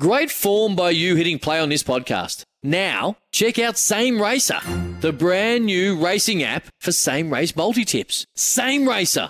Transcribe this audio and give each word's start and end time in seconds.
Great 0.00 0.30
form 0.30 0.74
by 0.74 0.88
you 0.88 1.16
hitting 1.16 1.38
play 1.38 1.60
on 1.60 1.68
this 1.68 1.82
podcast. 1.82 2.44
Now, 2.62 3.18
check 3.30 3.58
out 3.58 3.76
Same 3.76 4.22
Racer, 4.22 4.58
the 5.02 5.12
brand 5.12 5.66
new 5.66 6.02
racing 6.02 6.42
app 6.42 6.64
for 6.80 6.92
same 6.92 7.30
race 7.30 7.54
multi 7.54 7.84
tips. 7.84 8.24
Same 8.34 8.88
Racer. 8.88 9.26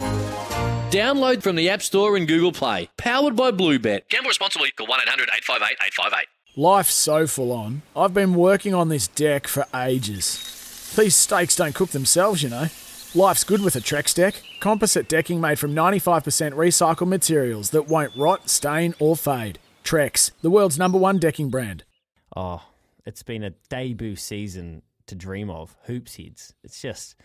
Download 0.93 1.43
from 1.43 1.57
the 1.57 1.69
App 1.69 1.83
Store 1.83 2.17
and 2.17 2.29
Google 2.29 2.53
Play. 2.53 2.89
Powered 2.97 3.35
by 3.35 3.51
Bluebet. 3.51 4.09
Gamble 4.09 4.29
responsibly. 4.29 4.71
Call 4.71 4.87
1 4.87 5.01
800 5.01 5.31
858 5.37 5.79
858. 5.85 6.27
Life's 6.57 6.95
so 6.95 7.27
full 7.27 7.51
on. 7.51 7.83
I've 7.97 8.15
been 8.15 8.35
working 8.35 8.73
on 8.73 8.89
this 8.89 9.09
deck 9.09 9.49
for 9.49 9.67
ages. 9.75 10.93
These 10.97 11.17
steaks 11.17 11.57
don't 11.57 11.75
cook 11.75 11.91
themselves, 11.91 12.41
you 12.45 12.51
know. 12.51 12.67
Life's 13.17 13.43
good 13.43 13.63
with 13.63 13.75
a 13.75 13.81
Trex 13.81 14.15
deck. 14.15 14.41
Composite 14.61 15.09
decking 15.09 15.41
made 15.41 15.59
from 15.59 15.75
95% 15.75 16.53
recycled 16.53 17.09
materials 17.09 17.71
that 17.71 17.89
won't 17.89 18.17
rot, 18.17 18.49
stain, 18.49 18.95
or 19.01 19.17
fade. 19.17 19.59
Trex, 19.85 20.31
the 20.41 20.51
world's 20.51 20.79
number 20.79 20.99
one 20.99 21.19
decking 21.19 21.51
brand. 21.51 21.85
Oh, 22.35 22.63
it's 23.05 23.23
been 23.23 23.43
a 23.43 23.51
debut 23.69 24.17
season 24.17 24.83
to 25.07 25.15
dream 25.15 25.51
of. 25.51 25.77
Hoops 25.85 26.17
heads. 26.17 26.55
It's 26.63 26.81
just, 26.81 27.17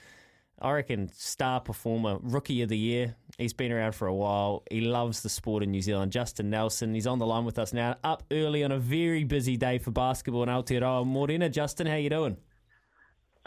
I 0.59 0.71
reckon, 0.71 1.09
star 1.13 1.61
performer, 1.61 2.17
rookie 2.21 2.61
of 2.63 2.69
the 2.69 2.77
year. 2.77 3.15
He's 3.37 3.53
been 3.53 3.71
around 3.71 3.93
for 3.93 4.07
a 4.07 4.13
while. 4.13 4.63
He 4.71 4.81
loves 4.81 5.21
the 5.21 5.29
sport 5.29 5.63
in 5.63 5.71
New 5.71 5.81
Zealand. 5.81 6.11
Justin 6.11 6.49
Nelson, 6.49 6.93
he's 6.93 7.07
on 7.07 7.19
the 7.19 7.25
line 7.25 7.45
with 7.45 7.59
us 7.59 7.73
now. 7.73 7.95
Up 8.03 8.23
early 8.31 8.63
on 8.63 8.71
a 8.71 8.79
very 8.79 9.23
busy 9.23 9.55
day 9.55 9.77
for 9.77 9.91
basketball 9.91 10.43
in 10.43 10.49
Aotearoa. 10.49 11.05
Morena, 11.05 11.49
Justin, 11.49 11.87
how 11.87 11.95
you 11.95 12.09
doing? 12.09 12.37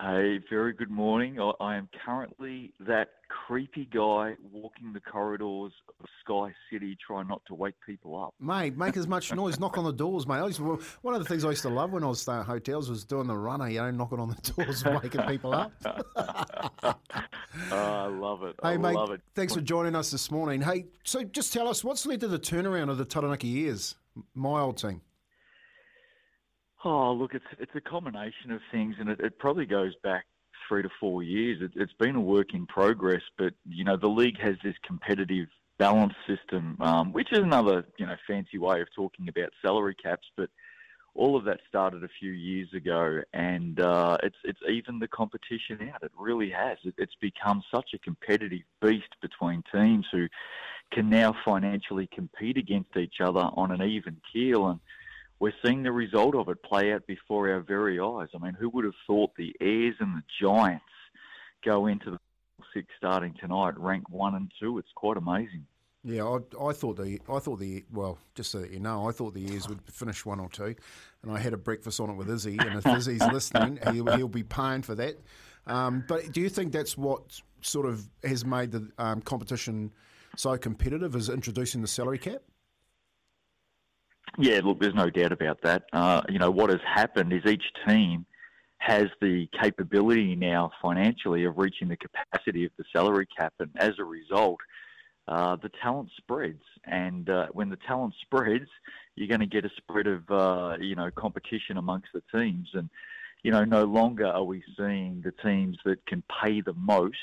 A 0.00 0.38
very 0.48 0.72
good 0.72 0.90
morning. 0.90 1.38
I 1.60 1.76
am 1.76 1.88
currently 2.06 2.72
that 2.80 3.08
creepy 3.30 3.86
guy 3.92 4.34
walking 4.52 4.92
the 4.92 5.00
corridors 5.00 5.72
of 6.00 6.06
Sky 6.24 6.52
City 6.70 6.96
trying 7.04 7.28
not 7.28 7.42
to 7.46 7.54
wake 7.54 7.74
people 7.86 8.20
up. 8.20 8.34
Mate, 8.40 8.76
make 8.76 8.96
as 8.96 9.06
much 9.06 9.32
noise, 9.32 9.58
knock 9.60 9.78
on 9.78 9.84
the 9.84 9.92
doors, 9.92 10.26
mate. 10.26 10.44
Used, 10.44 10.60
one 10.60 11.14
of 11.14 11.20
the 11.20 11.24
things 11.24 11.44
I 11.44 11.50
used 11.50 11.62
to 11.62 11.68
love 11.68 11.92
when 11.92 12.02
I 12.02 12.08
was 12.08 12.20
staying 12.20 12.40
at 12.40 12.46
hotels 12.46 12.90
was 12.90 13.04
doing 13.04 13.26
the 13.26 13.36
runner, 13.36 13.68
you 13.68 13.80
know, 13.80 13.90
knocking 13.90 14.18
on 14.18 14.28
the 14.30 14.52
doors 14.52 14.82
and 14.82 15.00
waking 15.00 15.22
people 15.22 15.54
up. 15.54 15.72
oh, 15.84 16.94
I 17.70 18.06
love 18.06 18.42
it. 18.42 18.56
Hey, 18.62 18.70
I 18.70 18.76
mate, 18.76 18.94
love 18.94 19.10
it. 19.12 19.20
thanks 19.34 19.54
for 19.54 19.60
joining 19.60 19.94
us 19.94 20.10
this 20.10 20.30
morning. 20.30 20.60
Hey, 20.60 20.86
so 21.04 21.22
just 21.22 21.52
tell 21.52 21.68
us, 21.68 21.84
what's 21.84 22.04
led 22.06 22.20
to 22.20 22.28
the 22.28 22.38
turnaround 22.38 22.90
of 22.90 22.98
the 22.98 23.04
Taranaki 23.04 23.66
Airs, 23.66 23.94
my 24.34 24.60
old 24.60 24.76
team? 24.76 25.00
Oh, 26.84 27.12
look, 27.12 27.34
it's 27.34 27.44
it's 27.58 27.72
a 27.74 27.80
combination 27.80 28.52
of 28.52 28.60
things, 28.72 28.96
and 28.98 29.10
it, 29.10 29.20
it 29.20 29.38
probably 29.38 29.66
goes 29.66 29.92
back 30.02 30.24
three 30.70 30.82
to 30.82 30.88
four 31.00 31.22
years. 31.22 31.60
It, 31.60 31.72
it's 31.74 31.92
been 31.94 32.14
a 32.14 32.20
work 32.20 32.54
in 32.54 32.64
progress, 32.66 33.22
but 33.36 33.52
you 33.68 33.84
know 33.84 33.96
the 33.96 34.08
league 34.08 34.40
has 34.40 34.54
this 34.62 34.76
competitive 34.86 35.48
balance 35.78 36.14
system, 36.28 36.76
um, 36.80 37.12
which 37.12 37.32
is 37.32 37.40
another 37.40 37.84
you 37.98 38.06
know 38.06 38.14
fancy 38.26 38.56
way 38.56 38.80
of 38.80 38.88
talking 38.94 39.28
about 39.28 39.50
salary 39.60 39.96
caps. 40.00 40.28
But 40.36 40.48
all 41.14 41.36
of 41.36 41.44
that 41.44 41.58
started 41.68 42.04
a 42.04 42.08
few 42.20 42.30
years 42.30 42.68
ago, 42.72 43.20
and 43.32 43.80
uh, 43.80 44.16
it's 44.22 44.36
it's 44.44 44.60
even 44.70 45.00
the 45.00 45.08
competition 45.08 45.90
out. 45.92 46.04
It 46.04 46.12
really 46.16 46.50
has. 46.50 46.78
It, 46.84 46.94
it's 46.98 47.16
become 47.20 47.62
such 47.74 47.90
a 47.94 47.98
competitive 47.98 48.62
beast 48.80 49.16
between 49.20 49.64
teams 49.74 50.06
who 50.12 50.28
can 50.92 51.10
now 51.10 51.34
financially 51.44 52.08
compete 52.14 52.56
against 52.56 52.96
each 52.96 53.20
other 53.20 53.48
on 53.54 53.72
an 53.72 53.82
even 53.82 54.16
keel 54.32 54.68
and 54.68 54.80
we're 55.40 55.54
seeing 55.64 55.82
the 55.82 55.90
result 55.90 56.36
of 56.36 56.48
it 56.48 56.62
play 56.62 56.92
out 56.92 57.06
before 57.06 57.50
our 57.50 57.60
very 57.60 57.98
eyes. 57.98 58.28
I 58.34 58.38
mean, 58.38 58.54
who 58.54 58.68
would 58.68 58.84
have 58.84 58.94
thought 59.06 59.30
the 59.36 59.56
Airs 59.60 59.96
and 59.98 60.16
the 60.16 60.22
Giants 60.40 60.84
go 61.64 61.86
into 61.86 62.10
the 62.10 62.18
six 62.74 62.86
starting 62.96 63.34
tonight, 63.40 63.78
rank 63.78 64.08
one 64.10 64.34
and 64.34 64.52
two? 64.60 64.78
It's 64.78 64.92
quite 64.94 65.16
amazing. 65.16 65.66
Yeah, 66.04 66.24
I, 66.24 66.68
I 66.68 66.72
thought 66.72 66.96
the 66.96 67.20
I 67.28 67.38
thought 67.38 67.58
the 67.58 67.84
well, 67.92 68.18
just 68.34 68.52
so 68.52 68.60
that 68.60 68.70
you 68.70 68.80
know, 68.80 69.08
I 69.08 69.12
thought 69.12 69.34
the 69.34 69.52
Airs 69.52 69.68
would 69.68 69.80
finish 69.90 70.24
one 70.24 70.40
or 70.40 70.48
two, 70.48 70.74
and 71.22 71.32
I 71.32 71.38
had 71.38 71.52
a 71.52 71.58
breakfast 71.58 72.00
on 72.00 72.10
it 72.10 72.14
with 72.14 72.30
Izzy, 72.30 72.56
and 72.58 72.78
if 72.78 72.86
Izzy's 72.86 73.22
listening, 73.32 73.78
he'll, 73.92 74.16
he'll 74.16 74.28
be 74.28 74.42
paying 74.42 74.82
for 74.82 74.94
that. 74.94 75.16
Um, 75.66 76.04
but 76.08 76.32
do 76.32 76.40
you 76.40 76.48
think 76.48 76.72
that's 76.72 76.96
what 76.96 77.40
sort 77.60 77.86
of 77.86 78.08
has 78.24 78.46
made 78.46 78.72
the 78.72 78.90
um, 78.98 79.20
competition 79.20 79.92
so 80.36 80.56
competitive? 80.56 81.14
Is 81.16 81.28
introducing 81.28 81.82
the 81.82 81.88
salary 81.88 82.18
cap? 82.18 82.40
Yeah, 84.38 84.60
look, 84.64 84.80
there's 84.80 84.94
no 84.94 85.10
doubt 85.10 85.32
about 85.32 85.62
that. 85.62 85.84
Uh, 85.92 86.22
you 86.28 86.38
know, 86.38 86.50
what 86.50 86.70
has 86.70 86.80
happened 86.86 87.32
is 87.32 87.44
each 87.46 87.64
team 87.86 88.26
has 88.78 89.06
the 89.20 89.46
capability 89.60 90.34
now 90.34 90.70
financially 90.80 91.44
of 91.44 91.58
reaching 91.58 91.88
the 91.88 91.96
capacity 91.96 92.64
of 92.64 92.70
the 92.78 92.84
salary 92.92 93.26
cap, 93.36 93.52
and 93.58 93.70
as 93.76 93.92
a 93.98 94.04
result, 94.04 94.58
uh, 95.28 95.56
the 95.56 95.70
talent 95.82 96.10
spreads. 96.16 96.62
And 96.84 97.28
uh, 97.28 97.48
when 97.52 97.68
the 97.68 97.78
talent 97.86 98.14
spreads, 98.22 98.68
you're 99.16 99.28
going 99.28 99.40
to 99.40 99.46
get 99.46 99.64
a 99.64 99.70
spread 99.76 100.06
of 100.06 100.30
uh, 100.30 100.76
you 100.80 100.94
know 100.94 101.10
competition 101.10 101.76
amongst 101.76 102.08
the 102.14 102.22
teams, 102.32 102.68
and 102.72 102.88
you 103.42 103.50
know 103.50 103.64
no 103.64 103.84
longer 103.84 104.26
are 104.26 104.44
we 104.44 104.62
seeing 104.76 105.22
the 105.22 105.32
teams 105.42 105.76
that 105.84 106.04
can 106.06 106.22
pay 106.42 106.60
the 106.60 106.74
most 106.74 107.16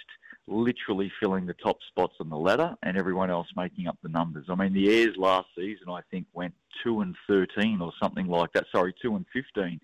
literally 0.48 1.12
filling 1.20 1.46
the 1.46 1.54
top 1.54 1.78
spots 1.88 2.16
on 2.20 2.30
the 2.30 2.38
ladder 2.38 2.76
and 2.84 2.98
everyone 2.98 3.30
else 3.30 3.48
making 3.56 3.88
up 3.88 3.98
the 4.02 4.10
numbers. 4.10 4.46
I 4.50 4.56
mean, 4.56 4.74
the 4.74 4.90
Airs 4.90 5.16
last 5.18 5.48
season, 5.56 5.90
I 5.90 6.02
think, 6.10 6.26
went 6.34 6.54
2 6.84 7.02
and 7.02 7.16
13 7.28 7.82
or 7.82 7.92
something 8.02 8.28
like 8.28 8.54
that. 8.54 8.66
Sorry, 8.72 8.94
2 9.02 9.16
and 9.16 9.26
15. 9.34 9.80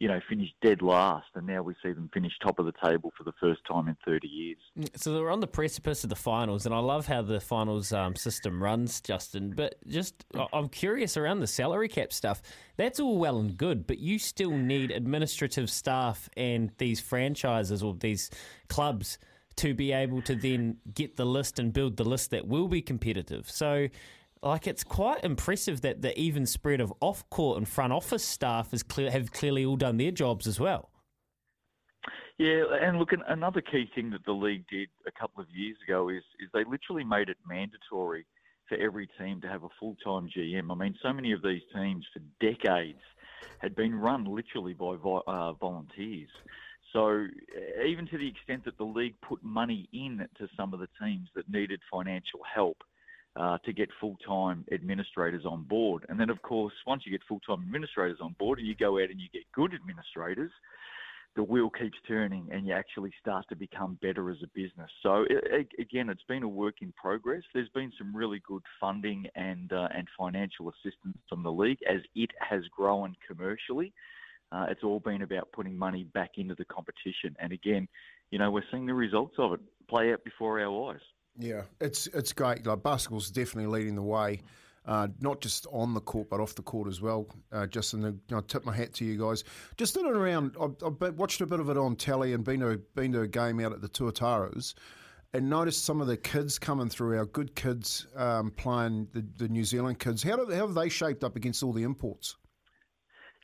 You 0.00 0.06
know, 0.06 0.20
finished 0.28 0.54
dead 0.62 0.80
last, 0.80 1.26
and 1.34 1.44
now 1.44 1.60
we 1.60 1.74
see 1.82 1.90
them 1.90 2.08
finish 2.14 2.32
top 2.40 2.60
of 2.60 2.66
the 2.66 2.74
table 2.84 3.12
for 3.18 3.24
the 3.24 3.32
first 3.40 3.62
time 3.68 3.88
in 3.88 3.96
30 4.04 4.28
years. 4.28 4.58
So 4.94 5.12
they're 5.12 5.28
on 5.28 5.40
the 5.40 5.48
precipice 5.48 6.04
of 6.04 6.10
the 6.10 6.14
finals, 6.14 6.66
and 6.66 6.72
I 6.72 6.78
love 6.78 7.08
how 7.08 7.22
the 7.22 7.40
finals 7.40 7.92
um, 7.92 8.14
system 8.14 8.62
runs, 8.62 9.00
Justin. 9.00 9.54
But 9.56 9.74
just, 9.88 10.24
I'm 10.52 10.68
curious 10.68 11.16
around 11.16 11.40
the 11.40 11.48
salary 11.48 11.88
cap 11.88 12.12
stuff. 12.12 12.42
That's 12.76 13.00
all 13.00 13.18
well 13.18 13.40
and 13.40 13.56
good, 13.56 13.88
but 13.88 13.98
you 13.98 14.20
still 14.20 14.52
need 14.52 14.92
administrative 14.92 15.68
staff 15.68 16.28
and 16.36 16.70
these 16.78 17.00
franchises 17.00 17.82
or 17.82 17.94
these 17.94 18.30
clubs 18.68 19.18
to 19.58 19.74
be 19.74 19.92
able 19.92 20.22
to 20.22 20.34
then 20.34 20.78
get 20.94 21.16
the 21.16 21.26
list 21.26 21.58
and 21.58 21.72
build 21.72 21.96
the 21.96 22.04
list 22.04 22.30
that 22.30 22.46
will 22.46 22.68
be 22.68 22.82
competitive. 22.82 23.50
So, 23.50 23.88
like, 24.42 24.66
it's 24.66 24.84
quite 24.84 25.24
impressive 25.24 25.80
that 25.82 26.02
the 26.02 26.18
even 26.18 26.46
spread 26.46 26.80
of 26.80 26.92
off 27.00 27.28
court 27.30 27.58
and 27.58 27.68
front 27.68 27.92
office 27.92 28.24
staff 28.24 28.72
is 28.72 28.82
clear, 28.82 29.10
have 29.10 29.32
clearly 29.32 29.64
all 29.64 29.76
done 29.76 29.96
their 29.96 30.12
jobs 30.12 30.46
as 30.46 30.58
well. 30.58 30.90
Yeah, 32.38 32.62
and 32.80 32.98
look, 32.98 33.10
another 33.26 33.60
key 33.60 33.90
thing 33.96 34.10
that 34.10 34.24
the 34.24 34.32
league 34.32 34.64
did 34.70 34.88
a 35.08 35.10
couple 35.10 35.42
of 35.42 35.50
years 35.50 35.76
ago 35.86 36.08
is 36.08 36.22
is 36.38 36.48
they 36.54 36.62
literally 36.62 37.02
made 37.02 37.28
it 37.28 37.36
mandatory 37.44 38.26
for 38.68 38.76
every 38.76 39.08
team 39.18 39.40
to 39.40 39.48
have 39.48 39.64
a 39.64 39.68
full 39.80 39.96
time 40.04 40.28
GM. 40.28 40.70
I 40.70 40.74
mean, 40.76 40.94
so 41.02 41.12
many 41.12 41.32
of 41.32 41.42
these 41.42 41.62
teams 41.74 42.06
for 42.12 42.20
decades 42.40 43.00
had 43.58 43.74
been 43.74 43.94
run 43.94 44.24
literally 44.24 44.72
by 44.72 44.94
uh, 44.94 45.52
volunteers. 45.54 46.30
So 46.92 47.26
even 47.86 48.06
to 48.08 48.18
the 48.18 48.28
extent 48.28 48.64
that 48.64 48.78
the 48.78 48.84
league 48.84 49.14
put 49.20 49.42
money 49.42 49.88
in 49.92 50.26
to 50.38 50.48
some 50.56 50.72
of 50.72 50.80
the 50.80 50.88
teams 51.02 51.28
that 51.34 51.48
needed 51.50 51.80
financial 51.90 52.40
help 52.54 52.78
uh, 53.36 53.58
to 53.64 53.72
get 53.72 53.88
full-time 54.00 54.64
administrators 54.72 55.44
on 55.44 55.62
board, 55.64 56.06
and 56.08 56.18
then 56.18 56.30
of 56.30 56.40
course 56.42 56.72
once 56.86 57.02
you 57.04 57.12
get 57.12 57.20
full-time 57.28 57.62
administrators 57.62 58.18
on 58.20 58.34
board 58.38 58.58
and 58.58 58.66
you 58.66 58.74
go 58.74 58.98
out 58.98 59.10
and 59.10 59.20
you 59.20 59.28
get 59.32 59.42
good 59.52 59.74
administrators, 59.74 60.50
the 61.36 61.42
wheel 61.42 61.70
keeps 61.70 61.96
turning 62.08 62.48
and 62.50 62.66
you 62.66 62.72
actually 62.72 63.12
start 63.20 63.44
to 63.48 63.54
become 63.54 63.96
better 64.02 64.30
as 64.30 64.38
a 64.42 64.48
business. 64.54 64.90
So 65.02 65.24
it, 65.30 65.68
again, 65.78 66.08
it's 66.08 66.24
been 66.26 66.42
a 66.42 66.48
work 66.48 66.76
in 66.80 66.92
progress. 66.92 67.42
There's 67.54 67.68
been 67.68 67.92
some 67.96 68.16
really 68.16 68.42
good 68.46 68.62
funding 68.80 69.26
and 69.36 69.72
uh, 69.72 69.88
and 69.94 70.08
financial 70.18 70.68
assistance 70.68 71.16
from 71.28 71.44
the 71.44 71.52
league 71.52 71.78
as 71.88 72.00
it 72.16 72.30
has 72.40 72.62
grown 72.76 73.14
commercially. 73.26 73.92
Uh, 74.50 74.66
it's 74.70 74.82
all 74.82 75.00
been 75.00 75.22
about 75.22 75.50
putting 75.52 75.76
money 75.76 76.04
back 76.04 76.32
into 76.36 76.54
the 76.54 76.64
competition. 76.64 77.36
And 77.38 77.52
again, 77.52 77.88
you 78.30 78.38
know, 78.38 78.50
we're 78.50 78.64
seeing 78.70 78.86
the 78.86 78.94
results 78.94 79.34
of 79.38 79.52
it 79.52 79.60
play 79.88 80.12
out 80.12 80.24
before 80.24 80.60
our 80.60 80.90
eyes. 80.90 81.00
Yeah, 81.38 81.62
it's 81.80 82.08
it's 82.08 82.32
great. 82.32 82.66
Like 82.66 82.82
basketball's 82.82 83.30
definitely 83.30 83.66
leading 83.78 83.94
the 83.94 84.02
way, 84.02 84.40
uh, 84.86 85.08
not 85.20 85.40
just 85.40 85.66
on 85.70 85.94
the 85.94 86.00
court 86.00 86.28
but 86.28 86.40
off 86.40 86.54
the 86.54 86.62
court 86.62 86.88
as 86.88 87.00
well. 87.00 87.28
Uh, 87.52 87.66
just 87.66 87.94
in 87.94 88.00
the, 88.00 88.10
you 88.10 88.36
know, 88.36 88.40
tip 88.40 88.64
my 88.64 88.74
hat 88.74 88.92
to 88.94 89.04
you 89.04 89.18
guys. 89.18 89.44
Just 89.76 89.96
in 89.96 90.06
and 90.06 90.16
around, 90.16 90.56
I've, 90.60 90.74
I've, 90.84 91.14
watched 91.14 91.40
a 91.40 91.46
bit 91.46 91.60
of 91.60 91.68
it 91.70 91.76
on 91.76 91.94
telly 91.94 92.32
and 92.32 92.42
been 92.42 92.60
to 92.60 92.78
been 92.94 93.12
to 93.12 93.20
a 93.20 93.28
game 93.28 93.60
out 93.60 93.72
at 93.72 93.80
the 93.80 93.88
Tuataras. 93.88 94.74
And 95.34 95.50
noticed 95.50 95.84
some 95.84 96.00
of 96.00 96.06
the 96.06 96.16
kids 96.16 96.58
coming 96.58 96.88
through, 96.88 97.18
our 97.18 97.26
good 97.26 97.54
kids 97.54 98.06
um, 98.16 98.50
playing 98.52 99.08
the, 99.12 99.22
the 99.36 99.46
New 99.46 99.62
Zealand 99.62 99.98
kids. 99.98 100.22
How, 100.22 100.36
do, 100.36 100.50
how 100.50 100.66
have 100.66 100.74
they 100.74 100.88
shaped 100.88 101.22
up 101.22 101.36
against 101.36 101.62
all 101.62 101.74
the 101.74 101.82
imports? 101.82 102.37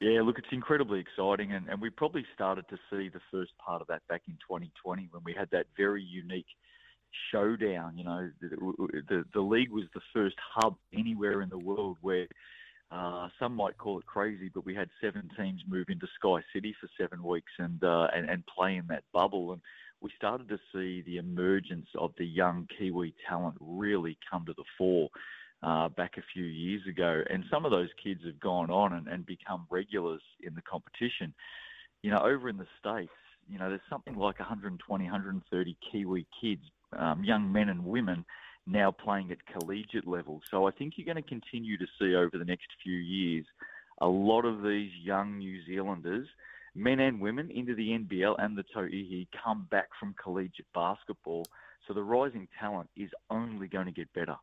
Yeah, 0.00 0.23
look, 0.23 0.38
it's 0.38 0.49
incredibly 0.50 1.00
exciting, 1.00 1.52
and, 1.52 1.69
and 1.69 1.81
we 1.81 1.88
probably 1.88 2.25
started 2.35 2.67
to 2.69 2.76
see 2.91 3.08
the 3.08 3.20
first 3.31 3.52
part 3.64 3.81
of 3.81 3.87
that 3.88 4.06
back 4.08 4.23
in 4.26 4.35
2020 4.35 5.08
when 5.12 5.23
we 5.25 5.32
had 5.32 5.49
that 5.52 5.67
very 5.76 6.02
unique 6.02 6.46
showdown. 7.31 7.96
You 7.96 8.05
know, 8.05 8.31
the, 8.41 9.02
the, 9.08 9.25
the 9.32 9.41
league 9.41 9.70
was 9.70 9.85
the 9.94 10.00
first 10.12 10.37
hub 10.55 10.76
anywhere 10.93 11.43
in 11.43 11.49
the 11.49 11.58
world 11.58 11.96
where 12.00 12.26
uh, 12.91 13.29
some 13.38 13.55
might 13.55 13.79
call 13.79 13.99
it 13.99 14.06
crazy, 14.06 14.50
but 14.52 14.67
we 14.67 14.75
had 14.75 14.88
seven 15.00 15.31
teams 15.37 15.62
move 15.67 15.87
into 15.88 16.06
Sky 16.19 16.43
City 16.52 16.75
for 16.81 16.88
seven 17.00 17.23
weeks 17.23 17.52
and, 17.58 17.82
uh, 17.82 18.08
and 18.14 18.29
and 18.29 18.44
play 18.46 18.76
in 18.76 18.87
that 18.88 19.05
bubble, 19.12 19.52
and 19.52 19.61
we 20.00 20.11
started 20.17 20.49
to 20.49 20.58
see 20.73 21.02
the 21.02 21.17
emergence 21.17 21.88
of 21.96 22.12
the 22.19 22.26
young 22.26 22.69
Kiwi 22.79 23.14
talent 23.29 23.56
really 23.58 24.19
come 24.31 24.44
to 24.46 24.52
the 24.52 24.64
fore. 24.76 25.08
Uh, 25.64 25.88
back 25.88 26.19
a 26.19 26.22
few 26.32 26.44
years 26.44 26.82
ago. 26.88 27.22
And 27.31 27.44
some 27.50 27.64
of 27.64 27.70
those 27.70 27.88
kids 28.02 28.20
have 28.26 28.38
gone 28.38 28.70
on 28.70 28.93
and, 28.93 29.08
and 29.08 29.25
become 29.25 29.66
regulars 29.70 30.20
in 30.43 30.55
the 30.55 30.62
competition. 30.62 31.32
You 32.02 32.11
know, 32.11 32.19
over 32.19 32.49
in 32.49 32.58
the 32.58 32.66
States, 32.78 33.12
you 33.49 33.58
know, 33.58 33.70
there's 33.70 33.81
something 33.88 34.14
like 34.14 34.38
120, 34.38 35.05
130 35.05 35.76
Kiwi 35.90 36.26
kids, 36.40 36.62
um, 36.96 37.25
young 37.25 37.50
men 37.50 37.70
and 37.70 37.84
women, 37.84 38.25
now 38.66 38.90
playing 38.90 39.31
at 39.31 39.38
collegiate 39.46 40.06
level. 40.06 40.40
So 40.50 40.66
I 40.66 40.70
think 40.70 40.94
you're 40.96 41.12
going 41.12 41.22
to 41.22 41.28
continue 41.28 41.78
to 41.78 41.87
see 41.99 42.14
over 42.14 42.38
the 42.38 42.44
next 42.44 42.67
few 42.82 42.96
years 42.96 43.46
a 44.00 44.06
lot 44.06 44.44
of 44.44 44.62
these 44.62 44.90
young 45.02 45.38
New 45.38 45.64
Zealanders, 45.64 46.26
men 46.75 47.00
and 47.00 47.20
women, 47.20 47.50
into 47.50 47.75
the 47.75 47.90
NBL 47.90 48.34
and 48.38 48.56
the 48.56 48.64
Tauihi 48.75 49.28
come 49.43 49.67
back 49.70 49.88
from 49.99 50.14
collegiate 50.22 50.67
basketball. 50.75 51.44
So 51.87 51.94
the 51.94 52.02
rising 52.02 52.49
talent 52.58 52.90
is 52.96 53.10
only 53.31 53.69
going 53.69 53.87
to 53.87 53.93
get 53.93 54.12
better. 54.12 54.37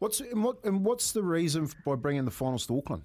What's 0.00 0.20
and 0.20 0.42
what 0.42 0.64
and 0.64 0.84
what's 0.84 1.12
the 1.12 1.22
reason 1.22 1.68
by 1.84 1.94
bringing 1.94 2.24
the 2.24 2.30
finals 2.30 2.66
to 2.66 2.78
Auckland? 2.78 3.02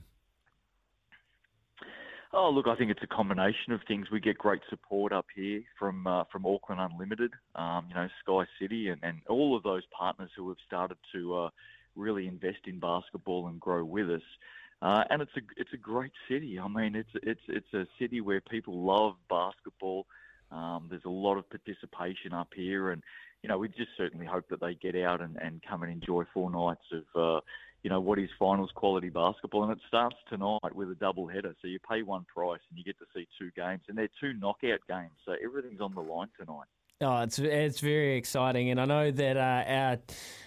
Oh, 2.34 2.50
look, 2.50 2.68
I 2.68 2.76
think 2.76 2.90
it's 2.90 3.04
a 3.04 3.08
combination 3.08 3.74
of 3.74 3.82
things. 3.88 4.08
We 4.12 4.20
get 4.22 4.38
great 4.38 4.62
support 4.70 5.12
up 5.12 5.26
here 5.36 5.62
from 5.78 6.08
uh, 6.08 6.24
from 6.32 6.46
Auckland 6.46 6.80
Unlimited, 6.80 7.34
um, 7.56 7.88
you 7.90 7.96
know, 7.96 8.08
Sky 8.24 8.46
City, 8.60 8.88
and, 8.90 9.00
and 9.04 9.20
all 9.28 9.58
of 9.58 9.64
those 9.64 9.84
partners 9.98 10.32
who 10.38 10.48
have 10.48 10.58
started 10.66 10.98
to 11.14 11.36
uh, 11.36 11.50
really 11.96 12.28
invest 12.28 12.60
in 12.66 12.80
basketball 12.80 13.48
and 13.48 13.60
grow 13.60 13.84
with 13.84 14.10
us. 14.10 14.22
Uh, 14.82 15.04
and 15.10 15.22
it's 15.22 15.36
a 15.36 15.42
it's 15.58 15.74
a 15.74 15.78
great 15.78 16.14
city. 16.30 16.58
I 16.58 16.68
mean, 16.70 16.96
it's 16.96 17.10
it's 17.24 17.42
it's 17.50 17.74
a 17.74 17.86
city 18.00 18.22
where 18.22 18.40
people 18.40 18.86
love 18.86 19.16
basketball. 19.30 20.06
Um, 20.50 20.88
there's 20.90 21.06
a 21.06 21.10
lot 21.10 21.38
of 21.38 21.50
participation 21.50 22.32
up 22.32 22.54
here, 22.56 22.92
and 22.92 23.04
you 23.46 23.50
know, 23.50 23.60
we 23.60 23.68
just 23.68 23.92
certainly 23.96 24.26
hope 24.26 24.50
that 24.50 24.60
they 24.60 24.74
get 24.74 24.96
out 24.96 25.22
and, 25.22 25.38
and 25.38 25.62
come 25.70 25.84
and 25.84 25.92
enjoy 25.92 26.24
four 26.34 26.50
nights 26.50 26.82
of, 26.92 27.04
uh, 27.16 27.40
you 27.84 27.92
know, 27.92 28.00
what 28.00 28.18
is 28.18 28.28
finals 28.40 28.72
quality 28.74 29.10
basketball. 29.10 29.62
And 29.62 29.72
it 29.72 29.78
starts 29.88 30.16
tonight 30.28 30.74
with 30.74 30.90
a 30.90 30.96
double 30.96 31.28
header. 31.28 31.56
So 31.62 31.68
you 31.68 31.78
pay 31.88 32.02
one 32.02 32.26
price 32.26 32.62
and 32.72 32.80
you 32.80 32.84
get 32.84 32.98
to 32.98 33.06
see 33.14 33.28
two 33.38 33.52
games, 33.56 33.82
and 33.88 33.96
they're 33.96 34.10
two 34.20 34.34
knockout 34.34 34.80
games. 34.90 35.12
So 35.28 35.36
everything's 35.44 35.80
on 35.80 35.94
the 35.94 36.02
line 36.02 36.30
tonight. 36.40 36.66
Oh, 37.02 37.22
it's 37.24 37.38
it's 37.38 37.82
very 37.82 38.16
exciting, 38.16 38.70
and 38.70 38.80
I 38.80 38.86
know 38.86 39.12
that 39.12 39.36
uh, 39.36 39.64
our 39.68 39.98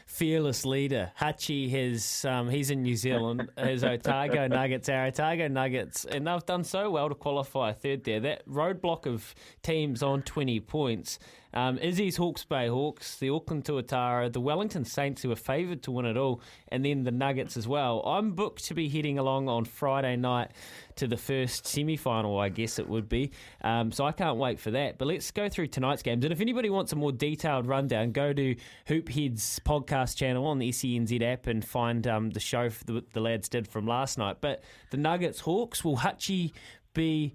fearless 0.06 0.64
leader 0.64 1.12
Hutchie 1.20 1.70
has 1.70 2.24
um, 2.24 2.48
he's 2.48 2.70
in 2.70 2.82
New 2.82 2.96
Zealand. 2.96 3.50
his 3.58 3.84
Otago 3.84 4.48
Nuggets, 4.48 4.88
our 4.88 5.08
Otago 5.08 5.48
Nuggets, 5.48 6.06
and 6.06 6.26
they've 6.26 6.46
done 6.46 6.64
so 6.64 6.90
well 6.90 7.10
to 7.10 7.14
qualify 7.14 7.72
third 7.72 8.02
there. 8.04 8.20
That 8.20 8.48
roadblock 8.48 9.06
of 9.06 9.34
teams 9.62 10.02
on 10.02 10.22
twenty 10.22 10.58
points 10.58 11.18
um, 11.54 11.78
Izzy's 11.78 12.16
Hawke's 12.16 12.44
Bay 12.44 12.68
Hawks, 12.68 13.16
the 13.16 13.30
Auckland 13.30 13.64
Tuatara, 13.64 14.32
the 14.32 14.40
Wellington 14.40 14.84
Saints, 14.84 15.22
who 15.22 15.32
are 15.32 15.36
favoured 15.36 15.82
to 15.84 15.90
win 15.90 16.04
it 16.04 16.16
all, 16.16 16.40
and 16.68 16.84
then 16.84 17.04
the 17.04 17.10
Nuggets 17.10 17.56
as 17.56 17.66
well. 17.66 18.02
I'm 18.06 18.32
booked 18.32 18.64
to 18.66 18.74
be 18.74 18.88
heading 18.88 19.18
along 19.18 19.48
on 19.48 19.64
Friday 19.64 20.16
night 20.16 20.50
to 20.96 21.06
the 21.06 21.16
first 21.16 21.66
semi 21.66 21.96
final, 21.96 22.38
I 22.38 22.48
guess 22.48 22.78
it 22.78 22.88
would 22.88 23.08
be. 23.08 23.30
Um, 23.62 23.92
so 23.92 24.04
I 24.04 24.12
can't 24.12 24.36
wait 24.36 24.60
for 24.60 24.70
that. 24.72 24.98
But 24.98 25.08
let's 25.08 25.30
go 25.30 25.48
through 25.48 25.68
tonight's 25.68 26.02
games. 26.02 26.24
And 26.24 26.32
if 26.32 26.40
anybody 26.40 26.70
wants 26.70 26.92
a 26.92 26.96
more 26.96 27.12
detailed 27.12 27.66
rundown, 27.66 28.12
go 28.12 28.32
to 28.32 28.54
Hoophead's 28.88 29.60
podcast 29.60 30.16
channel 30.16 30.46
on 30.46 30.58
the 30.58 30.70
SENZ 30.70 31.22
app 31.22 31.46
and 31.46 31.64
find 31.64 32.06
um, 32.06 32.30
the 32.30 32.40
show 32.40 32.68
the, 32.86 33.04
the 33.12 33.20
lads 33.20 33.48
did 33.48 33.66
from 33.68 33.86
last 33.86 34.18
night. 34.18 34.38
But 34.40 34.62
the 34.90 34.96
Nuggets 34.96 35.40
Hawks, 35.40 35.84
will 35.84 35.98
Hutchie 35.98 36.52
be 36.94 37.34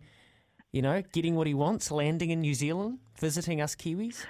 you 0.74 0.82
know, 0.82 1.02
getting 1.14 1.36
what 1.36 1.48
he 1.48 1.54
wants, 1.54 1.92
landing 1.92 2.32
in 2.32 2.42
New 2.42 2.56
Zealand, 2.56 2.98
visiting 3.18 3.62
us 3.62 3.76
Kiwis? 3.76 4.26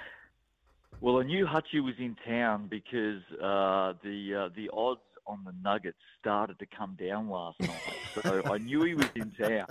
Well, 1.00 1.18
I 1.18 1.24
knew 1.24 1.46
Hutchie 1.46 1.82
was 1.82 1.94
in 1.98 2.16
town 2.26 2.68
because 2.68 3.22
uh, 3.42 3.94
the 4.04 4.44
uh, 4.44 4.48
the 4.54 4.70
odds 4.72 5.00
on 5.26 5.42
the 5.44 5.54
Nuggets 5.62 5.98
started 6.20 6.58
to 6.58 6.66
come 6.66 6.96
down 7.00 7.28
last 7.28 7.58
night, 7.60 7.80
so 8.22 8.42
I 8.52 8.58
knew 8.58 8.84
he 8.84 8.94
was 8.94 9.08
in 9.14 9.30
town. 9.32 9.66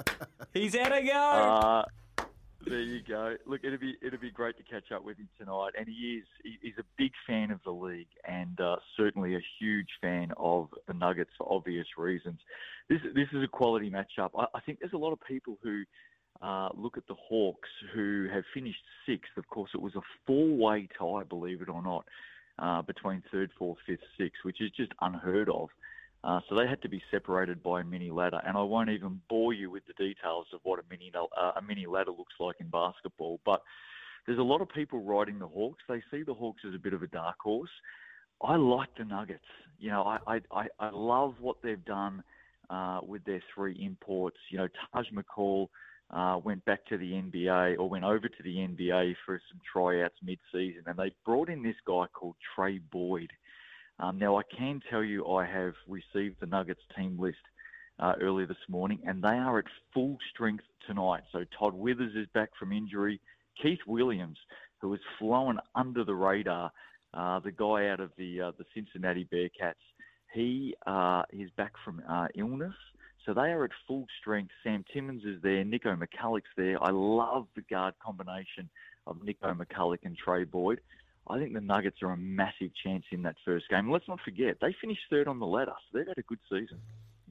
He's 0.53 0.75
Otago. 0.75 1.13
Uh, 1.13 1.85
there 2.65 2.81
you 2.81 3.01
go. 3.07 3.35
Look, 3.45 3.61
it'd 3.63 3.79
be 3.79 3.95
it'd 4.01 4.21
be 4.21 4.31
great 4.31 4.57
to 4.57 4.63
catch 4.63 4.91
up 4.91 5.03
with 5.03 5.17
him 5.17 5.29
tonight, 5.37 5.71
and 5.77 5.87
he 5.87 6.21
is 6.21 6.57
he's 6.61 6.77
a 6.79 6.85
big 6.97 7.11
fan 7.27 7.51
of 7.51 7.59
the 7.63 7.71
league, 7.71 8.07
and 8.27 8.59
uh, 8.59 8.77
certainly 8.97 9.35
a 9.35 9.41
huge 9.59 9.89
fan 10.01 10.31
of 10.37 10.69
the 10.87 10.93
Nuggets 10.93 11.31
for 11.37 11.51
obvious 11.51 11.87
reasons. 11.97 12.39
This 12.89 12.99
this 13.13 13.27
is 13.31 13.43
a 13.43 13.47
quality 13.47 13.91
matchup. 13.91 14.31
I, 14.37 14.45
I 14.55 14.59
think 14.61 14.79
there's 14.79 14.93
a 14.93 14.97
lot 14.97 15.13
of 15.13 15.19
people 15.27 15.57
who 15.61 15.83
uh, 16.43 16.69
look 16.75 16.97
at 16.97 17.07
the 17.07 17.15
Hawks, 17.15 17.69
who 17.93 18.27
have 18.33 18.43
finished 18.53 18.83
sixth. 19.05 19.31
Of 19.37 19.47
course, 19.47 19.71
it 19.73 19.81
was 19.81 19.95
a 19.95 20.01
four-way 20.27 20.89
tie, 20.99 21.23
believe 21.23 21.61
it 21.61 21.69
or 21.69 21.81
not, 21.81 22.05
uh, 22.59 22.81
between 22.81 23.23
third, 23.31 23.49
fourth, 23.57 23.77
fifth, 23.87 24.01
sixth, 24.17 24.43
which 24.43 24.61
is 24.61 24.69
just 24.71 24.91
unheard 25.01 25.49
of. 25.49 25.69
Uh, 26.23 26.39
so 26.47 26.55
they 26.55 26.67
had 26.67 26.81
to 26.81 26.89
be 26.89 27.01
separated 27.11 27.61
by 27.63 27.81
a 27.81 27.83
mini 27.83 28.09
ladder, 28.09 28.41
and 28.45 28.57
I 28.57 28.61
won't 28.61 28.89
even 28.89 29.21
bore 29.29 29.53
you 29.53 29.69
with 29.71 29.83
the 29.87 29.93
details 29.93 30.47
of 30.53 30.59
what 30.63 30.79
a 30.79 30.83
mini 30.89 31.11
uh, 31.15 31.51
a 31.55 31.61
mini 31.61 31.85
ladder 31.85 32.11
looks 32.11 32.33
like 32.39 32.55
in 32.59 32.67
basketball. 32.67 33.39
But 33.45 33.61
there's 34.25 34.39
a 34.39 34.43
lot 34.43 34.61
of 34.61 34.69
people 34.69 34.99
riding 35.03 35.39
the 35.39 35.47
Hawks. 35.47 35.83
They 35.87 36.01
see 36.11 36.23
the 36.23 36.33
Hawks 36.33 36.61
as 36.67 36.73
a 36.73 36.79
bit 36.79 36.93
of 36.93 37.03
a 37.03 37.07
dark 37.07 37.39
horse. 37.39 37.69
I 38.41 38.55
like 38.55 38.89
the 38.97 39.05
Nuggets. 39.05 39.43
You 39.79 39.91
know, 39.91 40.03
I 40.27 40.39
I, 40.51 40.67
I 40.79 40.89
love 40.91 41.35
what 41.41 41.57
they've 41.61 41.83
done 41.83 42.23
uh, 42.69 42.99
with 43.05 43.23
their 43.25 43.43
three 43.53 43.75
imports. 43.83 44.37
You 44.49 44.59
know, 44.59 44.67
Taj 44.93 45.07
McCall 45.11 45.67
uh, 46.11 46.39
went 46.43 46.63
back 46.65 46.85
to 46.87 46.97
the 46.97 47.11
NBA 47.11 47.77
or 47.79 47.89
went 47.89 48.05
over 48.05 48.27
to 48.27 48.43
the 48.43 48.55
NBA 48.55 49.15
for 49.25 49.41
some 49.51 49.59
tryouts 49.71 50.15
mid-season, 50.23 50.83
and 50.85 50.97
they 50.97 51.11
brought 51.25 51.49
in 51.49 51.63
this 51.63 51.75
guy 51.85 52.05
called 52.13 52.35
Trey 52.55 52.77
Boyd. 52.77 53.31
Um, 53.99 54.17
now, 54.17 54.37
I 54.37 54.43
can 54.55 54.81
tell 54.89 55.03
you 55.03 55.27
I 55.27 55.45
have 55.45 55.73
received 55.87 56.37
the 56.39 56.47
Nuggets 56.47 56.81
team 56.95 57.17
list 57.19 57.37
uh, 57.99 58.13
early 58.21 58.45
this 58.45 58.57
morning, 58.67 58.99
and 59.05 59.21
they 59.21 59.29
are 59.29 59.59
at 59.59 59.65
full 59.93 60.17
strength 60.33 60.63
tonight. 60.87 61.23
So 61.31 61.45
Todd 61.57 61.73
Withers 61.73 62.15
is 62.15 62.27
back 62.33 62.49
from 62.59 62.71
injury. 62.71 63.19
Keith 63.61 63.79
Williams, 63.87 64.37
who 64.81 64.91
has 64.91 65.01
flown 65.19 65.59
under 65.75 66.03
the 66.03 66.15
radar, 66.15 66.71
uh, 67.13 67.39
the 67.39 67.51
guy 67.51 67.89
out 67.89 67.99
of 67.99 68.11
the 68.17 68.41
uh, 68.41 68.51
the 68.57 68.65
Cincinnati 68.73 69.27
Bearcats, 69.31 69.75
he 70.33 70.75
uh, 70.87 71.23
is 71.31 71.49
back 71.57 71.73
from 71.85 72.01
uh, 72.09 72.27
illness. 72.35 72.73
So 73.25 73.33
they 73.33 73.51
are 73.51 73.63
at 73.63 73.71
full 73.87 74.05
strength. 74.19 74.51
Sam 74.63 74.83
Timmins 74.93 75.23
is 75.23 75.41
there. 75.41 75.63
Nico 75.63 75.95
McCulloch's 75.95 76.43
there. 76.57 76.83
I 76.83 76.91
love 76.91 77.47
the 77.55 77.61
guard 77.61 77.93
combination 78.03 78.69
of 79.07 79.23
Nico 79.23 79.53
McCulloch 79.53 79.99
and 80.03 80.17
Trey 80.17 80.43
Boyd. 80.43 80.81
I 81.29 81.37
think 81.37 81.53
the 81.53 81.61
Nuggets 81.61 81.97
are 82.01 82.11
a 82.11 82.17
massive 82.17 82.71
chance 82.83 83.05
in 83.11 83.21
that 83.23 83.35
first 83.45 83.69
game. 83.69 83.89
Let's 83.89 84.07
not 84.09 84.19
forget, 84.25 84.57
they 84.61 84.75
finished 84.81 85.01
third 85.09 85.27
on 85.27 85.39
the 85.39 85.45
ladder, 85.45 85.71
so 85.91 85.97
they've 85.97 86.07
had 86.07 86.17
a 86.17 86.23
good 86.23 86.39
season. 86.49 86.79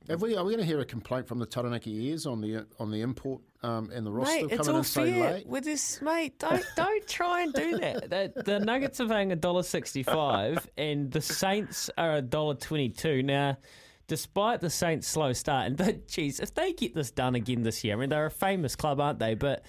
Have 0.08 0.20
we, 0.20 0.34
are 0.34 0.44
we 0.44 0.52
going 0.52 0.60
to 0.60 0.66
hear 0.66 0.80
a 0.80 0.84
complaint 0.84 1.28
from 1.28 1.38
the 1.38 1.46
Taranaki 1.46 2.10
Airs 2.10 2.26
on 2.26 2.40
the 2.40 2.66
on 2.80 2.90
the 2.90 3.02
import 3.02 3.40
um, 3.62 3.88
and 3.94 4.04
the 4.04 4.10
roster 4.10 4.34
mate, 4.34 4.40
coming 4.42 4.58
it's 4.58 4.68
all 4.68 4.76
in 4.78 4.84
so 4.84 5.04
fair 5.04 5.32
late? 5.34 5.46
with 5.46 5.64
this, 5.64 6.02
mate. 6.02 6.38
Don't 6.40 6.64
don't 6.76 7.06
try 7.06 7.42
and 7.42 7.52
do 7.52 7.78
that. 7.78 8.10
The, 8.10 8.42
the 8.42 8.58
Nuggets 8.58 9.00
are 9.00 9.06
paying 9.06 9.30
a 9.30 9.36
dollar 9.36 9.62
sixty-five, 9.62 10.68
and 10.76 11.08
the 11.12 11.20
Saints 11.20 11.88
are 11.96 12.16
a 12.16 12.22
dollar 12.22 12.56
twenty-two. 12.56 13.22
Now, 13.22 13.58
despite 14.06 14.60
the 14.60 14.70
Saints' 14.70 15.06
slow 15.08 15.32
start, 15.32 15.66
and 15.66 15.76
but 15.78 16.08
geez, 16.08 16.40
if 16.40 16.54
they 16.54 16.72
get 16.72 16.94
this 16.94 17.10
done 17.10 17.34
again 17.34 17.62
this 17.62 17.84
year, 17.84 17.94
I 17.94 17.98
mean 17.98 18.08
they're 18.08 18.26
a 18.26 18.30
famous 18.30 18.76
club, 18.76 19.00
aren't 19.00 19.18
they? 19.18 19.34
But 19.34 19.64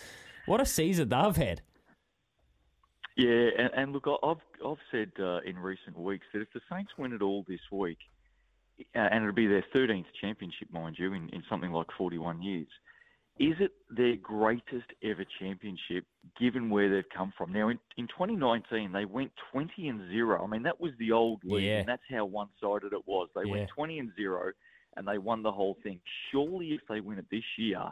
what 0.46 0.62
a 0.62 0.66
season 0.66 1.10
they've 1.10 1.36
had. 1.36 1.62
Yeah, 3.16 3.50
and, 3.58 3.70
and 3.76 3.94
look, 3.94 4.08
I've 4.08 4.38
I've 4.66 4.78
said 4.92 5.12
uh, 5.20 5.40
in 5.46 5.58
recent 5.58 5.98
weeks 5.98 6.26
that 6.34 6.42
if 6.42 6.52
the 6.54 6.62
Saints 6.72 6.92
win 6.98 7.14
it 7.14 7.22
all 7.22 7.46
this 7.48 7.60
week, 7.72 8.00
uh, 8.96 9.00
and 9.00 9.24
it'll 9.24 9.36
be 9.36 9.48
their 9.48 9.66
13th 9.76 10.06
championship, 10.20 10.72
mind 10.72 10.96
you, 10.98 11.14
in, 11.14 11.30
in 11.30 11.44
something 11.50 11.72
like 11.72 11.88
41 11.98 12.42
years, 12.42 12.68
is 13.40 13.56
it 13.60 13.72
their 13.90 14.16
greatest 14.16 14.86
ever 15.04 15.26
championship 15.40 16.06
given 16.40 16.70
where 16.70 16.90
they've 16.94 17.10
come 17.16 17.34
from? 17.38 17.52
Now, 17.52 17.70
in, 17.70 17.80
in 17.98 18.08
2019, 18.08 18.92
they 18.92 19.06
went 19.06 19.32
20 19.52 19.88
and 19.88 20.10
0. 20.12 20.44
I 20.44 20.48
mean, 20.48 20.64
that 20.64 20.80
was 20.80 20.92
the 21.00 21.12
old 21.12 21.44
league, 21.44 21.64
Yeah. 21.64 21.80
and 21.80 21.88
that's 21.88 22.04
how 22.10 22.26
one 22.26 22.50
sided 22.62 22.94
it 22.94 23.08
was. 23.08 23.30
They 23.36 23.44
Yeah. 23.46 23.52
went 23.52 23.70
20 23.70 24.00
and 24.00 24.12
0, 24.16 24.52
and 24.98 25.08
they 25.08 25.18
won 25.18 25.42
the 25.42 25.52
whole 25.52 25.76
thing. 25.84 26.00
Surely, 26.32 26.74
if 26.74 26.82
they 26.88 27.02
win 27.02 27.18
it 27.18 27.26
this 27.32 27.44
year, 27.58 27.92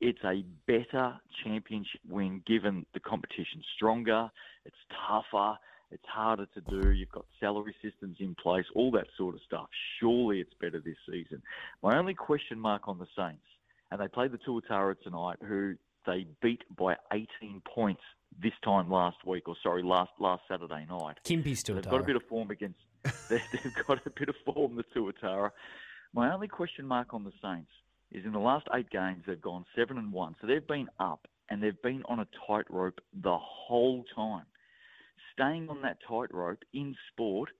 it's 0.00 0.24
a 0.24 0.42
better 0.66 1.20
championship 1.44 2.00
win 2.08 2.42
given 2.46 2.86
the 2.94 3.00
competition's 3.00 3.66
stronger, 3.76 4.30
it's 4.64 4.76
tougher, 5.06 5.56
it's 5.90 6.06
harder 6.06 6.46
to 6.46 6.60
do, 6.62 6.90
you've 6.90 7.10
got 7.10 7.26
salary 7.38 7.76
systems 7.82 8.16
in 8.20 8.34
place, 8.34 8.64
all 8.74 8.90
that 8.92 9.06
sort 9.18 9.34
of 9.34 9.42
stuff. 9.42 9.68
Surely 10.00 10.40
it's 10.40 10.54
better 10.54 10.80
this 10.80 10.96
season. 11.08 11.42
My 11.82 11.98
only 11.98 12.14
question 12.14 12.58
mark 12.58 12.88
on 12.88 12.98
the 12.98 13.06
Saints, 13.14 13.44
and 13.92 14.00
they 14.00 14.08
played 14.08 14.32
the 14.32 14.38
Tuatara 14.38 14.94
tonight, 15.02 15.36
who 15.46 15.74
they 16.06 16.26
beat 16.40 16.62
by 16.76 16.96
18 17.12 17.60
points 17.72 18.00
this 18.42 18.54
time 18.64 18.90
last 18.90 19.18
week, 19.26 19.46
or 19.48 19.54
sorry, 19.62 19.82
last 19.82 20.10
last 20.18 20.42
Saturday 20.50 20.86
night. 20.88 21.18
Kempy's 21.24 21.60
still 21.60 21.74
They've 21.76 21.84
got 21.84 22.00
a 22.00 22.04
bit 22.04 22.16
of 22.16 22.22
form 22.28 22.50
against. 22.50 22.78
they- 23.28 23.42
They've 23.52 23.74
got 23.86 24.04
a 24.06 24.10
bit 24.10 24.30
of 24.30 24.34
form, 24.46 24.76
the 24.76 24.84
Tuatara. 24.96 25.50
My 26.14 26.32
only 26.32 26.48
question 26.48 26.86
mark 26.86 27.12
on 27.12 27.22
the 27.24 27.32
Saints 27.42 27.70
is 28.10 28.24
in 28.24 28.32
the 28.32 28.38
last 28.38 28.66
eight 28.74 28.88
games 28.90 29.24
they've 29.26 29.40
gone 29.40 29.64
seven 29.76 29.98
and 29.98 30.10
one, 30.12 30.34
so 30.40 30.46
they've 30.46 30.66
been 30.66 30.88
up 30.98 31.26
and 31.50 31.62
they've 31.62 31.80
been 31.82 32.02
on 32.08 32.20
a 32.20 32.26
tightrope 32.46 32.98
the 33.22 33.36
whole 33.38 34.04
time. 34.16 34.44
Staying 35.34 35.68
on 35.68 35.82
that 35.82 35.98
tightrope 36.06 36.62
in 36.72 36.94
sport 37.12 37.50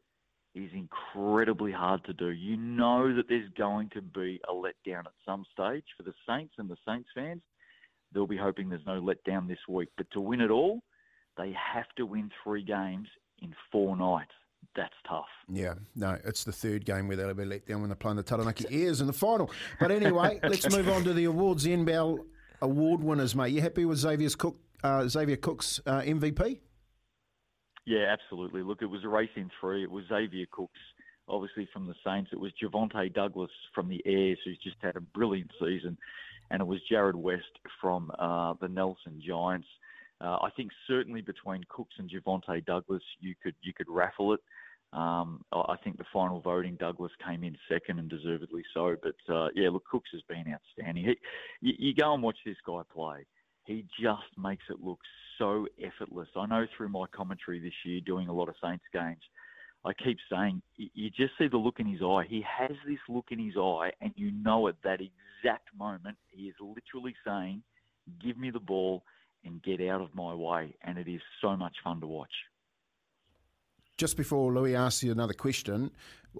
is 0.54 0.70
incredibly 0.74 1.72
hard 1.72 2.04
to 2.04 2.12
do. 2.12 2.28
You 2.28 2.56
know 2.56 3.14
that 3.14 3.28
there's 3.28 3.48
going 3.56 3.90
to 3.90 4.02
be 4.02 4.40
a 4.48 4.52
letdown 4.52 5.00
at 5.00 5.12
some 5.24 5.44
stage 5.52 5.84
for 5.96 6.02
the 6.02 6.12
Saints 6.28 6.54
and 6.58 6.68
the 6.68 6.76
Saints 6.86 7.08
fans. 7.14 7.42
They'll 8.12 8.26
be 8.26 8.36
hoping 8.36 8.68
there's 8.68 8.86
no 8.86 9.00
letdown 9.00 9.48
this 9.48 9.58
week. 9.68 9.88
But 9.96 10.10
to 10.12 10.20
win 10.20 10.40
it 10.40 10.50
all, 10.50 10.82
they 11.38 11.54
have 11.74 11.86
to 11.96 12.04
win 12.04 12.30
three 12.44 12.62
games 12.62 13.08
in 13.40 13.54
four 13.70 13.96
nights. 13.96 14.32
That's 14.76 14.94
tough. 15.08 15.24
Yeah, 15.48 15.74
no, 15.96 16.18
it's 16.24 16.44
the 16.44 16.52
third 16.52 16.84
game 16.84 17.08
where 17.08 17.16
they'll 17.16 17.34
be 17.34 17.44
let 17.44 17.66
down 17.66 17.80
when 17.80 17.90
they're 17.90 17.96
playing 17.96 18.16
the 18.16 18.22
Taranaki 18.22 18.66
Airs 18.70 19.00
in 19.00 19.06
the 19.06 19.12
final. 19.12 19.50
But 19.80 19.90
anyway, 19.90 20.38
let's 20.44 20.70
move 20.70 20.88
on 20.88 21.04
to 21.04 21.12
the 21.12 21.24
awards. 21.24 21.64
The 21.64 21.72
NBL 21.72 22.18
award 22.60 23.02
winners, 23.02 23.34
mate. 23.34 23.52
You 23.52 23.60
happy 23.60 23.84
with 23.84 23.98
Xavier's 23.98 24.34
Cook, 24.34 24.56
uh, 24.82 25.08
Xavier 25.08 25.36
Cook's 25.36 25.80
uh, 25.86 26.00
MVP? 26.00 26.60
Yeah, 27.84 28.12
absolutely. 28.12 28.62
Look, 28.62 28.82
it 28.82 28.86
was 28.86 29.04
a 29.04 29.08
race 29.08 29.30
in 29.36 29.50
three. 29.60 29.82
It 29.82 29.90
was 29.90 30.04
Xavier 30.08 30.46
Cooks, 30.50 30.78
obviously 31.28 31.68
from 31.72 31.86
the 31.86 31.94
Saints. 32.04 32.30
It 32.32 32.38
was 32.38 32.52
Javonte 32.62 33.12
Douglas 33.12 33.50
from 33.74 33.88
the 33.88 34.00
Airs, 34.06 34.38
who's 34.44 34.58
just 34.62 34.76
had 34.80 34.96
a 34.96 35.00
brilliant 35.00 35.50
season, 35.60 35.98
and 36.50 36.60
it 36.60 36.66
was 36.66 36.80
Jarrad 36.90 37.14
Weeks 37.14 37.44
from 37.80 38.10
uh, 38.18 38.54
the 38.60 38.68
Nelson 38.68 39.20
Giants. 39.26 39.66
Uh, 40.20 40.38
I 40.42 40.50
think 40.56 40.70
certainly 40.86 41.20
between 41.20 41.64
Cooks 41.68 41.96
and 41.98 42.08
Javonte 42.08 42.64
Douglas, 42.64 43.02
you 43.18 43.34
could 43.42 43.56
you 43.62 43.72
could 43.74 43.88
raffle 43.88 44.32
it. 44.34 44.40
Um, 44.92 45.42
I 45.52 45.76
think 45.82 45.96
the 45.96 46.04
final 46.12 46.40
voting, 46.40 46.76
Douglas 46.78 47.12
came 47.26 47.44
in 47.44 47.56
second 47.68 47.98
and 47.98 48.10
deservedly 48.10 48.62
so. 48.74 48.94
But 49.02 49.34
uh, 49.34 49.48
yeah, 49.54 49.70
look, 49.70 49.84
Cooks 49.86 50.10
has 50.12 50.20
been 50.28 50.44
outstanding. 50.52 51.04
He, 51.04 51.16
you, 51.60 51.74
you 51.78 51.94
go 51.94 52.12
and 52.14 52.22
watch 52.22 52.36
this 52.44 52.58
guy 52.64 52.82
play. 52.92 53.26
He 53.64 53.84
just 54.00 54.22
makes 54.36 54.64
it 54.70 54.78
look 54.82 54.98
so 55.38 55.66
effortless. 55.82 56.28
I 56.36 56.46
know 56.46 56.66
through 56.76 56.88
my 56.88 57.04
commentary 57.14 57.60
this 57.60 57.72
year, 57.84 58.00
doing 58.04 58.28
a 58.28 58.32
lot 58.32 58.48
of 58.48 58.54
Saints 58.62 58.84
games, 58.92 59.22
I 59.84 59.92
keep 59.92 60.18
saying 60.30 60.62
you 60.76 61.10
just 61.10 61.32
see 61.38 61.48
the 61.48 61.56
look 61.56 61.80
in 61.80 61.86
his 61.86 62.02
eye. 62.02 62.24
He 62.28 62.42
has 62.58 62.76
this 62.86 62.98
look 63.08 63.26
in 63.30 63.38
his 63.38 63.56
eye, 63.56 63.90
and 64.00 64.12
you 64.16 64.30
know 64.32 64.68
at 64.68 64.76
that 64.84 65.00
exact 65.00 65.68
moment 65.76 66.16
he 66.28 66.44
is 66.44 66.54
literally 66.60 67.14
saying, 67.26 67.62
"Give 68.22 68.36
me 68.38 68.50
the 68.50 68.60
ball 68.60 69.04
and 69.44 69.60
get 69.62 69.80
out 69.80 70.00
of 70.00 70.14
my 70.14 70.34
way." 70.34 70.76
And 70.82 70.98
it 70.98 71.08
is 71.08 71.20
so 71.40 71.56
much 71.56 71.74
fun 71.82 72.00
to 72.00 72.06
watch. 72.06 72.30
Just 73.98 74.16
before 74.16 74.52
Louis 74.52 74.74
asks 74.74 75.02
you 75.02 75.12
another 75.12 75.34
question, 75.34 75.90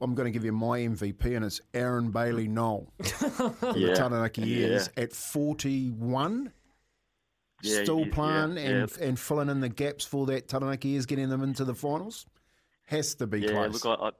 I'm 0.00 0.14
going 0.14 0.26
to 0.26 0.32
give 0.32 0.44
you 0.44 0.52
my 0.52 0.78
MVP, 0.80 1.34
and 1.36 1.44
it's 1.44 1.60
Aaron 1.74 2.10
Bailey 2.10 2.48
Noel 2.48 2.92
for 3.02 3.76
Yeah. 3.76 3.88
the 3.88 3.94
Taranaki 3.94 4.42
Yeah. 4.42 4.66
Airs 4.68 4.90
at 4.96 5.12
41. 5.12 6.52
Yeah, 7.62 7.82
Still 7.84 8.06
playing 8.06 8.56
yeah, 8.56 8.62
and 8.82 8.98
and 8.98 9.18
filling 9.18 9.48
in 9.48 9.60
the 9.60 9.68
gaps 9.68 10.04
for 10.04 10.26
that 10.26 10.48
Taranaki 10.48 10.96
is 10.96 11.06
getting 11.06 11.28
them 11.28 11.42
into 11.42 11.64
the 11.64 11.74
finals. 11.74 12.26
Has 12.86 13.14
to 13.16 13.26
be 13.26 13.40
Yeah, 13.40 13.50
close. 13.50 13.84
look, 13.84 13.98
I, 14.00 14.06
I 14.06 14.10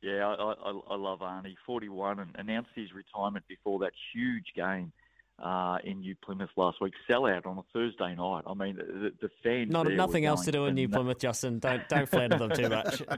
yeah, 0.00 0.26
I, 0.26 0.52
I, 0.52 0.80
I 0.90 0.96
love 0.96 1.20
Arnie. 1.20 1.54
41 1.66 2.18
and 2.20 2.30
announced 2.36 2.70
his 2.74 2.92
retirement 2.92 3.44
before 3.48 3.78
that 3.80 3.92
huge 4.14 4.46
game 4.56 4.92
uh, 5.40 5.78
in 5.84 6.00
New 6.00 6.14
Plymouth 6.24 6.50
last 6.56 6.80
week. 6.80 6.92
Sellout 7.08 7.46
on 7.46 7.58
a 7.58 7.62
Thursday 7.72 8.14
night. 8.14 8.42
I 8.46 8.54
mean, 8.54 8.76
the, 8.76 9.12
the 9.20 9.30
fans. 9.42 9.70
Not 9.70 9.86
there 9.86 9.96
nothing 9.96 10.22
were 10.24 10.30
else 10.30 10.44
to 10.44 10.52
do 10.52 10.66
in 10.66 10.74
New 10.74 10.88
bana- 10.88 11.02
Plymouth, 11.04 11.18
Justin. 11.20 11.58
Don't 11.58 11.88
don't 11.88 12.08
flatter 12.08 12.38
them 12.38 12.50
too 12.50 12.68
much. 12.68 13.02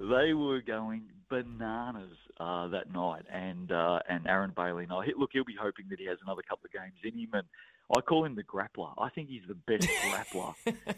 They 0.00 0.32
were 0.34 0.60
going 0.60 1.04
bananas 1.28 2.16
uh, 2.40 2.68
that 2.68 2.92
night, 2.92 3.22
and 3.30 3.70
uh, 3.70 4.00
and 4.08 4.26
Aaron 4.26 4.52
Bailey. 4.56 4.86
Now, 4.86 5.02
look, 5.16 5.30
he'll 5.32 5.44
be 5.44 5.54
hoping 5.60 5.86
that 5.90 6.00
he 6.00 6.06
has 6.06 6.18
another 6.24 6.42
couple 6.42 6.66
of 6.66 6.72
games 6.72 6.94
in 7.04 7.18
him, 7.18 7.28
and 7.32 7.44
I 7.96 8.00
call 8.00 8.24
him 8.24 8.34
the 8.34 8.42
grappler. 8.42 8.92
I 8.98 9.08
think 9.10 9.28
he's 9.28 9.42
the 9.48 9.54
best 9.54 9.88
grappler 9.88 10.54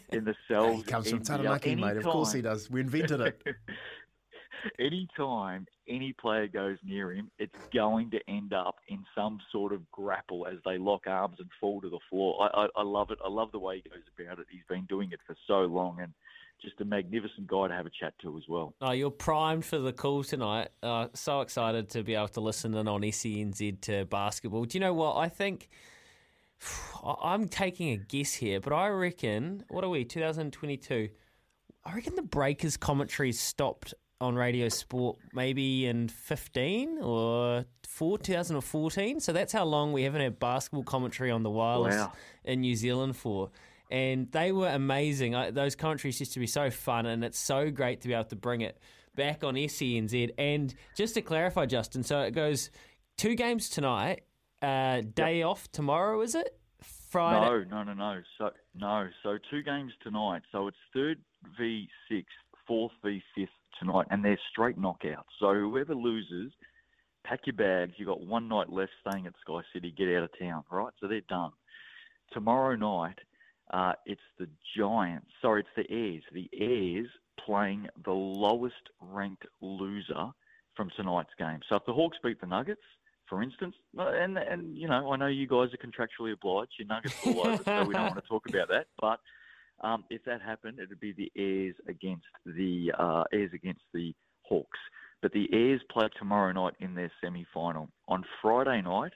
in 0.09 0.23
the 0.23 0.35
cells. 0.47 0.77
he 0.77 0.83
comes 0.83 1.09
from 1.09 1.21
Taranaki, 1.21 1.75
mate. 1.75 1.97
Of 1.97 2.03
course 2.03 2.31
he 2.33 2.41
does. 2.41 2.69
We 2.69 2.81
invented 2.81 3.21
it. 3.21 3.41
Anytime 4.79 5.67
any 5.87 6.13
player 6.13 6.47
goes 6.47 6.77
near 6.83 7.13
him, 7.13 7.29
it's 7.37 7.55
going 7.73 8.09
to 8.11 8.19
end 8.27 8.53
up 8.53 8.75
in 8.87 9.03
some 9.15 9.39
sort 9.51 9.71
of 9.71 9.89
grapple 9.91 10.47
as 10.47 10.57
they 10.65 10.77
lock 10.77 11.03
arms 11.07 11.37
and 11.39 11.47
fall 11.59 11.79
to 11.81 11.89
the 11.89 11.99
floor. 12.09 12.49
I, 12.53 12.61
I, 12.63 12.67
I 12.77 12.83
love 12.83 13.11
it. 13.11 13.19
I 13.23 13.29
love 13.29 13.51
the 13.51 13.59
way 13.59 13.81
he 13.83 13.89
goes 13.89 13.99
about 14.17 14.39
it. 14.39 14.47
He's 14.49 14.63
been 14.67 14.85
doing 14.85 15.11
it 15.11 15.19
for 15.27 15.35
so 15.45 15.59
long 15.61 15.99
and 16.01 16.11
just 16.61 16.81
a 16.81 16.85
magnificent 16.85 17.45
guy 17.47 17.67
to 17.67 17.73
have 17.73 17.85
a 17.85 17.91
chat 17.91 18.13
to 18.23 18.35
as 18.37 18.43
well. 18.49 18.73
Oh, 18.81 18.91
you're 18.91 19.11
primed 19.11 19.63
for 19.63 19.77
the 19.77 19.93
call 19.93 20.23
tonight. 20.23 20.69
Uh, 20.81 21.07
so 21.13 21.41
excited 21.41 21.89
to 21.91 22.01
be 22.03 22.15
able 22.15 22.29
to 22.29 22.41
listen 22.41 22.73
in 22.73 22.87
on 22.87 23.01
SENZ 23.01 23.79
to 23.81 24.05
basketball. 24.05 24.65
Do 24.65 24.75
you 24.77 24.79
know 24.79 24.93
what? 24.93 25.17
I 25.17 25.29
think 25.29 25.69
I- 25.71 25.75
I'm 27.03 27.47
taking 27.47 27.89
a 27.91 27.97
guess 27.97 28.33
here, 28.33 28.59
but 28.59 28.73
I 28.73 28.87
reckon, 28.89 29.63
what 29.69 29.83
are 29.83 29.89
we, 29.89 30.03
2022? 30.05 31.09
I 31.85 31.93
reckon 31.93 32.15
the 32.15 32.21
Breakers 32.21 32.75
commentary 32.77 33.31
stopped 33.31 33.93
on 34.19 34.35
Radio 34.35 34.67
Sport 34.67 35.17
maybe 35.33 35.85
in 35.85 36.07
15 36.09 36.99
or 37.01 37.65
4, 37.87 38.17
2014. 38.17 39.19
So 39.19 39.31
that's 39.31 39.53
how 39.53 39.63
long 39.63 39.93
we 39.93 40.03
haven't 40.03 40.21
had 40.21 40.39
basketball 40.39 40.83
commentary 40.83 41.29
on 41.31 41.43
the 41.43 41.49
wireless 41.51 41.95
Wow. 41.95 42.13
in 42.43 42.61
New 42.61 42.75
Zealand 42.75 43.15
for. 43.15 43.51
And 43.89 44.29
they 44.31 44.51
were 44.51 44.67
amazing. 44.67 45.35
I, 45.35 45.51
those 45.51 45.75
commentaries 45.75 46.19
used 46.19 46.33
to 46.33 46.39
be 46.39 46.47
so 46.47 46.69
fun, 46.69 47.05
and 47.05 47.23
it's 47.23 47.39
so 47.39 47.69
great 47.71 48.01
to 48.01 48.07
be 48.09 48.13
able 48.13 48.25
to 48.25 48.35
bring 48.35 48.61
it 48.61 48.77
back 49.15 49.43
on 49.45 49.53
SENZ. 49.55 50.31
And 50.37 50.73
just 50.95 51.13
to 51.13 51.21
clarify, 51.21 51.67
Justin, 51.67 52.03
so 52.03 52.19
it 52.21 52.31
goes 52.31 52.69
two 53.17 53.35
games 53.35 53.69
tonight, 53.69 54.23
uh, 54.61 55.01
day 55.13 55.43
off 55.43 55.71
tomorrow, 55.71 56.21
is 56.21 56.35
it? 56.35 56.57
Friday. 57.09 57.65
No, 57.69 57.83
no, 57.83 57.83
no, 57.83 57.93
no. 57.93 58.21
So 58.37 58.51
no, 58.75 59.07
so 59.23 59.37
two 59.49 59.63
games 59.63 59.93
tonight. 60.03 60.41
So 60.51 60.67
it's 60.67 60.77
third 60.93 61.19
v 61.57 61.87
sixth, 62.09 62.35
fourth 62.67 62.91
v 63.03 63.21
fifth 63.35 63.49
tonight, 63.79 64.07
and 64.09 64.23
they're 64.23 64.39
straight 64.51 64.77
knockouts. 64.77 65.23
So 65.39 65.53
whoever 65.53 65.95
loses, 65.95 66.51
pack 67.23 67.41
your 67.45 67.55
bags. 67.55 67.93
You've 67.97 68.07
got 68.09 68.21
one 68.21 68.47
night 68.47 68.71
left 68.71 68.91
staying 69.07 69.25
at 69.25 69.33
Sky 69.41 69.61
City. 69.73 69.93
Get 69.97 70.09
out 70.09 70.23
of 70.23 70.39
town, 70.39 70.63
right? 70.71 70.93
So 70.99 71.07
they're 71.07 71.21
done. 71.21 71.51
Tomorrow 72.33 72.75
night, 72.75 73.19
uh, 73.71 73.93
it's 74.05 74.21
the 74.37 74.47
Giants. 74.77 75.27
Sorry, 75.41 75.61
it's 75.61 75.69
the 75.75 75.93
Airs. 75.93 76.23
The 76.33 76.49
Airs 76.53 77.07
playing 77.43 77.87
the 78.03 78.11
lowest 78.11 78.75
ranked 79.01 79.45
loser 79.61 80.31
from 80.75 80.89
tonight's 80.95 81.33
game. 81.39 81.59
So 81.69 81.75
if 81.77 81.85
the 81.85 81.93
Hawks 81.93 82.17
beat 82.21 82.39
the 82.41 82.47
Nuggets, 82.47 82.81
for 83.27 83.43
instance, 83.43 83.75
and 83.97 84.37
and 84.37 84.77
you 84.77 84.87
know, 84.87 85.11
I 85.11 85.15
know 85.17 85.27
you 85.27 85.47
guys 85.47 85.69
are 85.73 85.77
contractually 85.77 86.33
obliged. 86.33 86.73
Your 86.77 86.87
Nuggets 86.87 87.15
all 87.25 87.47
over, 87.47 87.63
so 87.63 87.83
we 87.85 87.93
don't 87.93 88.11
want 88.11 88.15
to 88.15 88.27
talk 88.27 88.47
about 88.49 88.69
that. 88.69 88.87
But 88.99 89.19
um, 89.81 90.03
if 90.09 90.23
that 90.25 90.41
happened, 90.41 90.79
it'd 90.79 90.99
be 90.99 91.13
the 91.13 91.31
Airs 91.35 91.75
against 91.87 92.25
the 92.45 92.91
uh, 92.97 93.23
against 93.31 93.83
the 93.93 94.13
Hawks. 94.41 94.79
But 95.21 95.31
the 95.33 95.49
Airs 95.51 95.81
play 95.91 96.07
tomorrow 96.17 96.51
night 96.51 96.75
in 96.79 96.95
their 96.95 97.11
semi-final. 97.21 97.89
On 98.07 98.23
Friday 98.41 98.81
night, 98.81 99.13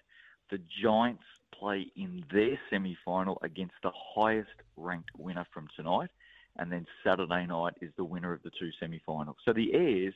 the 0.50 0.60
Giants 0.84 1.24
play 1.58 1.92
in 1.96 2.24
their 2.32 2.60
semi-final 2.70 3.38
against 3.44 3.76
the 3.84 3.92
highest-ranked 4.16 5.12
winner 5.18 5.46
from 5.54 5.68
tonight, 5.76 6.10
and 6.58 6.72
then 6.72 6.86
Saturday 7.04 7.46
night 7.46 7.74
is 7.82 7.92
the 7.98 8.04
winner 8.04 8.34
of 8.34 8.42
the 8.44 8.52
two 8.60 8.72
semi-finals. 8.80 9.38
So 9.46 9.54
the 9.54 9.74
Airs, 9.74 10.14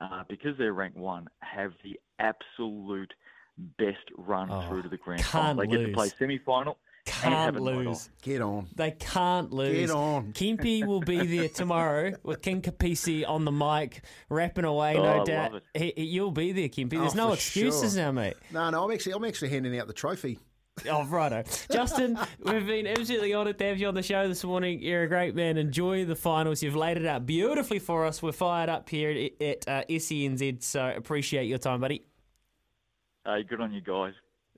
uh, 0.00 0.22
because 0.28 0.56
they're 0.58 0.72
ranked 0.72 0.96
one, 0.98 1.28
have 1.40 1.72
the 1.84 1.98
absolute 2.18 3.12
best 3.78 3.98
run 4.16 4.50
Oh, 4.50 4.68
through 4.68 4.82
to 4.82 4.88
the 4.88 4.96
grand 4.96 5.24
final. 5.24 5.56
They 5.56 5.66
get 5.66 5.86
to 5.86 5.92
play 5.92 6.10
semi-final. 6.18 6.76
Can't 7.06 7.60
lose. 7.60 8.10
Get 8.20 8.42
on. 8.42 8.66
They 8.74 8.90
can't 8.90 9.52
lose. 9.52 9.72
Get 9.88 9.90
on. 9.90 10.32
Kempy 10.34 10.84
will 10.84 11.00
be 11.00 11.24
there 11.38 11.48
tomorrow 11.48 12.12
with 12.24 12.42
King 12.42 12.62
Kapisi 12.62 13.24
on 13.26 13.44
the 13.44 13.52
mic, 13.52 14.02
rapping 14.28 14.64
away, 14.64 14.96
Oh, 14.96 15.02
no 15.04 15.20
I 15.22 15.24
doubt. 15.24 15.52
love 15.52 15.62
He, 15.72 15.92
he- 15.96 16.04
you'll 16.06 16.32
be 16.32 16.50
there, 16.50 16.68
Kempy. 16.68 16.90
There's 16.98 17.14
Oh, 17.14 17.28
no 17.28 17.32
excuses 17.32 17.94
sure. 17.94 18.02
now, 18.02 18.10
mate. 18.12 18.34
No, 18.50 18.68
no, 18.70 18.84
I'm 18.84 18.90
actually, 18.90 19.12
I'm 19.12 19.24
actually 19.24 19.50
handing 19.50 19.78
out 19.78 19.86
the 19.86 19.92
trophy. 19.92 20.40
Oh, 20.88 21.04
righto. 21.06 21.42
Justin, 21.70 22.18
we've 22.42 22.66
been 22.66 22.86
absolutely 22.86 23.34
honoured 23.34 23.58
to 23.58 23.64
have 23.64 23.78
you 23.78 23.88
on 23.88 23.94
the 23.94 24.02
show 24.02 24.28
this 24.28 24.44
morning. 24.44 24.82
You're 24.82 25.04
a 25.04 25.08
great 25.08 25.34
man. 25.34 25.56
Enjoy 25.56 26.04
the 26.04 26.14
finals. 26.14 26.62
You've 26.62 26.76
laid 26.76 26.98
it 26.98 27.06
out 27.06 27.24
beautifully 27.24 27.78
for 27.78 28.04
us. 28.04 28.22
We're 28.22 28.32
fired 28.32 28.68
up 28.68 28.88
here 28.88 29.10
at, 29.40 29.42
at 29.42 29.68
uh, 29.68 29.84
SENZ, 29.88 30.62
so 30.62 30.92
appreciate 30.94 31.44
your 31.46 31.58
time, 31.58 31.80
buddy. 31.80 32.04
Hey, 33.24 33.42
good 33.44 33.60
on 33.60 33.72
you 33.72 33.80
guys. 33.80 34.12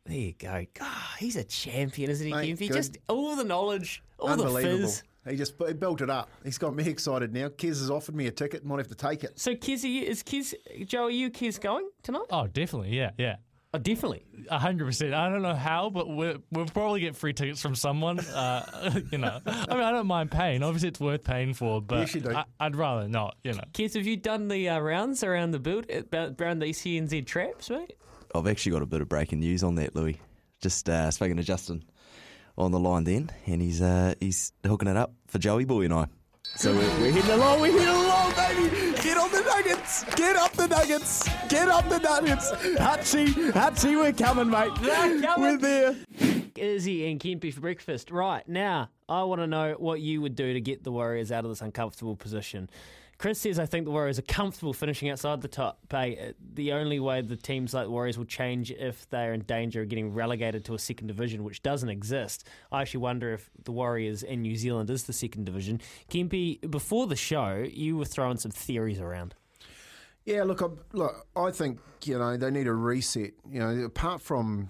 There 0.06 0.16
you 0.16 0.34
go. 0.38 0.66
God, 0.74 0.92
he's 1.18 1.36
a 1.36 1.44
champion, 1.44 2.10
isn't 2.10 2.26
he, 2.26 2.32
Mate, 2.32 2.56
Kempy? 2.56 2.68
good. 2.68 2.72
Just 2.76 2.98
all 3.08 3.36
the 3.36 3.44
knowledge, 3.44 4.02
all 4.18 4.28
the 4.36 4.42
Unbelievable. 4.44 4.78
fizz. 4.88 5.02
He 5.28 5.36
just 5.36 5.54
he 5.66 5.74
built 5.74 6.00
it 6.00 6.10
up. 6.10 6.30
He's 6.42 6.58
got 6.58 6.74
me 6.74 6.88
excited 6.88 7.32
now. 7.32 7.48
Kez 7.48 7.68
has 7.80 7.90
offered 7.90 8.14
me 8.16 8.26
a 8.26 8.30
ticket. 8.30 8.64
Might 8.64 8.78
have 8.78 8.88
to 8.88 8.94
take 8.94 9.22
it. 9.24 9.38
So, 9.38 9.54
Kiz, 9.54 9.84
are 9.84 9.88
you, 9.88 10.02
is 10.02 10.22
Kiz, 10.22 10.54
Joe, 10.86 11.04
are 11.04 11.10
you 11.10 11.28
Kiz 11.30 11.58
going 11.58 11.88
tonight? 12.02 12.24
Oh, 12.30 12.46
definitely. 12.46 12.96
Yeah, 12.96 13.10
yeah. 13.18 13.36
Oh, 13.74 13.78
definitely. 13.78 14.24
A 14.50 14.58
hundred 14.58 14.86
percent. 14.86 15.12
I 15.12 15.28
don't 15.28 15.42
know 15.42 15.54
how, 15.54 15.90
but 15.90 16.08
we'll, 16.08 16.38
we'll 16.50 16.64
probably 16.66 17.00
get 17.00 17.14
free 17.16 17.34
tickets 17.34 17.60
from 17.60 17.74
someone. 17.74 18.18
Uh, 18.18 18.98
you 19.12 19.18
know, 19.18 19.40
I 19.44 19.74
mean, 19.74 19.84
I 19.84 19.90
don't 19.92 20.06
mind 20.06 20.30
paying. 20.30 20.62
Obviously, 20.62 20.88
it's 20.88 21.00
worth 21.00 21.22
paying 21.22 21.52
for, 21.52 21.82
but 21.82 22.14
Yes. 22.14 22.26
I, 22.26 22.44
I'd 22.58 22.76
rather 22.76 23.08
not. 23.08 23.36
You 23.44 23.52
know. 23.52 23.64
Kids, 23.74 23.94
have 23.94 24.06
you 24.06 24.16
done 24.16 24.48
the 24.48 24.70
uh, 24.70 24.78
rounds 24.78 25.22
around 25.22 25.50
the 25.50 25.58
build, 25.58 25.84
uh, 25.90 26.30
around 26.40 26.60
the 26.60 26.66
SENZ 26.72 27.26
traps, 27.26 27.68
mate? 27.68 27.92
I've 28.34 28.46
actually 28.46 28.72
got 28.72 28.82
a 28.82 28.86
bit 28.86 29.02
of 29.02 29.08
breaking 29.10 29.40
news 29.40 29.62
on 29.62 29.74
that, 29.74 29.94
Louis. 29.94 30.18
Just 30.62 30.88
uh, 30.88 31.10
speaking 31.10 31.36
to 31.36 31.42
Justin 31.42 31.84
on 32.56 32.70
the 32.72 32.80
line 32.80 33.04
then, 33.04 33.30
and 33.46 33.60
he's 33.60 33.82
uh, 33.82 34.14
he's 34.18 34.52
hooking 34.66 34.88
it 34.88 34.96
up 34.96 35.12
for 35.26 35.38
Joey 35.38 35.66
Boy 35.66 35.82
and 35.84 35.92
I. 35.92 36.06
So 36.56 36.72
we're, 36.72 36.78
we're 37.00 37.12
heading 37.12 37.30
along, 37.32 37.60
we're 37.60 37.72
heading 37.72 37.86
along, 37.86 38.32
baby. 38.34 39.02
Get 39.02 39.18
on 39.18 39.30
the 39.30 39.42
Nuggets! 39.98 40.16
Get 40.16 40.36
up 40.36 40.52
the 40.52 40.68
Nuggets! 40.68 41.28
Get 41.48 41.68
up 41.68 41.88
the 41.88 41.98
Nuggets! 41.98 42.52
Hutchie, 42.52 43.50
Hutchie, 43.52 43.96
we're 43.96 44.12
coming, 44.12 44.50
mate. 44.50 44.70
They're 44.80 45.20
coming. 45.20 45.40
We're 45.40 45.56
there. 45.58 45.96
Izzy 46.56 47.10
and 47.10 47.20
Kempy 47.20 47.52
for 47.52 47.60
breakfast. 47.60 48.10
Right 48.10 48.46
now, 48.48 48.90
I 49.08 49.22
want 49.24 49.40
to 49.40 49.46
know 49.46 49.74
what 49.78 50.00
you 50.00 50.20
would 50.20 50.34
do 50.34 50.52
to 50.52 50.60
get 50.60 50.84
the 50.84 50.92
Warriors 50.92 51.32
out 51.32 51.44
of 51.44 51.50
this 51.50 51.62
uncomfortable 51.62 52.16
position. 52.16 52.68
Chris 53.18 53.40
says, 53.40 53.58
I 53.58 53.66
think 53.66 53.84
the 53.84 53.90
Warriors 53.90 54.20
are 54.20 54.22
comfortable 54.22 54.72
finishing 54.72 55.10
outside 55.10 55.40
the 55.40 55.48
top. 55.48 55.80
Hey, 55.90 56.28
uh, 56.28 56.32
the 56.54 56.72
only 56.72 57.00
way 57.00 57.20
the 57.20 57.36
teams 57.36 57.74
like 57.74 57.86
the 57.86 57.90
Warriors 57.90 58.16
will 58.16 58.24
change 58.24 58.70
if 58.70 59.08
they're 59.10 59.32
in 59.32 59.40
danger 59.40 59.82
of 59.82 59.88
getting 59.88 60.14
relegated 60.14 60.64
to 60.66 60.74
a 60.74 60.78
second 60.78 61.08
division, 61.08 61.42
which 61.42 61.62
doesn't 61.62 61.88
exist. 61.88 62.46
I 62.70 62.82
actually 62.82 63.00
wonder 63.00 63.32
if 63.32 63.50
the 63.64 63.72
Warriors 63.72 64.22
in 64.22 64.42
New 64.42 64.54
Zealand 64.54 64.90
is 64.90 65.04
the 65.04 65.12
second 65.12 65.46
division. 65.46 65.80
Kempy, 66.08 66.60
before 66.70 67.08
the 67.08 67.16
show, 67.16 67.64
you 67.68 67.96
were 67.96 68.04
throwing 68.04 68.36
some 68.36 68.52
theories 68.52 69.00
around. 69.00 69.34
Yeah, 70.28 70.44
look, 70.44 70.60
I, 70.60 70.66
look, 70.92 71.26
I 71.34 71.50
think 71.50 71.78
you 72.04 72.18
know 72.18 72.36
they 72.36 72.50
need 72.50 72.66
a 72.66 72.74
reset. 72.74 73.30
You 73.50 73.60
know, 73.60 73.84
apart 73.86 74.20
from 74.20 74.68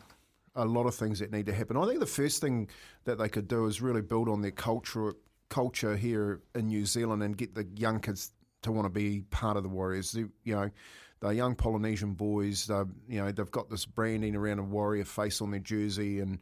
a 0.55 0.65
lot 0.65 0.87
of 0.87 0.95
things 0.95 1.19
that 1.19 1.33
need 1.33 1.47
to 1.47 1.53
happen, 1.53 1.77
I 1.77 1.85
think 1.85 1.99
the 1.99 2.07
first 2.07 2.41
thing 2.41 2.69
that 3.07 3.19
they 3.19 3.29
could 3.29 3.49
do 3.49 3.67
is 3.67 3.83
really 3.83 4.01
build 4.01 4.29
on 4.29 4.41
their 4.41 4.53
culture 4.53 5.15
culture 5.49 5.97
here 5.97 6.43
in 6.55 6.69
New 6.69 6.87
Zealand 6.87 7.25
and 7.25 7.37
get 7.37 7.57
the 7.57 7.67
young 7.75 7.99
kids 7.99 8.31
to 8.63 8.71
want 8.71 8.85
to 8.87 8.89
be 8.89 9.23
part 9.31 9.57
of 9.57 9.65
the 9.65 9.69
Warriors. 9.69 10.13
They, 10.13 10.27
you 10.45 10.55
know, 10.55 10.71
they're 11.21 11.33
young 11.33 11.57
Polynesian 11.57 12.13
boys. 12.15 12.67
They're, 12.69 12.87
you 13.09 13.19
know, 13.19 13.33
they've 13.33 13.51
got 13.51 13.69
this 13.69 13.85
branding 13.85 14.37
around 14.37 14.61
a 14.61 14.63
Warrior 14.63 15.07
face 15.07 15.41
on 15.41 15.51
their 15.51 15.59
jersey, 15.59 16.21
and 16.21 16.39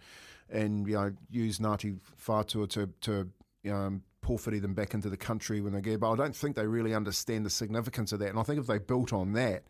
and 0.50 0.86
you 0.86 0.96
know, 0.96 1.10
use 1.30 1.58
Ngāti 1.58 1.98
Whātua 2.22 2.68
to 2.68 2.90
to 3.00 3.72
um, 3.72 4.02
pōwhiri 4.26 4.60
them 4.60 4.74
back 4.74 4.94
into 4.94 5.08
the 5.08 5.16
country 5.16 5.60
when 5.60 5.72
they 5.72 5.80
get. 5.80 6.00
But 6.00 6.12
I 6.12 6.16
don't 6.16 6.34
think 6.34 6.56
they 6.56 6.66
really 6.66 6.94
understand 6.94 7.46
the 7.46 7.50
significance 7.50 8.12
of 8.12 8.18
that. 8.20 8.30
And 8.30 8.38
I 8.38 8.42
think 8.42 8.60
if 8.60 8.66
they 8.66 8.78
built 8.78 9.12
on 9.12 9.32
that, 9.34 9.64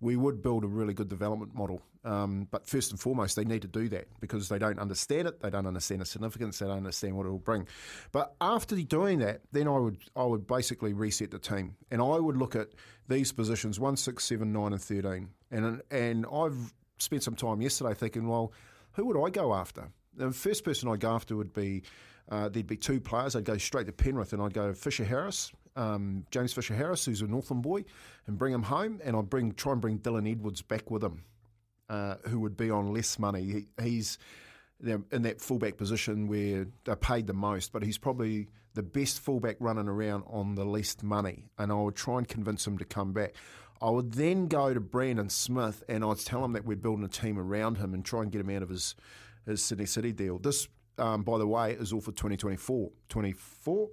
we 0.00 0.16
would 0.16 0.42
build 0.42 0.64
a 0.64 0.68
really 0.68 0.94
good 0.94 1.08
development 1.08 1.54
model. 1.54 1.82
Um, 2.04 2.46
but 2.50 2.66
first 2.66 2.92
and 2.92 3.00
foremost, 3.00 3.34
they 3.36 3.44
need 3.44 3.62
to 3.62 3.68
do 3.68 3.88
that 3.88 4.06
because 4.20 4.48
they 4.48 4.58
don't 4.58 4.78
understand 4.78 5.26
it. 5.26 5.40
They 5.40 5.50
don't 5.50 5.66
understand 5.66 6.00
the 6.00 6.06
significance. 6.06 6.58
They 6.58 6.66
don't 6.66 6.78
understand 6.78 7.16
what 7.16 7.26
it 7.26 7.30
will 7.30 7.38
bring. 7.38 7.66
But 8.12 8.34
after 8.40 8.76
doing 8.76 9.18
that, 9.18 9.40
then 9.52 9.66
I 9.66 9.78
would 9.78 9.98
I 10.14 10.24
would 10.24 10.46
basically 10.46 10.92
reset 10.92 11.32
the 11.32 11.38
team, 11.38 11.74
and 11.90 12.00
I 12.00 12.18
would 12.18 12.36
look 12.36 12.54
at 12.54 12.68
these 13.08 13.32
positions 13.32 13.80
one, 13.80 13.96
six, 13.96 14.24
seven, 14.24 14.52
nine, 14.52 14.72
and 14.72 14.80
thirteen. 14.80 15.30
And 15.50 15.82
and 15.90 16.26
I've 16.32 16.72
spent 16.98 17.24
some 17.24 17.34
time 17.34 17.60
yesterday 17.60 17.94
thinking, 17.94 18.28
well, 18.28 18.52
who 18.92 19.04
would 19.06 19.20
I 19.20 19.30
go 19.30 19.54
after? 19.54 19.88
The 20.14 20.30
first 20.30 20.64
person 20.64 20.88
I'd 20.88 21.00
go 21.00 21.10
after 21.10 21.36
would 21.36 21.52
be 21.52 21.82
uh, 22.30 22.48
there'd 22.48 22.66
be 22.66 22.76
two 22.76 23.00
players. 23.00 23.34
I'd 23.34 23.44
go 23.44 23.56
straight 23.56 23.86
to 23.86 23.92
Penrith 23.92 24.32
and 24.32 24.42
I'd 24.42 24.54
go 24.54 24.68
to 24.68 24.74
Fisher 24.74 25.04
Harris, 25.04 25.52
um, 25.76 26.26
James 26.30 26.52
Fisher 26.52 26.74
Harris, 26.74 27.04
who's 27.04 27.22
a 27.22 27.26
Northland 27.26 27.62
boy, 27.62 27.84
and 28.26 28.36
bring 28.36 28.52
him 28.52 28.64
home. 28.64 29.00
And 29.04 29.16
I'd 29.16 29.30
bring 29.30 29.52
try 29.52 29.72
and 29.72 29.80
bring 29.80 29.98
Dylan 29.98 30.30
Edwards 30.30 30.62
back 30.62 30.90
with 30.90 31.02
him, 31.02 31.22
uh, 31.88 32.16
who 32.26 32.40
would 32.40 32.56
be 32.56 32.70
on 32.70 32.92
less 32.92 33.18
money. 33.18 33.66
He, 33.78 33.82
he's 33.82 34.18
in 34.84 35.22
that 35.22 35.40
fullback 35.40 35.76
position 35.76 36.28
where 36.28 36.66
they're 36.84 36.96
paid 36.96 37.26
the 37.26 37.32
most, 37.32 37.72
but 37.72 37.82
he's 37.82 37.98
probably 37.98 38.48
the 38.74 38.82
best 38.82 39.20
fullback 39.20 39.56
running 39.58 39.88
around 39.88 40.22
on 40.28 40.54
the 40.54 40.64
least 40.64 41.02
money. 41.02 41.44
And 41.58 41.72
I 41.72 41.76
would 41.76 41.96
try 41.96 42.18
and 42.18 42.28
convince 42.28 42.66
him 42.66 42.78
to 42.78 42.84
come 42.84 43.12
back. 43.12 43.34
I 43.80 43.90
would 43.90 44.12
then 44.12 44.48
go 44.48 44.74
to 44.74 44.80
Brandon 44.80 45.28
Smith 45.30 45.82
and 45.88 46.04
I'd 46.04 46.18
tell 46.18 46.44
him 46.44 46.52
that 46.52 46.64
we're 46.64 46.76
building 46.76 47.04
a 47.04 47.08
team 47.08 47.38
around 47.38 47.78
him 47.78 47.94
and 47.94 48.04
try 48.04 48.22
and 48.22 48.30
get 48.30 48.40
him 48.40 48.50
out 48.50 48.62
of 48.62 48.68
his, 48.68 48.94
his 49.46 49.62
Sydney 49.62 49.86
City 49.86 50.12
deal. 50.12 50.38
This 50.38 50.68
um, 50.98 51.22
by 51.22 51.38
the 51.38 51.46
way, 51.46 51.72
is 51.72 51.92
all 51.92 52.00
for 52.00 52.12
2024. 52.12 52.90
24, 53.08 53.88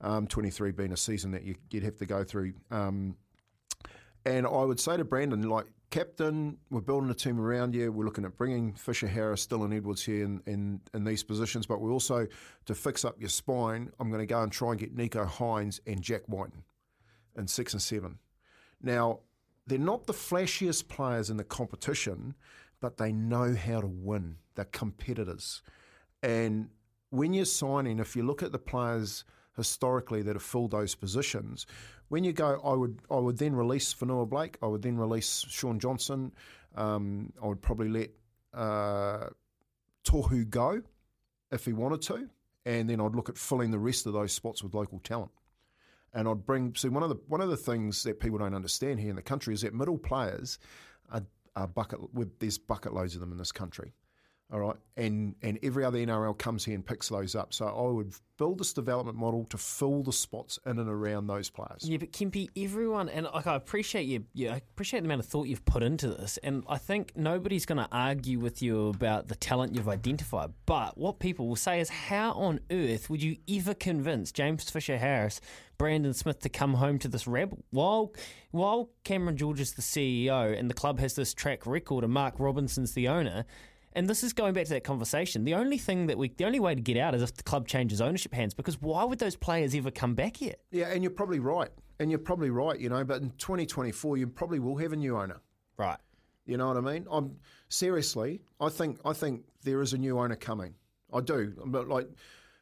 um, 0.00 0.26
23 0.26 0.72
being 0.72 0.92
a 0.92 0.96
season 0.96 1.30
that 1.32 1.44
you, 1.44 1.54
would 1.72 1.82
have 1.82 1.96
to 1.96 2.06
go 2.06 2.24
through. 2.24 2.52
Um, 2.70 3.16
and 4.24 4.46
I 4.46 4.64
would 4.64 4.80
say 4.80 4.96
to 4.96 5.04
Brandon, 5.04 5.42
like, 5.42 5.66
captain, 5.90 6.58
we're 6.70 6.80
building 6.80 7.10
a 7.10 7.14
team 7.14 7.40
around 7.40 7.74
you. 7.74 7.90
We're 7.90 8.04
looking 8.04 8.24
at 8.24 8.36
bringing 8.36 8.74
Fisher 8.74 9.06
Harris, 9.06 9.46
Dylan 9.46 9.74
Edwards 9.74 10.04
here 10.04 10.24
in, 10.24 10.42
in, 10.46 10.80
in 10.92 11.04
these 11.04 11.22
positions, 11.22 11.66
but 11.66 11.80
we're 11.80 11.92
also, 11.92 12.26
to 12.66 12.74
fix 12.74 13.04
up 13.04 13.18
your 13.18 13.30
spine, 13.30 13.90
I'm 13.98 14.10
going 14.10 14.20
to 14.20 14.26
go 14.26 14.42
and 14.42 14.52
try 14.52 14.70
and 14.70 14.78
get 14.78 14.94
Nicho 14.94 15.26
Hynes 15.26 15.80
and 15.86 16.02
Jack 16.02 16.22
Wighton 16.28 16.64
in 17.36 17.46
six 17.46 17.72
and 17.72 17.80
seven. 17.80 18.18
Now, 18.82 19.20
they're 19.66 19.78
not 19.78 20.06
the 20.06 20.12
flashiest 20.12 20.88
players 20.88 21.30
in 21.30 21.36
the 21.36 21.44
competition, 21.44 22.34
but 22.80 22.96
they 22.96 23.12
know 23.12 23.54
how 23.54 23.80
to 23.80 23.86
win. 23.86 24.36
They're 24.54 24.64
competitors. 24.66 25.62
And 26.22 26.70
when 27.10 27.32
you're 27.32 27.44
signing, 27.44 27.98
if 27.98 28.16
you 28.16 28.22
look 28.22 28.42
at 28.42 28.52
the 28.52 28.58
players 28.58 29.24
historically 29.56 30.22
that 30.22 30.34
have 30.34 30.42
filled 30.42 30.72
those 30.72 30.94
positions, 30.94 31.66
when 32.08 32.24
you 32.24 32.32
go, 32.32 32.60
I 32.64 32.74
would 32.74 33.00
I 33.10 33.16
would 33.16 33.38
then 33.38 33.54
release 33.54 33.92
Fonua 33.92 34.28
Blake, 34.28 34.56
I 34.62 34.66
would 34.66 34.82
then 34.82 34.96
release 34.96 35.44
Shaun 35.48 35.78
Johnson, 35.78 36.32
um, 36.74 37.32
I 37.42 37.46
would 37.46 37.60
probably 37.60 37.88
let 37.88 38.10
uh, 38.54 39.26
Tohu 40.04 40.48
go 40.48 40.82
if 41.50 41.64
he 41.64 41.72
wanted 41.72 42.02
to, 42.02 42.28
and 42.64 42.88
then 42.88 43.00
I'd 43.00 43.14
look 43.14 43.28
at 43.28 43.38
filling 43.38 43.70
the 43.70 43.78
rest 43.78 44.06
of 44.06 44.12
those 44.12 44.32
spots 44.32 44.62
with 44.62 44.74
local 44.74 44.98
talent. 45.00 45.30
And 46.14 46.26
I'd 46.26 46.46
bring 46.46 46.74
see 46.74 46.88
one 46.88 47.02
of 47.02 47.10
the 47.10 47.18
one 47.26 47.40
of 47.40 47.50
the 47.50 47.56
things 47.56 48.02
that 48.04 48.20
people 48.20 48.38
don't 48.38 48.54
understand 48.54 49.00
here 49.00 49.10
in 49.10 49.16
the 49.16 49.22
country 49.22 49.52
is 49.52 49.60
that 49.62 49.74
middle 49.74 49.98
players 49.98 50.58
are, 51.10 51.22
are 51.54 51.68
bucket 51.68 52.14
with 52.14 52.38
there's 52.38 52.58
bucket 52.58 52.94
loads 52.94 53.14
of 53.14 53.20
them 53.20 53.32
in 53.32 53.38
this 53.38 53.52
country. 53.52 53.92
All 54.50 54.60
right, 54.60 54.76
and 54.96 55.34
and 55.42 55.58
every 55.62 55.84
other 55.84 55.98
NRL 55.98 56.38
comes 56.38 56.64
here 56.64 56.74
and 56.74 56.86
picks 56.86 57.10
those 57.10 57.34
up. 57.34 57.52
So 57.52 57.66
I 57.66 57.92
would 57.92 58.14
build 58.38 58.58
this 58.58 58.72
development 58.72 59.18
model 59.18 59.44
to 59.50 59.58
fill 59.58 60.02
the 60.02 60.12
spots 60.12 60.58
in 60.64 60.78
and 60.78 60.88
around 60.88 61.26
those 61.26 61.50
players. 61.50 61.82
Yeah, 61.82 61.98
but 61.98 62.12
Kempy, 62.12 62.48
everyone, 62.56 63.10
and 63.10 63.26
like 63.26 63.46
I 63.46 63.56
appreciate 63.56 64.06
you, 64.06 64.24
yeah, 64.32 64.54
I 64.54 64.56
appreciate 64.56 65.00
the 65.00 65.06
amount 65.06 65.20
of 65.20 65.26
thought 65.26 65.48
you've 65.48 65.66
put 65.66 65.82
into 65.82 66.08
this, 66.08 66.38
and 66.42 66.64
I 66.66 66.78
think 66.78 67.12
nobody's 67.14 67.66
going 67.66 67.76
to 67.76 67.88
argue 67.92 68.38
with 68.38 68.62
you 68.62 68.88
about 68.88 69.28
the 69.28 69.34
talent 69.34 69.74
you've 69.74 69.88
identified. 69.88 70.54
But 70.64 70.96
what 70.96 71.18
people 71.18 71.46
will 71.46 71.56
say 71.56 71.80
is, 71.80 71.90
how 71.90 72.32
on 72.32 72.60
earth 72.70 73.10
would 73.10 73.22
you 73.22 73.36
ever 73.50 73.74
convince 73.74 74.32
James 74.32 74.70
Fisher 74.70 74.96
Harris, 74.96 75.42
Brandon 75.76 76.14
Smith 76.14 76.40
to 76.40 76.48
come 76.48 76.72
home 76.72 76.98
to 77.00 77.08
this 77.08 77.26
rebel 77.26 77.58
while 77.70 78.14
while 78.50 78.88
Cameron 79.04 79.36
George 79.36 79.60
is 79.60 79.72
the 79.72 79.82
CEO 79.82 80.58
and 80.58 80.70
the 80.70 80.74
club 80.74 80.98
has 81.00 81.14
this 81.14 81.34
track 81.34 81.66
record 81.66 82.02
and 82.02 82.14
Mark 82.14 82.40
Robinson's 82.40 82.94
the 82.94 83.08
owner? 83.08 83.44
And 83.98 84.08
this 84.08 84.22
is 84.22 84.32
going 84.32 84.54
back 84.54 84.62
to 84.66 84.74
that 84.74 84.84
conversation. 84.84 85.42
The 85.42 85.56
only 85.56 85.76
thing 85.76 86.06
that 86.06 86.16
we, 86.16 86.28
the 86.28 86.44
only 86.44 86.60
way 86.60 86.72
to 86.72 86.80
get 86.80 86.96
out 86.96 87.16
is 87.16 87.22
if 87.22 87.34
the 87.34 87.42
club 87.42 87.66
changes 87.66 88.00
ownership 88.00 88.32
hands. 88.32 88.54
Because 88.54 88.80
why 88.80 89.02
would 89.02 89.18
those 89.18 89.34
players 89.34 89.74
ever 89.74 89.90
come 89.90 90.14
back 90.14 90.36
here? 90.36 90.54
Yeah, 90.70 90.86
and 90.86 91.02
you're 91.02 91.10
probably 91.10 91.40
right. 91.40 91.70
And 91.98 92.08
you're 92.08 92.20
probably 92.20 92.50
right. 92.50 92.78
You 92.78 92.90
know, 92.90 93.02
but 93.02 93.22
in 93.22 93.30
2024, 93.38 94.16
you 94.16 94.28
probably 94.28 94.60
will 94.60 94.76
have 94.76 94.92
a 94.92 94.96
new 94.96 95.18
owner. 95.18 95.40
Right. 95.76 95.98
You 96.46 96.56
know 96.58 96.68
what 96.68 96.76
I 96.76 96.80
mean? 96.80 97.08
I'm 97.10 97.38
seriously. 97.70 98.40
I 98.60 98.68
think 98.68 99.00
I 99.04 99.12
think 99.14 99.42
there 99.64 99.82
is 99.82 99.94
a 99.94 99.98
new 99.98 100.20
owner 100.20 100.36
coming. 100.36 100.74
I 101.12 101.20
do. 101.20 101.54
But 101.66 101.88
like, 101.88 102.08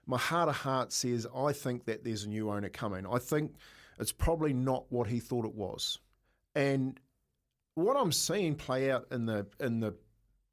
my 0.07 0.16
heart 0.16 0.49
of 0.49 0.57
heart 0.57 0.90
says 0.90 1.27
I 1.37 1.53
think 1.53 1.85
that 1.85 2.03
there's 2.03 2.25
a 2.25 2.31
new 2.31 2.51
owner 2.51 2.70
coming. 2.70 3.07
I 3.07 3.18
think 3.18 3.57
it's 4.01 4.11
probably 4.11 4.55
not 4.55 4.87
what 4.88 5.07
he 5.07 5.20
thought 5.20 5.44
it 5.44 5.55
was. 5.55 5.99
And 6.55 6.99
what 7.75 7.94
I'm 7.99 8.11
seeing 8.11 8.55
play 8.55 8.90
out 8.90 9.07
in 9.11 9.27
the 9.27 9.46
in 9.61 9.81
the 9.81 9.94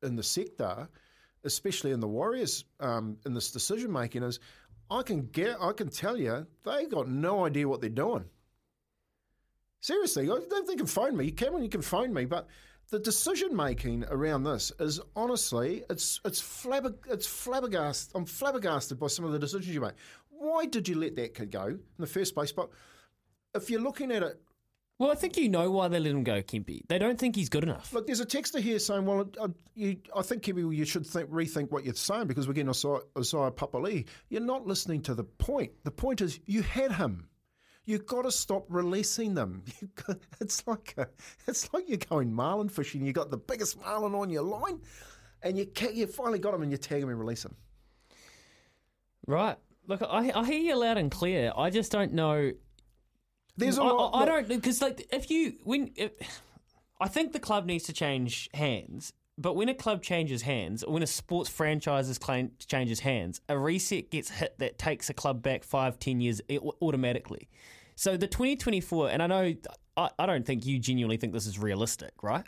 in 0.04 0.16
the 0.16 0.24
sector, 0.24 0.88
especially 1.44 1.92
in 1.92 2.00
the 2.00 2.08
Warriors, 2.08 2.66
um, 2.80 3.18
in 3.26 3.34
this 3.34 3.52
decision 3.52 3.92
making, 3.92 4.24
is 4.24 4.40
I 4.90 5.02
can 5.02 5.28
get, 5.28 5.58
I 5.60 5.72
can 5.72 5.90
tell 5.90 6.18
you, 6.18 6.46
they 6.64 6.86
got 6.86 7.08
no 7.08 7.46
idea 7.46 7.68
what 7.68 7.82
they're 7.82 7.90
doing. 7.90 8.26
Seriously, 9.82 10.30
they 10.68 10.76
can 10.76 10.86
phone 10.86 11.18
me, 11.18 11.32
Cameron. 11.32 11.64
You 11.64 11.70
can 11.70 11.82
phone 11.82 12.14
me, 12.14 12.26
but 12.26 12.48
the 12.90 13.00
decision 13.00 13.56
making 13.56 14.06
around 14.06 14.44
this 14.44 14.72
is 14.80 15.00
honestly, 15.16 15.84
it's 15.90 16.22
it's 16.24 16.42
flabber, 16.42 16.96
it's 17.10 17.28
flabbergasted. 17.28 18.16
I'm 18.16 18.26
flabbergasted 18.26 19.00
by 19.00 19.08
some 19.08 19.26
of 19.26 19.32
the 19.32 19.40
decisions 19.40 19.74
you 19.74 19.82
make. 19.82 19.96
Why 20.30 20.66
did 20.66 20.88
you 20.88 20.96
let 20.96 21.16
that 21.18 21.34
kid 21.34 21.52
go 21.52 21.66
in 21.66 21.80
the 21.98 22.08
first 22.08 22.34
place? 22.34 22.52
But 22.52 22.70
if 23.56 23.70
you're 23.70 23.82
looking 23.82 24.12
at 24.12 24.24
it 24.24 24.42
well, 25.04 25.12
I 25.12 25.16
think 25.16 25.36
you 25.36 25.50
know 25.50 25.70
why 25.70 25.90
they 25.90 26.00
let 26.00 26.14
him 26.14 26.24
go, 26.24 26.42
Kempy. 26.42 26.82
They 26.88 26.98
don't 26.98 27.20
think 27.20 27.36
he's 27.36 27.50
good 27.50 27.64
enough. 27.64 27.92
Look, 27.92 28.08
there's 28.08 28.22
a 28.22 28.26
texter 28.26 28.62
here 28.62 28.80
saying, 28.80 29.06
well, 29.06 29.30
I, 29.42 29.48
you, 29.76 29.98
I 30.16 30.22
think, 30.22 30.44
Kempy, 30.44 30.74
you 30.74 30.86
should 30.86 31.06
think, 31.06 31.30
rethink 31.30 31.72
what 31.72 31.84
you're 31.84 31.94
saying 31.94 32.28
because 32.28 32.48
we're 32.48 32.54
getting 32.54 32.70
Isaiah, 32.70 33.00
Isaiah 33.18 33.52
Papali'i. 33.52 34.08
You're 34.30 34.42
not 34.42 34.66
listening 34.66 35.02
to 35.02 35.14
the 35.14 35.26
point. 35.26 35.72
The 35.84 35.92
point 35.92 36.22
is 36.22 36.40
you 36.46 36.62
had 36.62 36.94
him. 36.94 37.28
You've 37.84 38.06
got 38.06 38.22
to 38.22 38.32
stop 38.32 38.66
releasing 38.70 39.34
them. 39.34 39.66
Got, 40.08 40.20
it's 40.40 40.66
like 40.66 40.94
a, 40.98 41.08
it's 41.48 41.74
like 41.74 41.90
you're 41.90 41.98
going 41.98 42.34
marlin 42.34 42.70
fishing. 42.70 43.06
You 43.06 43.12
got 43.12 43.30
the 43.30 43.38
biggest 43.38 43.78
marlin 43.82 44.16
on 44.16 44.30
your 44.30 44.44
line, 44.44 44.80
and 45.42 45.58
you 45.58 45.70
you 45.92 46.08
finally 46.08 46.40
got 46.40 46.54
him, 46.54 46.62
and 46.62 46.72
you 46.72 46.78
tag 46.78 47.04
him 47.04 47.10
and 47.10 47.20
release 47.20 47.44
him. 47.44 47.58
Right. 49.28 49.58
Look, 49.86 50.02
I, 50.02 50.32
I 50.34 50.46
hear 50.46 50.62
you 50.62 50.78
loud 50.78 50.98
and 50.98 51.12
clear. 51.12 51.52
I 51.58 51.70
just 51.70 51.92
don't 51.92 52.14
know 52.14 52.54
there's 53.58 53.78
a 53.78 53.82
I, 53.82 53.92
lot. 53.92 54.16
I, 54.16 54.22
I 54.22 54.26
don't 54.26 54.48
because 54.48 54.82
like 54.82 55.08
if 55.12 55.30
you 55.30 55.54
when 55.64 55.92
if, 55.96 56.12
I 57.00 57.08
think 57.08 57.34
the 57.34 57.40
club 57.40 57.66
needs 57.66 57.86
to 57.86 57.94
change 57.94 58.50
hands. 58.54 59.14
But 59.36 59.56
when 59.56 59.68
a 59.68 59.74
club 59.74 60.04
changes 60.04 60.44
hands, 60.44 60.84
or 60.84 60.94
when 60.94 61.02
a 61.02 61.08
sports 61.08 61.50
franchise 61.50 62.20
changes 62.68 63.00
hands, 63.00 63.42
a 63.50 63.58
reset 63.58 64.12
gets 64.12 64.30
hit 64.30 64.60
that 64.60 64.78
takes 64.78 65.10
a 65.10 65.14
club 65.14 65.42
back 65.42 65.64
five, 65.64 65.98
ten 65.98 66.22
years 66.22 66.40
automatically. 66.82 67.50
So 67.96 68.16
the 68.16 68.28
2024, 68.28 69.10
and 69.10 69.24
I 69.24 69.28
know 69.28 69.54
I, 69.98 70.10
I 70.20 70.26
don't 70.28 70.46
think 70.46 70.66
you 70.66 70.78
genuinely 70.80 71.18
think 71.18 71.34
this 71.34 71.48
is 71.48 71.58
realistic, 71.58 72.12
right? 72.22 72.46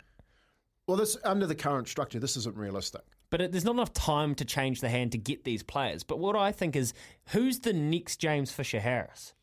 Well, 0.86 0.96
this 0.96 1.16
under 1.24 1.46
the 1.46 1.54
current 1.54 1.88
structure, 1.88 2.20
this 2.20 2.36
isn't 2.36 2.56
realistic. 2.56 3.02
But 3.30 3.40
it, 3.40 3.52
there's 3.52 3.64
not 3.64 3.74
enough 3.74 3.92
time 3.92 4.34
to 4.36 4.44
change 4.44 4.80
the 4.80 4.88
hand 4.88 5.12
to 5.12 5.18
get 5.18 5.44
these 5.44 5.62
players. 5.62 6.04
But 6.04 6.20
what 6.20 6.36
I 6.36 6.52
think 6.52 6.76
is, 6.76 6.94
who's 7.30 7.60
the 7.60 7.72
next 7.72 8.18
James 8.18 8.52
Fisher 8.52 8.78
Harris? 8.78 9.34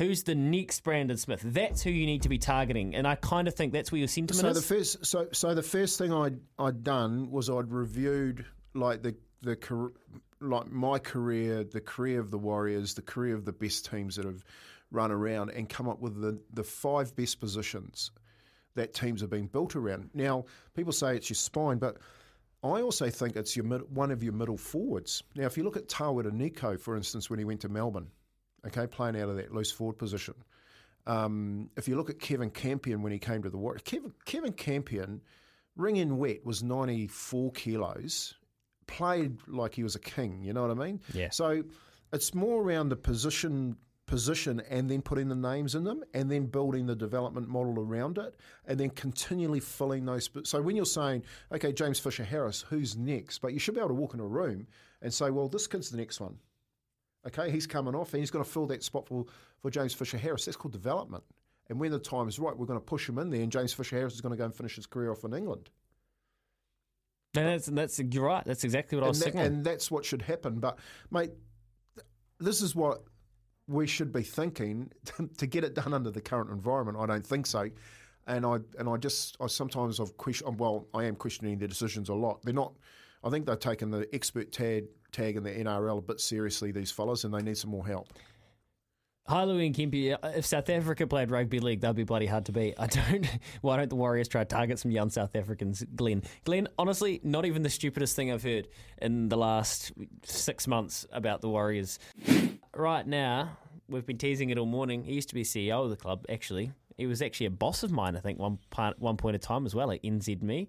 Who's 0.00 0.22
the 0.22 0.34
next 0.34 0.80
Brandon 0.80 1.18
Smith? 1.18 1.42
That's 1.44 1.82
who 1.82 1.90
you 1.90 2.06
need 2.06 2.22
to 2.22 2.30
be 2.30 2.38
targeting, 2.38 2.94
and 2.94 3.06
I 3.06 3.16
kind 3.16 3.46
of 3.46 3.54
think 3.54 3.74
that's 3.74 3.92
where 3.92 3.98
your 3.98 4.08
sentiment 4.08 4.40
So 4.40 4.48
is. 4.48 4.56
the 4.66 4.74
first, 4.74 5.04
so 5.04 5.28
so 5.30 5.54
the 5.54 5.62
first 5.62 5.98
thing 5.98 6.10
I 6.10 6.20
would 6.20 6.40
I'd 6.58 6.82
done 6.82 7.30
was 7.30 7.50
I'd 7.50 7.70
reviewed 7.70 8.46
like 8.72 9.02
the 9.02 9.14
the 9.42 9.90
like 10.40 10.72
my 10.72 10.98
career, 10.98 11.64
the 11.64 11.82
career 11.82 12.18
of 12.18 12.30
the 12.30 12.38
Warriors, 12.38 12.94
the 12.94 13.02
career 13.02 13.34
of 13.34 13.44
the 13.44 13.52
best 13.52 13.90
teams 13.90 14.16
that 14.16 14.24
have 14.24 14.42
run 14.90 15.10
around, 15.10 15.50
and 15.50 15.68
come 15.68 15.86
up 15.86 16.00
with 16.00 16.18
the 16.18 16.40
the 16.54 16.64
five 16.64 17.14
best 17.14 17.38
positions 17.38 18.10
that 18.76 18.94
teams 18.94 19.20
have 19.20 19.28
been 19.28 19.48
built 19.48 19.76
around. 19.76 20.08
Now, 20.14 20.46
people 20.74 20.94
say 20.94 21.14
it's 21.14 21.28
your 21.28 21.34
spine, 21.34 21.76
but 21.76 21.98
I 22.62 22.80
also 22.80 23.10
think 23.10 23.36
it's 23.36 23.54
your 23.54 23.66
mid, 23.66 23.82
one 23.94 24.10
of 24.10 24.22
your 24.22 24.32
middle 24.32 24.56
forwards. 24.56 25.22
Now, 25.36 25.44
if 25.44 25.58
you 25.58 25.62
look 25.62 25.76
at 25.76 25.88
Tawera 25.88 26.30
Nikau, 26.30 26.80
for 26.80 26.96
instance, 26.96 27.28
when 27.28 27.38
he 27.38 27.44
went 27.44 27.60
to 27.60 27.68
Melbourne, 27.68 28.08
okay, 28.66 28.86
playing 28.86 29.16
out 29.16 29.28
of 29.28 29.36
that 29.36 29.52
loose 29.52 29.70
forward 29.70 29.98
position. 29.98 30.34
Um, 31.06 31.70
if 31.76 31.88
you 31.88 31.96
look 31.96 32.10
at 32.10 32.18
Kevin 32.18 32.50
Campion 32.50 33.02
when 33.02 33.12
he 33.12 33.18
came 33.18 33.42
to 33.42 33.50
the 33.50 33.56
Warriors, 33.56 33.82
Kevin, 33.84 34.12
Kevin 34.24 34.52
Campion, 34.52 35.20
ring 35.76 35.96
in 35.96 36.18
wet, 36.18 36.44
was 36.44 36.62
94 36.62 37.52
kilos, 37.52 38.34
played 38.86 39.38
like 39.46 39.74
he 39.74 39.82
was 39.82 39.94
a 39.94 40.00
king, 40.00 40.42
you 40.42 40.52
know 40.52 40.62
what 40.62 40.70
I 40.70 40.74
mean? 40.74 41.00
Yeah. 41.14 41.30
So 41.30 41.64
it's 42.12 42.34
more 42.34 42.62
around 42.62 42.90
the 42.90 42.96
position 42.96 43.76
position 44.10 44.60
and 44.68 44.90
then 44.90 45.00
putting 45.00 45.28
the 45.28 45.36
names 45.36 45.76
in 45.76 45.84
them 45.84 46.02
and 46.14 46.28
then 46.28 46.44
building 46.44 46.84
the 46.84 46.96
development 46.96 47.48
model 47.48 47.78
around 47.78 48.18
it 48.18 48.34
and 48.66 48.78
then 48.78 48.90
continually 48.90 49.60
filling 49.60 50.04
those. 50.04 50.28
So 50.42 50.60
when 50.60 50.74
you're 50.74 50.84
saying, 50.84 51.22
okay, 51.52 51.72
James 51.72 52.00
Fisher 52.00 52.24
Harris, 52.24 52.64
who's 52.68 52.96
next? 52.96 53.38
But 53.38 53.52
you 53.52 53.60
should 53.60 53.74
be 53.74 53.80
able 53.80 53.90
to 53.90 53.94
walk 53.94 54.12
in 54.12 54.20
a 54.20 54.26
room 54.26 54.66
and 55.00 55.14
say, 55.14 55.30
well, 55.30 55.48
this 55.48 55.68
kid's 55.68 55.90
the 55.90 55.96
next 55.96 56.20
one. 56.20 56.36
Okay, 57.26 57.50
he's 57.50 57.66
coming 57.66 57.94
off 57.94 58.14
and 58.14 58.20
he's 58.20 58.30
going 58.30 58.44
to 58.44 58.50
fill 58.50 58.66
that 58.66 58.82
spot 58.82 59.06
for, 59.06 59.26
for 59.60 59.70
James 59.70 59.92
Fisher 59.92 60.16
Harris. 60.16 60.46
That's 60.46 60.56
called 60.56 60.72
development. 60.72 61.22
And 61.68 61.78
when 61.78 61.90
the 61.92 61.98
time 61.98 62.28
is 62.28 62.38
right, 62.38 62.56
we're 62.56 62.66
going 62.66 62.78
to 62.80 62.84
push 62.84 63.08
him 63.08 63.18
in 63.18 63.30
there, 63.30 63.42
and 63.42 63.52
James 63.52 63.72
Fisher 63.72 63.96
Harris 63.96 64.14
is 64.14 64.20
going 64.20 64.32
to 64.32 64.36
go 64.38 64.44
and 64.44 64.54
finish 64.54 64.74
his 64.76 64.86
career 64.86 65.12
off 65.12 65.22
in 65.24 65.32
England. 65.34 65.70
and 67.36 67.46
that's, 67.46 67.66
that's 67.66 68.00
you're 68.12 68.24
right. 68.24 68.44
That's 68.44 68.64
exactly 68.64 68.96
what 68.96 69.04
I 69.04 69.06
and, 69.06 69.10
was 69.10 69.18
that- 69.20 69.24
signaling. 69.26 69.46
and 69.54 69.64
that's 69.64 69.90
what 69.90 70.04
should 70.04 70.22
happen. 70.22 70.58
But, 70.58 70.78
mate, 71.10 71.30
this 72.38 72.60
is 72.62 72.74
what 72.74 73.04
we 73.68 73.86
should 73.86 74.12
be 74.12 74.22
thinking 74.22 74.90
to 75.38 75.46
get 75.46 75.62
it 75.62 75.74
done 75.74 75.94
under 75.94 76.10
the 76.10 76.20
current 76.20 76.50
environment. 76.50 76.98
I 76.98 77.06
don't 77.06 77.26
think 77.26 77.46
so. 77.46 77.68
And 78.26 78.44
I 78.44 78.58
and 78.78 78.88
I 78.88 78.96
just 78.96 79.36
I 79.40 79.46
sometimes 79.46 79.98
I've 79.98 80.16
question 80.16 80.56
well 80.56 80.86
I 80.92 81.04
am 81.04 81.16
questioning 81.16 81.58
their 81.58 81.68
decisions 81.68 82.08
a 82.08 82.14
lot. 82.14 82.42
They're 82.42 82.52
not. 82.52 82.74
I 83.24 83.30
think 83.30 83.46
they've 83.46 83.58
taken 83.58 83.90
the 83.90 84.08
expert 84.12 84.52
tag 84.52 84.84
tag 85.12 85.36
in 85.36 85.42
the 85.42 85.50
NRL 85.50 85.98
a 85.98 86.02
bit 86.02 86.20
seriously. 86.20 86.72
These 86.72 86.90
fellas 86.90 87.24
and 87.24 87.32
they 87.34 87.42
need 87.42 87.58
some 87.58 87.70
more 87.70 87.86
help. 87.86 88.08
Hi, 89.26 89.44
Louis 89.44 89.66
and 89.66 89.74
Kempy, 89.76 90.16
If 90.36 90.44
South 90.44 90.68
Africa 90.70 91.06
played 91.06 91.30
rugby 91.30 91.60
league, 91.60 91.82
that'd 91.82 91.94
be 91.94 92.02
bloody 92.02 92.26
hard 92.26 92.46
to 92.46 92.52
beat. 92.52 92.74
I 92.80 92.86
don't. 92.86 93.28
Why 93.60 93.76
don't 93.76 93.88
the 93.88 93.94
Warriors 93.94 94.26
try 94.26 94.42
to 94.42 94.48
target 94.48 94.80
some 94.80 94.90
young 94.90 95.08
South 95.08 95.36
Africans, 95.36 95.84
Glenn? 95.94 96.24
Glenn, 96.44 96.66
honestly, 96.76 97.20
not 97.22 97.44
even 97.44 97.62
the 97.62 97.70
stupidest 97.70 98.16
thing 98.16 98.32
I've 98.32 98.42
heard 98.42 98.66
in 99.00 99.28
the 99.28 99.36
last 99.36 99.92
six 100.24 100.66
months 100.66 101.06
about 101.12 101.42
the 101.42 101.48
Warriors. 101.48 102.00
Right 102.74 103.06
now, 103.06 103.56
we've 103.88 104.06
been 104.06 104.18
teasing 104.18 104.50
it 104.50 104.58
all 104.58 104.66
morning. 104.66 105.04
He 105.04 105.14
used 105.14 105.28
to 105.28 105.34
be 105.36 105.44
CEO 105.44 105.84
of 105.84 105.90
the 105.90 105.96
club. 105.96 106.24
Actually, 106.28 106.72
he 106.96 107.06
was 107.06 107.22
actually 107.22 107.46
a 107.46 107.50
boss 107.50 107.84
of 107.84 107.92
mine. 107.92 108.16
I 108.16 108.20
think 108.20 108.40
one 108.40 108.58
part, 108.70 108.98
one 108.98 109.16
point 109.16 109.36
of 109.36 109.42
time 109.42 109.64
as 109.64 109.76
well 109.76 109.92
at 109.92 110.02
NZME. 110.02 110.68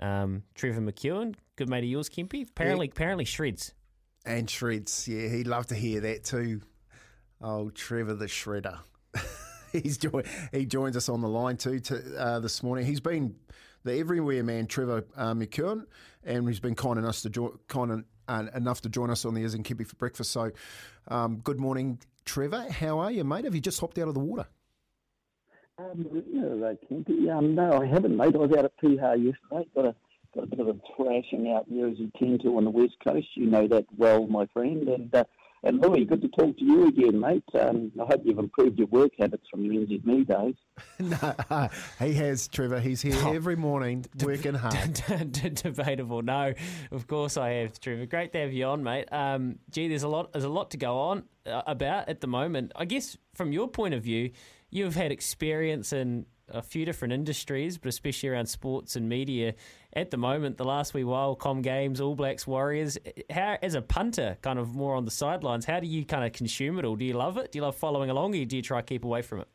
Um, 0.00 0.42
Trevor 0.54 0.80
McKewen, 0.80 1.34
good 1.56 1.70
mate 1.70 1.84
of 1.84 1.90
yours, 1.90 2.10
Kempy. 2.10 2.48
Apparently, 2.48 2.88
apparently 2.88 3.24
shreds. 3.24 3.72
And 4.24 4.48
shreds, 4.48 5.08
yeah, 5.08 5.28
he'd 5.28 5.46
love 5.46 5.66
to 5.68 5.74
hear 5.74 6.00
that 6.00 6.24
too. 6.24 6.60
Oh, 7.40 7.70
Trevor 7.70 8.14
the 8.14 8.26
Shredder. 8.26 8.78
He's 9.72 9.98
join, 9.98 10.24
he 10.52 10.66
joins 10.66 10.96
us 10.96 11.08
on 11.08 11.22
the 11.22 11.28
line 11.28 11.56
too 11.56 11.80
to, 11.80 12.18
uh, 12.18 12.40
this 12.40 12.62
morning. 12.62 12.86
He's 12.86 13.00
been 13.00 13.34
the 13.84 13.98
everywhere 13.98 14.44
man, 14.44 14.66
Trevor 14.66 15.04
uh, 15.16 15.34
and 16.24 16.48
he's 16.48 16.60
been 16.60 16.74
kind 16.74 16.98
enough 16.98 17.20
to 17.22 17.30
join, 17.30 17.58
kind 17.68 18.04
uh, 18.28 18.46
enough 18.54 18.80
to 18.82 18.88
join 18.88 19.10
us 19.10 19.24
on 19.24 19.34
the 19.34 19.42
Is 19.42 19.54
and 19.54 19.64
Kempy 19.64 19.86
for 19.86 19.96
breakfast. 19.96 20.30
So, 20.30 20.52
um, 21.08 21.38
good 21.38 21.58
morning, 21.58 21.98
Trevor. 22.24 22.70
How 22.70 23.00
are 23.00 23.10
you, 23.10 23.24
mate? 23.24 23.44
Have 23.44 23.54
you 23.54 23.60
just 23.60 23.80
hopped 23.80 23.98
out 23.98 24.08
of 24.08 24.14
the 24.14 24.20
water? 24.20 24.46
Um, 25.78 26.06
no, 26.32 26.64
uh, 26.64 26.74
Kempy. 26.86 27.36
Um, 27.36 27.54
no, 27.54 27.80
I 27.80 27.86
haven't, 27.86 28.16
mate. 28.16 28.34
I 28.34 28.38
was 28.38 28.52
out 28.52 28.66
at 28.66 28.76
Piha 28.76 29.16
yesterday. 29.16 29.68
Got 29.74 29.86
a 29.86 29.94
got 30.34 30.44
a 30.44 30.46
bit 30.46 30.60
of 30.60 30.68
a 30.68 30.76
thrashing 30.96 31.52
out 31.52 31.66
there 31.68 31.88
as 31.88 31.98
you 31.98 32.10
tend 32.18 32.42
to 32.42 32.56
on 32.56 32.64
the 32.64 32.70
west 32.70 32.94
coast. 33.04 33.28
You 33.34 33.46
know 33.46 33.66
that 33.68 33.86
well, 33.96 34.26
my 34.26 34.46
friend. 34.46 34.88
And 34.88 35.14
uh, 35.14 35.24
and 35.64 35.80
Louis, 35.80 36.04
good 36.04 36.20
to 36.22 36.28
talk 36.28 36.58
to 36.58 36.64
you 36.64 36.88
again, 36.88 37.20
mate. 37.20 37.44
Um, 37.54 37.92
I 38.00 38.04
hope 38.04 38.22
you've 38.24 38.38
improved 38.38 38.78
your 38.78 38.88
work 38.88 39.12
habits 39.18 39.44
from 39.48 39.64
your 39.64 39.74
NZME 39.84 40.26
days. 40.26 40.54
no, 40.98 41.68
he 42.04 42.14
has, 42.14 42.48
Trevor. 42.48 42.80
He's 42.80 43.00
here 43.00 43.16
every 43.28 43.54
morning 43.54 44.04
working 44.20 44.54
hard. 44.54 44.94
Debatable. 45.32 46.22
No, 46.22 46.52
of 46.90 47.06
course 47.06 47.36
I 47.36 47.50
have, 47.50 47.78
Trevor. 47.78 48.06
Great 48.06 48.32
to 48.32 48.40
have 48.40 48.52
you 48.52 48.64
on, 48.64 48.82
mate. 48.82 49.06
Um, 49.12 49.60
gee, 49.70 49.86
there's 49.86 50.02
a 50.02 50.08
lot. 50.08 50.32
There's 50.32 50.44
a 50.44 50.48
lot 50.48 50.72
to 50.72 50.78
go 50.78 50.98
on 50.98 51.24
uh, 51.46 51.62
about 51.66 52.08
at 52.08 52.20
the 52.20 52.26
moment. 52.26 52.72
I 52.74 52.84
guess 52.84 53.16
from 53.34 53.52
your 53.52 53.68
point 53.68 53.94
of 53.94 54.02
view, 54.02 54.32
you've 54.70 54.96
had 54.96 55.12
experience 55.12 55.92
in 55.92 56.26
a 56.48 56.62
few 56.62 56.84
different 56.84 57.14
industries, 57.14 57.78
but 57.78 57.88
especially 57.88 58.28
around 58.28 58.46
sports 58.46 58.96
and 58.96 59.08
media. 59.08 59.54
At 59.94 60.10
the 60.10 60.16
moment, 60.16 60.56
the 60.56 60.64
last 60.64 60.94
wee 60.94 61.04
while, 61.04 61.34
Com 61.34 61.60
Games, 61.60 62.00
All 62.00 62.14
Blacks, 62.14 62.46
Warriors. 62.46 62.96
How, 63.30 63.58
as 63.60 63.74
a 63.74 63.82
punter, 63.82 64.38
kind 64.40 64.58
of 64.58 64.74
more 64.74 64.94
on 64.94 65.04
the 65.04 65.10
sidelines, 65.10 65.66
how 65.66 65.80
do 65.80 65.86
you 65.86 66.06
kind 66.06 66.24
of 66.24 66.32
consume 66.32 66.78
it 66.78 66.86
all? 66.86 66.96
Do 66.96 67.04
you 67.04 67.12
love 67.12 67.36
it? 67.36 67.52
Do 67.52 67.58
you 67.58 67.62
love 67.62 67.76
following 67.76 68.08
along, 68.08 68.34
or 68.34 68.44
do 68.46 68.56
you 68.56 68.62
try 68.62 68.80
to 68.80 68.86
keep 68.86 69.04
away 69.04 69.20
from 69.20 69.40
it? 69.40 69.48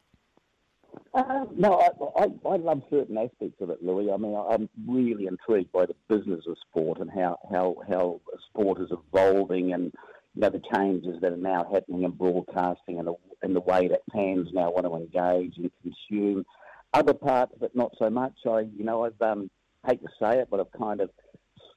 Uh, 1.13 1.45
no, 1.55 1.73
I, 1.79 2.23
I, 2.23 2.27
I 2.47 2.55
love 2.57 2.83
certain 2.91 3.17
aspects 3.17 3.59
of 3.61 3.71
it, 3.71 3.83
Louis. 3.83 4.11
I 4.11 4.17
mean, 4.17 4.35
I- 4.35 4.53
I'm 4.53 4.69
really 4.85 5.25
intrigued 5.25 5.71
by 5.71 5.87
the 5.87 5.95
business 6.07 6.45
of 6.47 6.55
sport 6.69 6.99
and 6.99 7.09
how, 7.09 7.39
how, 7.51 7.77
how 7.89 8.21
sport 8.49 8.79
is 8.79 8.91
evolving 8.91 9.73
and 9.73 9.91
you 10.35 10.41
know, 10.41 10.49
the 10.51 10.61
changes 10.71 11.19
that 11.21 11.33
are 11.33 11.37
now 11.37 11.67
happening 11.73 12.03
in 12.03 12.11
broadcasting 12.11 12.99
and 12.99 13.07
the, 13.07 13.15
and 13.41 13.55
the 13.55 13.61
way 13.61 13.87
that 13.87 14.01
fans 14.13 14.49
now 14.53 14.69
want 14.69 14.85
to 14.85 14.95
engage 14.95 15.57
and 15.57 15.71
consume. 15.81 16.45
Other 16.93 17.13
parts 17.15 17.53
it, 17.61 17.75
not 17.75 17.93
so 17.97 18.11
much. 18.11 18.33
I, 18.45 18.59
you 18.59 18.83
know, 18.83 19.03
I've 19.05 19.19
um, 19.21 19.49
hate 19.85 20.01
to 20.01 20.09
say 20.19 20.39
it, 20.39 20.47
but 20.49 20.59
I've 20.59 20.71
kind 20.71 21.01
of 21.01 21.09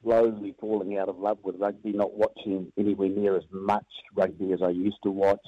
slowly 0.03 0.55
falling 0.61 0.99
out 0.99 1.09
of 1.09 1.19
love 1.19 1.39
with 1.43 1.57
rugby, 1.59 1.93
not 1.93 2.15
watching 2.15 2.73
anywhere 2.79 3.09
near 3.09 3.37
as 3.37 3.45
much 3.51 3.87
rugby 4.15 4.53
as 4.53 4.63
I 4.63 4.71
used 4.71 4.99
to 5.05 5.11
watch. 5.11 5.45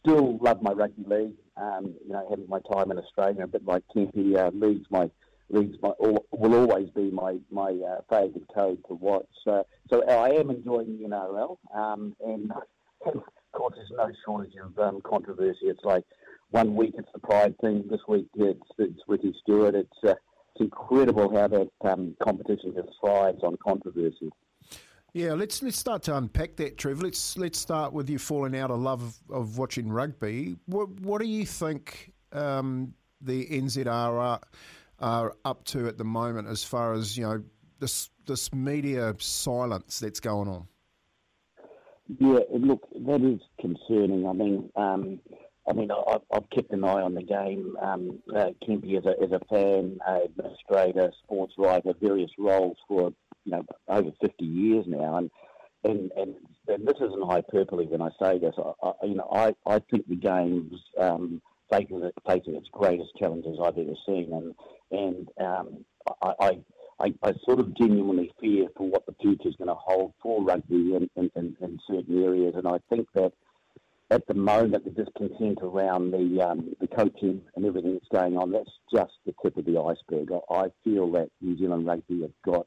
Still 0.00 0.38
love 0.38 0.62
my 0.62 0.72
rugby 0.72 1.04
league. 1.06 1.34
Um, 1.56 1.94
you 2.06 2.12
know, 2.12 2.26
having 2.28 2.48
my 2.48 2.60
time 2.72 2.90
in 2.90 2.98
Australia, 2.98 3.44
a 3.44 3.46
bit 3.46 3.64
like 3.64 3.82
Kempy, 3.94 4.36
uh, 4.36 4.50
leagues 4.54 4.86
my 4.90 5.10
leagues 5.48 5.76
my, 5.80 5.92
will 6.00 6.54
always 6.54 6.90
be 6.90 7.10
my 7.10 7.38
my 7.50 7.70
uh, 7.70 8.00
favourite 8.08 8.46
code 8.54 8.78
to 8.88 8.94
watch. 8.94 9.26
Uh, 9.46 9.62
so 9.90 10.02
I 10.06 10.30
am 10.30 10.50
enjoying 10.50 10.98
the 10.98 11.08
NRL, 11.08 11.56
um, 11.74 12.14
and 12.24 12.52
of 13.06 13.22
course 13.52 13.74
there's 13.76 13.90
no 13.96 14.10
shortage 14.24 14.54
of 14.62 14.78
um, 14.78 15.00
controversy. 15.02 15.66
It's 15.66 15.84
like 15.84 16.04
one 16.50 16.76
week 16.76 16.94
it's 16.98 17.08
the 17.12 17.20
Pride 17.20 17.54
thing, 17.60 17.84
this 17.90 18.00
week 18.06 18.28
it's, 18.36 18.60
it's 18.78 19.00
Ricky 19.08 19.34
Stuart. 19.42 19.74
It's 19.74 19.98
uh, 20.06 20.14
it's 20.58 20.64
incredible 20.64 21.34
how 21.34 21.48
that 21.48 21.68
um, 21.82 22.16
competition 22.22 22.72
just 22.74 22.88
thrives 23.00 23.42
on 23.42 23.56
controversy. 23.62 24.30
Yeah, 25.12 25.32
let's 25.32 25.62
let's 25.62 25.78
start 25.78 26.02
to 26.04 26.16
unpack 26.16 26.56
that, 26.56 26.76
Trev. 26.76 27.02
Let's 27.02 27.38
let's 27.38 27.58
start 27.58 27.92
with 27.92 28.10
you 28.10 28.18
falling 28.18 28.56
out 28.56 28.70
of 28.70 28.78
love 28.80 29.02
of, 29.02 29.16
of 29.30 29.58
watching 29.58 29.88
rugby. 29.88 30.56
What 30.66 30.90
what 31.00 31.20
do 31.20 31.26
you 31.26 31.46
think 31.46 32.12
um, 32.32 32.92
the 33.20 33.46
NZR 33.46 33.86
are, 33.86 34.40
are 35.00 35.34
up 35.44 35.64
to 35.66 35.88
at 35.88 35.96
the 35.96 36.04
moment, 36.04 36.48
as 36.48 36.62
far 36.62 36.92
as 36.92 37.16
you 37.16 37.24
know 37.24 37.42
this 37.78 38.10
this 38.26 38.52
media 38.52 39.14
silence 39.18 40.00
that's 40.00 40.20
going 40.20 40.48
on? 40.48 40.66
Yeah, 42.18 42.40
look, 42.52 42.86
that 43.06 43.22
is 43.22 43.40
concerning. 43.58 44.28
I 44.28 44.32
mean, 44.32 44.70
um, 44.76 45.20
I 45.68 45.72
mean, 45.72 45.90
I've, 45.90 46.20
I've 46.32 46.48
kept 46.50 46.72
an 46.72 46.84
eye 46.84 47.02
on 47.02 47.14
the 47.14 47.22
game. 47.22 47.76
Um, 47.80 48.22
uh, 48.34 48.50
Kempy 48.66 48.96
as 48.96 49.04
a 49.04 49.20
as 49.22 49.32
a 49.32 49.44
fan, 49.50 49.98
uh, 50.06 50.20
administrator, 50.24 51.12
sports 51.24 51.54
writer, 51.58 51.92
various 52.00 52.30
roles 52.38 52.76
for 52.86 53.12
you 53.44 53.52
know 53.52 53.64
over 53.88 54.10
fifty 54.20 54.44
years 54.44 54.84
now, 54.86 55.18
and 55.18 55.30
and 55.84 56.12
and, 56.16 56.34
and 56.68 56.86
this 56.86 56.96
isn't 56.96 57.26
hyperbole 57.26 57.86
when 57.86 58.02
I 58.02 58.10
say 58.20 58.38
this. 58.38 58.54
I, 58.58 58.72
I, 58.86 58.92
you 59.04 59.16
know, 59.16 59.28
I, 59.32 59.54
I 59.66 59.80
think 59.90 60.08
the 60.08 60.16
game's 60.16 60.80
um, 60.98 61.42
facing 61.70 62.10
facing 62.26 62.54
its 62.54 62.68
greatest 62.70 63.10
challenges 63.18 63.58
I've 63.60 63.78
ever 63.78 63.94
seen, 64.06 64.32
and 64.32 64.54
and 64.92 65.28
um, 65.40 65.84
I, 66.22 66.34
I 66.40 66.58
I, 66.98 67.14
I 67.22 67.32
sort 67.44 67.60
of 67.60 67.76
genuinely 67.76 68.32
fear 68.40 68.68
for 68.76 68.88
what 68.88 69.04
the 69.06 69.14
future 69.20 69.48
is 69.48 69.56
going 69.56 69.68
to 69.68 69.74
hold 69.74 70.14
for 70.22 70.42
rugby 70.42 70.94
in, 70.94 71.10
in, 71.16 71.56
in 71.60 71.78
certain 71.86 72.24
areas, 72.24 72.54
and 72.56 72.66
I 72.66 72.78
think 72.88 73.08
that 73.14 73.32
at 74.10 74.26
the 74.26 74.34
moment, 74.34 74.84
the 74.84 74.90
discontent 74.90 75.58
around 75.62 76.12
the 76.12 76.40
um, 76.40 76.74
the 76.80 76.86
coaching 76.86 77.42
and 77.56 77.64
everything 77.64 77.94
that's 77.94 78.08
going 78.08 78.36
on, 78.36 78.52
that's 78.52 78.70
just 78.92 79.12
the 79.24 79.34
tip 79.42 79.56
of 79.56 79.64
the 79.64 79.80
iceberg. 79.80 80.30
I, 80.50 80.66
feel 80.84 81.10
that 81.12 81.30
New 81.40 81.58
Zealand 81.58 81.86
rugby 81.86 82.22
have 82.22 82.30
got 82.44 82.66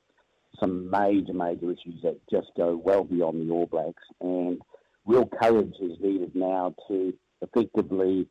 some 0.60 0.90
major, 0.90 1.34
major 1.34 1.72
issues 1.72 2.02
that 2.04 2.20
just 2.30 2.48
go 2.58 2.76
well 2.84 3.06
beyond 3.06 3.48
the 3.48 3.54
All 3.54 3.68
Blacks, 3.68 4.04
and 4.20 4.62
real 5.06 5.28
courage 5.42 5.76
is 5.82 5.98
needed 6.02 6.36
now 6.36 6.76
to 6.90 7.14
effectively 7.42 8.28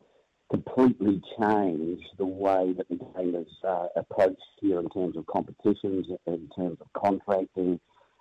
completely 0.51 1.23
change 1.41 2.03
the 2.19 2.27
way 2.27 2.75
that 2.77 2.89
the 2.89 2.97
game 2.97 3.35
is 3.35 3.49
uh, 3.67 3.87
approached 3.97 4.41
here 4.61 4.81
in 4.81 4.89
terms 4.91 5.17
of 5.17 5.27
competitions, 5.27 6.07
in 6.27 6.49
terms 6.57 6.79
of 6.81 6.93
contracting. 6.93 7.81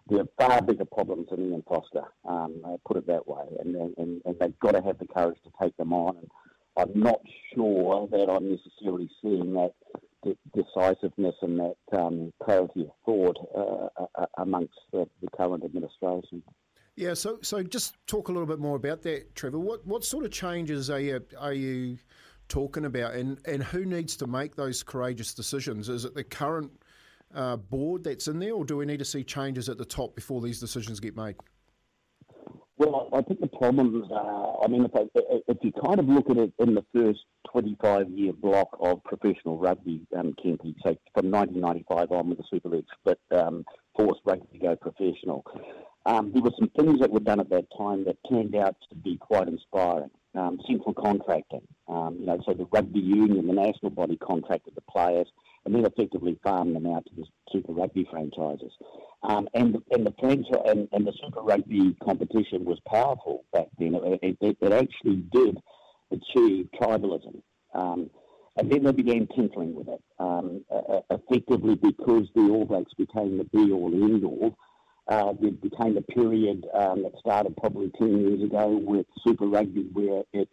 There 0.10 0.22
are 0.22 0.28
far 0.38 0.62
bigger 0.62 0.86
problems 0.86 1.28
than 1.30 1.52
Ian 1.52 1.64
Foster, 1.68 2.04
um, 2.28 2.62
put 2.86 2.98
it 2.98 3.08
that 3.08 3.28
way, 3.28 3.46
and, 3.60 3.76
and, 3.76 4.22
and 4.26 4.36
they've 4.40 4.60
got 4.60 4.72
to 4.72 4.82
have 4.82 5.00
the 5.00 5.08
courage 5.08 5.40
to 5.44 5.52
take 5.62 5.76
them 5.78 5.92
on. 5.94 6.18
And 6.18 6.30
I'm 6.78 7.00
not 7.00 7.20
sure 7.54 8.08
that 8.12 8.30
I'm 8.30 8.50
necessarily 8.50 9.10
seeing 9.22 9.54
that 9.54 9.74
decisiveness 10.56 11.36
and 11.42 11.60
that 11.60 11.98
um, 11.98 12.34
clarity 12.44 12.82
of 12.82 12.92
thought 13.06 13.38
uh, 13.56 14.04
uh, 14.16 14.26
amongst 14.38 14.80
the, 14.92 15.08
the 15.22 15.30
current 15.36 15.64
administration. 15.64 16.44
Yeah, 16.96 17.14
so 17.14 17.38
so 17.44 17.62
just 17.62 17.96
talk 18.08 18.28
a 18.28 18.32
little 18.32 18.48
bit 18.48 18.60
more 18.60 18.76
about 18.76 19.04
that, 19.04 19.36
Trevor. 19.36 19.60
What 19.60 19.86
what 19.86 20.04
sort 20.04 20.26
of 20.26 20.32
changes 20.32 20.90
are 20.90 21.00
you 21.00 21.24
are 21.38 21.54
you 21.54 22.00
talking 22.50 22.86
about, 22.86 23.14
and 23.14 23.38
and 23.46 23.62
who 23.62 23.86
needs 23.86 24.18
to 24.18 24.28
make 24.28 24.56
those 24.56 24.82
courageous 24.82 25.34
decisions? 25.36 25.90
Is 25.90 26.06
it 26.06 26.16
the 26.16 26.24
current 26.24 26.72
uh, 27.34 27.58
board 27.58 28.04
that's 28.04 28.28
in 28.28 28.40
there, 28.40 28.54
or 28.54 28.66
do 28.66 28.78
we 28.78 28.86
need 28.86 29.00
to 29.00 29.06
see 29.06 29.24
changes 29.24 29.70
at 29.70 29.78
the 29.78 29.86
top 29.86 30.16
before 30.16 30.42
these 30.42 30.60
decisions 30.60 31.00
get 31.00 31.16
made? 31.16 31.36
Well, 32.78 33.10
I 33.12 33.24
think 33.24 33.40
the 33.40 33.48
problems 33.48 34.06
are, 34.12 34.64
I 34.64 34.68
mean, 34.68 34.86
if, 34.86 34.92
I, 34.96 35.08
if 35.48 35.58
you 35.62 35.72
kind 35.84 36.00
of 36.00 36.08
look 36.08 36.30
at 36.30 36.38
it 36.38 36.54
in 36.60 36.76
the 36.76 36.86
first 36.94 37.22
25 37.52 38.10
year 38.12 38.34
block 38.34 38.70
of 38.80 39.04
professional 39.04 39.58
rugby, 39.58 40.06
um, 40.16 40.36
so 40.44 40.96
from 41.16 41.32
1995 41.32 42.12
on 42.12 42.30
with 42.30 42.38
the 42.38 42.44
Super 42.52 42.70
League 42.70 42.86
split, 43.00 43.20
um, 43.32 43.66
forced 43.96 44.22
rugby 44.26 44.60
to 44.60 44.60
go 44.60 44.76
professional, 44.76 45.44
um, 46.06 46.32
there 46.34 46.44
were 46.44 46.52
some 46.60 46.70
things 46.78 47.00
that 47.00 47.10
were 47.10 47.20
done 47.20 47.40
at 47.40 47.50
that 47.50 47.66
time 47.76 48.06
that 48.06 48.18
turned 48.30 48.56
out 48.56 48.76
to 48.90 48.96
be 48.96 49.18
quite 49.18 49.48
inspiring. 49.48 50.12
Um, 50.36 50.60
central 50.68 50.94
contracting, 50.94 51.64
um, 51.88 52.18
you 52.20 52.28
know, 52.28 52.40
so 52.46 52.54
the 52.54 52.68
rugby 52.72 53.00
union, 53.00 53.48
the 53.48 53.54
national 53.54 53.90
body 53.90 54.18
contracted 54.18 54.76
the 54.76 54.82
players 54.82 55.28
and 55.68 55.76
then 55.76 55.86
effectively 55.86 56.40
farmed 56.42 56.74
them 56.74 56.88
out 56.88 57.06
to 57.06 57.12
the 57.18 57.26
Super 57.52 57.74
Rugby 57.74 58.08
franchises. 58.10 58.72
Um, 59.22 59.50
and 59.54 59.76
and 59.92 60.06
the 60.06 60.14
franchise 60.18 60.62
and, 60.66 60.88
and 60.94 61.06
the 61.06 61.12
Super 61.22 61.42
Rugby 61.42 61.94
competition 62.02 62.64
was 62.64 62.80
powerful 62.88 63.44
back 63.52 63.68
then. 63.78 63.96
It, 63.96 64.38
it, 64.40 64.58
it 64.62 64.72
actually 64.72 65.26
did 65.30 65.58
achieve 66.10 66.70
tribalism. 66.82 67.42
Um, 67.74 68.10
and 68.56 68.72
then 68.72 68.84
they 68.84 68.94
began 68.94 69.28
tinkering 69.36 69.76
with 69.76 69.90
it, 69.90 70.02
um, 70.20 70.64
uh, 70.72 71.02
effectively 71.12 71.76
because 71.76 72.28
the 72.34 72.50
All 72.50 72.66
Blacks 72.66 72.94
became 72.98 73.38
the 73.38 73.44
be-all, 73.44 73.92
end-all. 73.94 74.56
Uh, 75.10 75.34
there 75.40 75.52
became 75.52 75.98
a 75.98 76.02
period 76.02 76.66
um, 76.74 77.04
that 77.04 77.12
started 77.20 77.56
probably 77.58 77.92
10 78.00 78.20
years 78.22 78.42
ago 78.42 78.82
with 78.84 79.06
Super 79.26 79.48
Rugby 79.48 79.90
where 79.92 80.24
it 80.32 80.50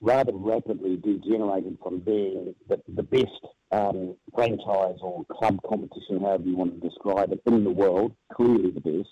rather 0.00 0.32
rapidly 0.34 0.96
degenerated 0.96 1.76
from 1.82 1.98
being 2.00 2.54
the, 2.68 2.80
the 2.88 3.02
best 3.02 3.46
um, 3.70 4.16
franchise 4.34 4.96
or 5.02 5.24
club 5.30 5.58
competition, 5.68 6.20
however 6.20 6.44
you 6.44 6.56
want 6.56 6.80
to 6.80 6.88
describe 6.88 7.32
it, 7.32 7.40
in 7.46 7.64
the 7.64 7.70
world, 7.70 8.12
clearly 8.32 8.70
the 8.70 8.80
best, 8.80 9.10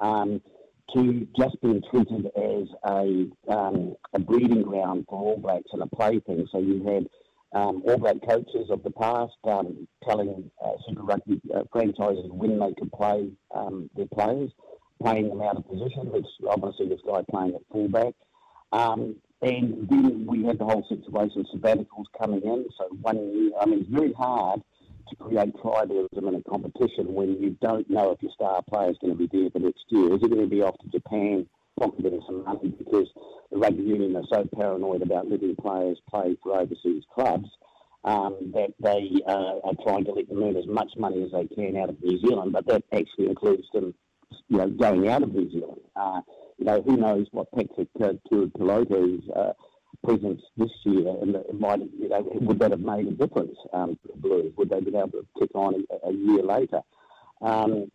um, 0.00 0.40
to 0.94 1.26
just 1.38 1.60
being 1.62 1.82
treated 1.90 2.26
as 2.36 2.68
a, 2.84 3.26
um, 3.48 3.94
a 4.12 4.18
breeding 4.18 4.62
ground 4.62 5.04
for 5.08 5.18
All 5.18 5.38
Blacks 5.38 5.70
and 5.72 5.82
a 5.82 5.86
plaything. 5.86 6.46
So 6.52 6.58
you 6.58 6.84
had 6.84 7.06
um, 7.58 7.82
All 7.86 7.96
Black 7.98 8.16
coaches 8.28 8.68
of 8.70 8.82
the 8.82 8.90
past 8.90 9.32
um, 9.44 9.86
telling 10.06 10.50
uh, 10.62 10.72
Super 10.86 11.02
Rugby 11.02 11.40
uh, 11.54 11.62
franchises 11.72 12.26
when 12.28 12.58
they 12.58 12.74
could 12.78 12.92
play 12.92 13.30
um, 13.54 13.88
their 13.96 14.06
players, 14.06 14.50
playing 15.00 15.28
them 15.28 15.42
out 15.42 15.56
of 15.56 15.66
position, 15.68 16.10
which 16.12 16.26
obviously 16.48 16.88
this 16.88 17.00
guy 17.06 17.22
playing 17.30 17.54
at 17.54 17.62
fullback. 17.72 18.14
Um, 18.72 19.16
and 19.44 19.88
then 19.88 20.26
we 20.26 20.44
had 20.44 20.58
the 20.58 20.64
whole 20.64 20.86
situation 20.88 21.40
of 21.40 21.60
sabbaticals 21.60 22.06
coming 22.18 22.40
in. 22.42 22.66
So 22.78 22.88
one 23.02 23.16
year, 23.16 23.50
I 23.60 23.66
mean, 23.66 23.80
it's 23.80 23.90
very 23.90 24.12
hard 24.14 24.62
to 25.10 25.16
create 25.16 25.54
tribalism 25.56 26.28
in 26.28 26.34
a 26.34 26.42
competition 26.50 27.12
when 27.12 27.40
you 27.40 27.56
don't 27.60 27.88
know 27.90 28.12
if 28.12 28.22
your 28.22 28.32
star 28.32 28.62
player 28.62 28.90
is 28.90 28.96
going 29.00 29.16
to 29.16 29.18
be 29.18 29.28
there 29.30 29.50
for 29.50 29.58
next 29.58 29.84
year. 29.88 30.14
Is 30.14 30.20
he 30.22 30.28
going 30.28 30.40
to 30.40 30.46
be 30.46 30.62
off 30.62 30.78
to 30.78 30.88
Japan 30.88 31.46
pocketing 31.78 32.22
some 32.26 32.44
money 32.44 32.72
because 32.78 33.08
the 33.50 33.58
rugby 33.58 33.82
union 33.82 34.16
are 34.16 34.24
so 34.32 34.48
paranoid 34.56 35.02
about 35.02 35.28
letting 35.28 35.56
players 35.56 35.98
play 36.08 36.36
for 36.42 36.58
overseas 36.58 37.02
clubs 37.14 37.48
um, 38.04 38.52
that 38.54 38.72
they 38.80 39.20
uh, 39.26 39.60
are 39.64 39.74
trying 39.82 40.04
to 40.04 40.12
let 40.12 40.28
them 40.28 40.42
earn 40.42 40.56
as 40.56 40.66
much 40.66 40.92
money 40.96 41.22
as 41.22 41.32
they 41.32 41.46
can 41.54 41.76
out 41.76 41.90
of 41.90 42.02
New 42.02 42.18
Zealand, 42.20 42.52
but 42.52 42.66
that 42.66 42.84
actually 42.92 43.26
includes 43.26 43.66
them, 43.74 43.92
you 44.48 44.58
know, 44.58 44.68
going 44.68 45.08
out 45.08 45.22
of 45.22 45.34
New 45.34 45.50
Zealand. 45.50 45.80
Uh, 45.96 46.20
you 46.58 46.64
know, 46.64 46.82
who 46.82 46.96
knows 46.96 47.26
what 47.32 47.50
Patrick 47.52 47.88
uh, 48.02 48.12
Tuipulotu's 48.30 49.28
uh, 49.30 49.52
presence 50.04 50.42
this 50.56 50.70
year, 50.84 51.14
and 51.20 51.34
it 51.34 51.58
might, 51.58 51.80
you 51.98 52.08
know, 52.08 52.28
would 52.40 52.58
that 52.58 52.70
have 52.70 52.80
made 52.80 53.06
a 53.06 53.12
difference 53.12 53.56
um, 53.72 53.98
to 54.02 54.12
the 54.12 54.20
Blues? 54.20 54.52
Would 54.56 54.70
they 54.70 54.80
be 54.80 54.96
able 54.96 55.10
to 55.10 55.26
kick 55.38 55.50
on 55.54 55.74
a, 55.74 56.08
a 56.08 56.12
year 56.12 56.42
later? 56.42 56.80
Um, 57.40 57.90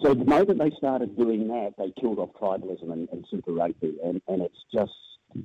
so 0.00 0.14
the 0.14 0.24
moment 0.24 0.58
they 0.58 0.70
started 0.78 1.16
doing 1.16 1.48
that, 1.48 1.74
they 1.76 1.92
killed 2.00 2.18
off 2.18 2.30
tribalism 2.40 2.92
and, 2.92 3.08
and 3.10 3.24
Super 3.30 3.52
Rugby, 3.52 3.98
and, 4.02 4.20
and 4.28 4.42
it's 4.42 4.64
just 4.72 4.92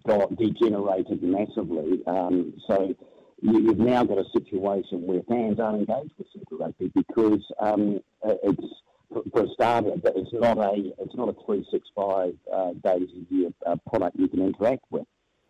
got 0.08 0.36
degenerated 0.36 1.22
massively. 1.22 2.02
Um, 2.08 2.54
so 2.68 2.96
you, 3.42 3.68
have 3.68 3.78
now 3.78 4.04
got 4.04 4.18
a 4.18 4.26
situation 4.32 5.06
where 5.06 5.22
fans 5.28 5.60
aren't 5.60 5.90
engaged 5.90 6.14
with 6.18 6.28
Super 6.34 6.56
Rugby 6.56 6.92
because 6.96 7.42
um, 7.60 8.00
it's 8.24 8.74
for 9.10 9.44
a 9.44 9.48
starter, 9.54 9.92
it's 9.96 10.34
not 10.34 10.58
a 10.58 10.92
it's 11.00 11.16
not 11.16 11.30
a 11.30 11.36
three 11.46 11.66
six 11.72 11.88
five 11.96 12.36
uh, 12.52 12.72
days 12.84 13.10
a 13.14 13.34
year 13.34 13.50
uh, 13.66 13.76
product 13.90 14.18
you 14.18 14.28
can 14.28 14.42
interact 14.42 14.86
with. 14.90 15.06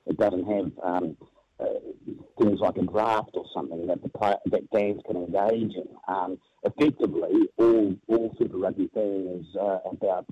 It 0.06 0.18
doesn't 0.18 0.46
have 0.46 0.72
um, 0.84 1.18
uh, 1.60 1.66
things 2.40 2.60
like 2.60 2.78
a 2.78 2.84
draft 2.84 3.32
or 3.34 3.46
something 3.54 3.88
that 3.88 4.02
the 4.02 4.10
that 4.46 4.62
fans 4.74 5.02
can 5.06 5.18
engage 5.18 5.76
in. 5.76 5.88
Um, 6.08 6.38
effectively, 6.64 7.50
all 7.58 7.96
all 8.08 8.36
Super 8.38 8.58
Rugby 8.58 8.90
fans 8.94 9.48
uh, 9.60 9.80
about 9.92 10.26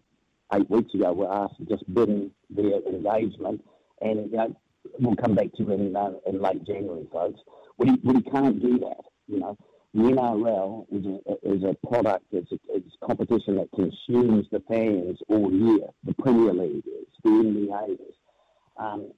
eight 0.53 0.69
weeks 0.69 0.93
ago 0.93 1.13
were 1.13 1.31
asked 1.31 1.57
to 1.57 1.65
just 1.65 1.91
bin 1.93 2.31
their 2.49 2.81
engagement, 2.87 3.63
and 4.01 4.31
you 4.31 4.37
know 4.37 4.55
we'll 4.99 5.15
come 5.15 5.35
back 5.35 5.53
to 5.57 5.71
it 5.71 5.79
in, 5.79 5.95
uh, 5.95 6.11
in 6.27 6.41
late 6.41 6.63
January, 6.65 7.07
folks. 7.11 7.39
We 7.77 7.91
we 8.03 8.21
can't 8.23 8.61
do 8.61 8.79
that, 8.79 9.05
you 9.27 9.39
know. 9.39 9.57
The 9.93 10.01
NRL 10.01 10.87
is 10.91 11.05
a, 11.05 11.53
is 11.53 11.63
a 11.63 11.87
product, 11.87 12.25
it's 12.31 12.51
a, 12.51 12.57
it's 12.69 12.95
competition 13.05 13.57
that 13.57 13.69
consumes 13.75 14.47
the 14.51 14.61
fans 14.67 15.19
all 15.27 15.51
year. 15.51 15.87
The 16.03 16.13
Premier 16.15 16.53
League 16.53 16.83
is, 16.87 17.07
the 17.23 17.29
NBA 17.29 17.93
is. 17.93 18.15
Um, 18.77 19.11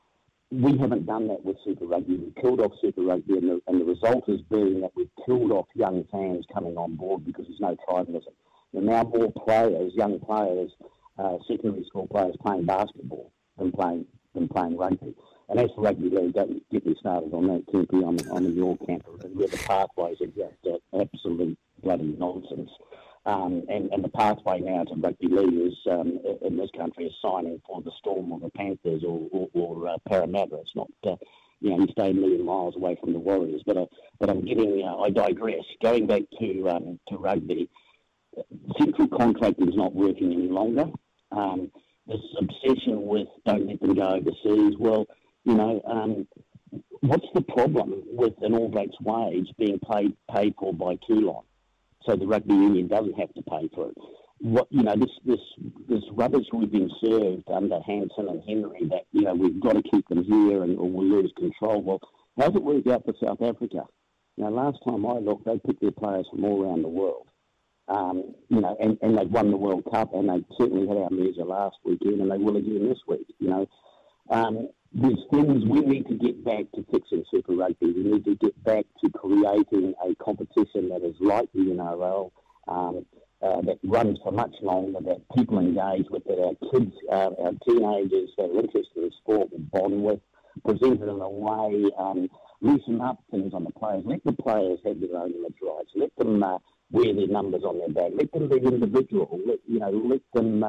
we 0.51 0.77
haven't 0.77 1.05
done 1.05 1.27
that 1.29 1.43
with 1.43 1.57
Super 1.63 1.85
Rugby. 1.85 2.17
We've 2.17 2.35
killed 2.35 2.59
off 2.59 2.73
Super 2.81 3.01
Rugby, 3.01 3.37
and 3.37 3.49
the, 3.49 3.61
and 3.67 3.81
the 3.81 3.85
result 3.85 4.29
has 4.29 4.41
been 4.41 4.81
that 4.81 4.91
we've 4.95 5.09
killed 5.25 5.51
off 5.51 5.67
young 5.75 6.05
fans 6.11 6.45
coming 6.53 6.77
on 6.77 6.95
board 6.95 7.25
because 7.25 7.45
there's 7.47 7.59
no 7.59 7.75
tribalism. 7.87 8.33
There 8.73 8.81
are 8.81 8.85
now 8.85 9.03
more 9.03 9.31
players, 9.31 9.93
young 9.95 10.19
players, 10.19 10.71
uh, 11.17 11.37
secondary 11.47 11.85
school 11.85 12.07
players 12.07 12.35
playing 12.45 12.65
basketball 12.65 13.31
than 13.57 13.71
playing 13.71 14.05
than 14.33 14.49
playing 14.49 14.77
rugby. 14.77 15.15
And 15.49 15.59
as 15.59 15.69
for 15.75 15.81
rugby 15.81 16.09
league, 16.09 16.33
don't 16.33 16.67
get 16.71 16.85
me 16.85 16.95
started 16.99 17.33
on 17.33 17.47
that, 17.47 17.67
Kempy, 17.67 18.03
on, 18.03 18.17
on 18.31 18.43
the 18.43 18.49
York 18.49 18.79
campus, 18.85 19.23
where 19.33 19.47
the 19.47 19.57
pathways 19.57 20.17
are 20.21 20.27
just 20.27 20.81
absolute 20.93 21.57
bloody 21.83 22.15
nonsense. 22.17 22.71
Um, 23.27 23.63
and, 23.69 23.91
and 23.91 24.03
the 24.03 24.09
pathway 24.09 24.59
now 24.59 24.83
to 24.83 24.95
rugby 24.95 25.27
league 25.27 25.71
is, 25.71 25.77
um, 25.89 26.19
in 26.41 26.57
this 26.57 26.69
country 26.77 27.05
is 27.05 27.13
signing 27.21 27.61
for 27.65 27.81
the 27.81 27.91
Storm 27.99 28.31
or 28.31 28.39
the 28.39 28.49
Panthers 28.51 29.03
or, 29.03 29.27
or, 29.31 29.49
or 29.53 29.87
uh, 29.87 29.97
Parramatta. 30.07 30.57
It's 30.57 30.75
not, 30.75 30.89
uh, 31.05 31.15
you 31.59 31.71
know, 31.71 31.79
you 31.79 31.87
stay 31.91 32.11
a 32.11 32.13
million 32.13 32.45
miles 32.45 32.75
away 32.75 32.97
from 32.99 33.13
the 33.13 33.19
Warriors. 33.19 33.61
But, 33.65 33.77
uh, 33.77 33.85
but 34.19 34.29
I'm 34.29 34.45
getting, 34.45 34.83
uh, 34.83 34.97
I 34.97 35.09
digress. 35.09 35.63
Going 35.81 36.05
back 36.05 36.23
to, 36.39 36.69
um, 36.69 36.99
to 37.09 37.17
rugby, 37.17 37.69
central 38.79 39.07
contracting 39.07 39.69
is 39.69 39.75
not 39.75 39.95
working 39.95 40.33
any 40.33 40.47
longer. 40.47 40.85
Um, 41.31 41.71
this 42.07 42.21
obsession 42.39 43.07
with 43.07 43.27
don't 43.45 43.67
let 43.67 43.79
them 43.79 43.95
go 43.95 44.03
overseas. 44.03 44.75
Well, 44.77 45.07
you 45.45 45.53
know, 45.53 45.81
um, 45.85 46.27
what's 47.01 47.27
the 47.33 47.41
problem 47.41 48.03
with 48.11 48.33
an 48.41 48.53
All 48.53 48.67
Blacks 48.67 48.95
wage 49.01 49.47
being 49.57 49.79
paid 49.91 50.15
paid 50.33 50.55
for 50.59 50.73
by 50.73 50.97
Toulon? 51.07 51.43
So 52.05 52.15
the 52.15 52.27
rugby 52.27 52.53
union 52.53 52.87
doesn't 52.87 53.17
have 53.17 53.33
to 53.33 53.41
pay 53.43 53.69
for 53.73 53.89
it. 53.89 53.97
What 54.39 54.67
you 54.69 54.83
know, 54.83 54.95
this 54.95 55.11
this 55.23 55.39
this 55.87 56.03
rubbish 56.11 56.45
we've 56.51 56.71
been 56.71 56.91
served 57.03 57.49
under 57.49 57.79
Hansen 57.81 58.27
and 58.27 58.43
Henry 58.47 58.85
that 58.89 59.05
you 59.11 59.21
know 59.21 59.33
we've 59.33 59.59
got 59.61 59.73
to 59.73 59.83
keep 59.83 60.07
them 60.09 60.23
here 60.23 60.63
and 60.63 60.77
or 60.77 60.89
we'll 60.89 61.21
lose 61.21 61.31
control. 61.37 61.81
Well, 61.81 61.99
how's 62.37 62.55
it 62.55 62.63
worked 62.63 62.87
out 62.87 63.05
for 63.05 63.13
South 63.23 63.41
Africa? 63.41 63.83
You 64.37 64.43
know, 64.43 64.49
last 64.49 64.79
time 64.83 65.05
I 65.05 65.13
looked, 65.19 65.45
they 65.45 65.59
picked 65.59 65.81
their 65.81 65.91
players 65.91 66.27
from 66.29 66.43
all 66.43 66.63
around 66.63 66.81
the 66.81 66.89
world. 66.89 67.27
Um, 67.87 68.33
you 68.49 68.61
know, 68.61 68.75
and, 68.79 68.97
and 69.01 69.17
they've 69.17 69.29
won 69.29 69.51
the 69.51 69.57
World 69.57 69.87
Cup, 69.91 70.13
and 70.13 70.27
they 70.27 70.43
certainly 70.57 70.87
had 70.87 70.97
our 70.97 71.09
measure 71.11 71.45
last 71.45 71.77
weekend, 71.85 72.19
and 72.19 72.31
they 72.31 72.37
will 72.37 72.57
again 72.57 72.89
this 72.89 72.97
week. 73.07 73.27
You 73.39 73.49
know, 73.49 73.67
um, 74.29 74.69
there's 74.95 75.19
things 75.29 75.65
we 75.65 75.81
need 75.81 76.07
to 76.07 76.15
get 76.15 76.43
back 76.45 76.71
to 76.73 76.85
fixing 76.89 77.25
Super 77.29 77.53
Rugby. 77.53 77.91
We 77.91 78.03
need 78.03 78.23
to 78.25 78.35
get 78.35 78.63
back 78.63 78.85
to 79.03 79.09
creating 79.11 79.93
a 80.01 80.15
competition 80.23 80.87
that 80.89 81.03
is 81.03 81.15
like 81.19 81.49
the 81.53 81.59
NRL, 81.59 82.31
um, 82.69 83.05
uh, 83.41 83.61
that 83.61 83.77
runs 83.83 84.17
for 84.23 84.31
much 84.31 84.55
longer, 84.61 84.99
that 85.01 85.21
people 85.35 85.59
engage 85.59 86.09
with, 86.09 86.23
that 86.23 86.39
our 86.39 86.71
kids, 86.71 86.93
uh, 87.11 87.29
our 87.43 87.51
teenagers 87.67 88.29
that 88.37 88.45
are 88.45 88.59
interested 88.59 89.03
in 89.03 89.11
sport 89.21 89.51
will 89.51 89.59
bond 89.73 90.01
with, 90.01 90.19
presented 90.63 91.09
in 91.09 91.19
a 91.19 91.29
way, 91.29 91.91
um, 91.99 92.29
loosen 92.61 93.01
up 93.01 93.21
things 93.31 93.53
on 93.53 93.65
the 93.65 93.71
players. 93.71 94.03
Let 94.05 94.23
the 94.23 94.31
players 94.31 94.79
have 94.85 95.01
their 95.01 95.19
own 95.19 95.33
image 95.33 95.57
rights. 95.61 95.91
Let 95.93 96.15
them 96.15 96.41
uh, 96.41 96.59
wear 96.91 97.13
their 97.13 97.27
numbers 97.27 97.63
on 97.65 97.79
their 97.79 97.89
back. 97.89 98.11
Let 98.15 98.31
them 98.31 98.47
be 98.47 98.65
individual. 98.65 99.41
Let, 99.45 99.59
you 99.67 99.79
know, 99.79 99.89
let 99.91 100.21
them... 100.33 100.63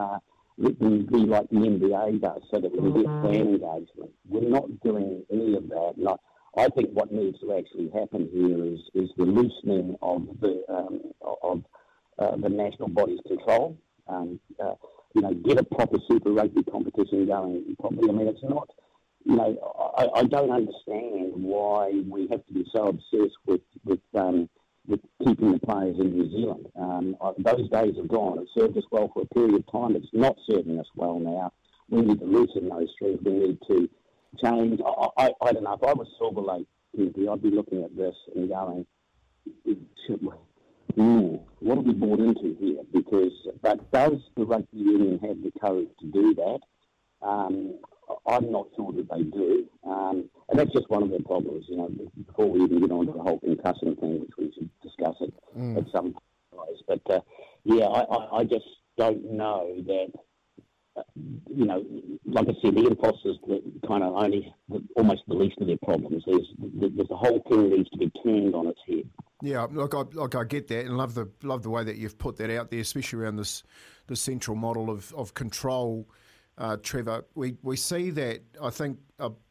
Let 0.59 0.79
them 0.79 1.07
be 1.07 1.19
like 1.19 1.49
the 1.51 1.57
NBA 1.57 2.23
does 2.23 2.43
so 2.51 2.61
that 2.61 2.73
we 2.73 2.79
can 2.79 2.95
get 2.95 3.05
fan 3.05 3.49
engagement. 3.49 4.11
We're 4.29 4.49
not 4.49 4.81
doing 4.81 5.23
any 5.31 5.55
of 5.55 5.69
that. 5.69 5.95
And 5.97 6.09
I, 6.09 6.15
I 6.57 6.69
think 6.69 6.91
what 6.93 7.13
needs 7.13 7.39
to 7.41 7.55
actually 7.55 7.91
happen 7.91 8.29
here 8.33 8.65
is, 8.65 8.81
is 8.95 9.11
the 9.19 9.25
loosening 9.25 9.97
of 10.01 10.27
the 10.41 10.65
um, 10.69 11.01
of 11.43 11.63
uh, 12.19 12.37
the 12.37 12.49
national 12.49 12.89
body's 12.89 13.21
control. 13.27 13.77
Um, 14.09 14.41
uh, 14.59 14.75
you 15.15 15.23
know, 15.23 15.35
get 15.35 15.59
a 15.59 15.65
proper 15.65 15.99
Super 16.09 16.31
Rugby 16.31 16.63
competition 16.65 17.27
going 17.27 17.77
properly. 17.79 18.09
I 18.09 18.13
mean, 18.13 18.29
it's 18.29 18.43
not. 18.43 18.71
You 19.25 19.37
know, 19.37 19.93
I, 19.99 20.21
I 20.21 20.23
don't 20.25 20.51
understand 20.51 21.33
why 21.35 21.91
we 22.09 22.29
have 22.31 22.47
to 22.47 22.53
be 22.53 22.65
so 22.75 22.87
obsessed 22.87 23.37
with 23.47 23.61
with 23.85 24.01
um, 24.15 24.49
with 24.87 25.01
keeping 25.25 25.53
the 25.53 25.59
players 25.59 25.97
in 25.99 26.13
New 26.13 26.31
Zealand. 26.31 26.67
Um, 26.79 27.17
those 27.39 27.69
days 27.71 27.99
are 27.99 28.07
gone. 28.07 28.39
It 28.39 28.49
served 28.57 28.77
us 28.77 28.85
well 28.91 29.11
for 29.13 29.23
a 29.23 29.35
period 29.35 29.55
of 29.55 29.73
time. 29.73 29.97
It's 29.97 30.07
not 30.13 30.37
serving 30.49 30.79
us 30.79 30.87
well 30.95 31.19
now. 31.19 31.53
We 31.89 32.03
need 32.03 32.19
to 32.21 32.25
loosen 32.25 32.69
those 32.69 32.89
strings. 32.95 33.21
We 33.25 33.33
need 33.33 33.59
to 33.69 33.89
change. 34.43 34.81
I, 34.85 35.09
I, 35.19 35.31
I 35.41 35.53
don't 35.53 35.65
know. 35.65 35.75
If 35.75 35.83
I 35.83 35.93
was 35.93 36.09
Silver 36.19 36.41
Lake, 36.41 36.67
I'd 36.99 37.43
be 37.43 37.51
looking 37.51 37.85
at 37.85 37.97
this 37.97 38.15
and 38.35 38.49
going, 38.49 38.87
mm, 40.97 41.41
what 41.61 41.77
have 41.77 41.85
we 41.85 41.93
bought 41.93 42.21
into 42.21 42.57
here? 42.59 42.83
Because, 42.93 43.33
but 43.63 43.91
does 43.93 44.15
the 44.37 44.45
rugby 44.45 44.79
union 44.79 45.19
have 45.21 45.43
the 45.43 45.53
courage 45.61 45.91
to 46.01 46.07
do 46.07 46.35
that? 46.35 46.61
Um, 47.23 47.79
I'm 48.27 48.51
not 48.53 48.69
sure 48.77 48.93
that 48.93 49.09
they 49.11 49.23
do. 49.23 49.67
Um, 49.85 50.29
and 50.49 50.59
that's 50.59 50.73
just 50.73 50.89
one 50.91 51.03
of 51.03 51.11
the 51.11 51.23
problems, 51.23 51.65
you 51.69 51.77
know, 51.77 51.91
before 52.27 52.51
we 52.51 52.63
even 52.63 52.81
get 52.81 52.91
on 52.91 53.07
to 53.07 53.13
the 53.13 53.19
whole 53.19 53.41
concussion 53.41 53.97
thing, 53.97 54.21
which 54.21 54.31
we 54.39 54.53
should 54.53 54.71
discuss 54.83 55.17
it 55.21 55.35
mm. 55.57 55.77
at 55.77 55.91
some 55.93 56.15
point. 56.53 56.71
But, 56.87 57.11
uh, 57.11 57.21
yeah, 57.65 57.85
I, 57.87 58.03
I, 58.03 58.39
I, 58.39 58.45
just 58.45 58.65
don't 58.97 59.33
know 59.33 59.75
that, 59.87 60.13
uh, 60.97 61.03
you 61.15 61.67
know, 61.67 61.85
like 62.25 62.49
I 62.49 62.53
said, 62.63 62.75
the 62.75 62.97
Foster's 63.01 63.39
the, 63.47 63.63
kind 63.87 64.03
of 64.03 64.15
only 64.15 64.55
the, 64.69 64.83
almost 64.97 65.23
the 65.27 65.35
least 65.35 65.59
of 65.61 65.67
their 65.67 65.79
problems. 65.85 66.23
There's, 66.27 66.47
there's 66.59 67.09
the 67.09 67.17
whole 67.17 67.43
thing 67.49 67.71
needs 67.71 67.91
to 67.91 67.99
be 67.99 68.11
turned 68.25 68.55
on 68.55 68.69
its 68.69 68.81
head. 68.87 69.09
Yeah, 69.43 69.67
look, 69.71 69.95
I, 69.95 70.05
like 70.15 70.35
I 70.35 70.45
get 70.45 70.69
that, 70.69 70.87
and 70.87 70.97
love 70.97 71.15
the 71.15 71.29
love 71.43 71.63
the 71.63 71.69
way 71.69 71.85
that 71.85 71.97
you've 71.97 72.17
put 72.17 72.39
that 72.39 72.49
out 72.49 72.71
there, 72.71 72.81
especially 72.81 73.19
around 73.19 73.37
this 73.37 73.63
the 74.07 74.17
central 74.17 74.57
model 74.57 74.89
of, 74.89 75.13
of 75.13 75.35
control 75.35 76.09
uh, 76.59 76.77
Trevor, 76.83 77.25
we, 77.35 77.57
we 77.63 77.77
see 77.77 78.11
that 78.11 78.43
I 78.63 78.71
think 78.71 78.99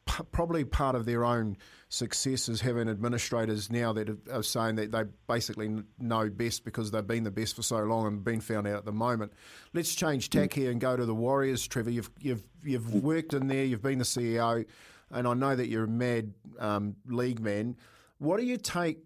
probably 0.06 0.63
part 0.63 0.96
of 0.96 1.06
their 1.06 1.26
own 1.26 1.58
success 1.89 2.48
is 2.48 2.62
having 2.62 2.88
administrators 2.88 3.70
now 3.72 3.91
that 3.94 4.10
are 4.32 4.44
saying 4.44 4.76
that 4.76 4.91
they 4.91 5.04
basically 5.28 5.84
know 6.00 6.30
best 6.30 6.63
because 6.63 6.91
they've 6.91 7.08
been 7.08 7.24
the 7.24 7.32
best 7.32 7.56
for 7.56 7.63
so 7.63 7.80
long 7.80 8.08
and 8.08 8.24
been 8.24 8.41
found 8.41 8.68
out 8.68 8.78
at 8.78 8.86
the 8.86 8.91
moment. 8.91 9.34
Let's 9.74 9.94
change 9.96 10.30
tack 10.30 10.54
here 10.54 10.72
and 10.72 10.80
go 10.80 10.96
to 10.96 11.06
the 11.06 11.15
Warriors, 11.15 11.68
Trevor. 11.68 11.89
You've 11.89 12.10
you've 12.20 12.44
you've 12.63 12.94
worked 12.94 13.34
in 13.34 13.48
there. 13.48 13.65
You've 13.65 13.82
been 13.82 14.00
the 14.00 14.06
CEO, 14.06 14.65
and 15.12 15.28
I 15.28 15.34
know 15.34 15.56
that 15.56 15.68
you're 15.68 15.86
a 15.86 15.88
mad 15.88 16.34
um, 16.60 16.96
league 17.08 17.39
man. 17.39 17.76
What 18.20 18.39
do 18.39 18.46
you 18.46 18.58
take 18.58 19.00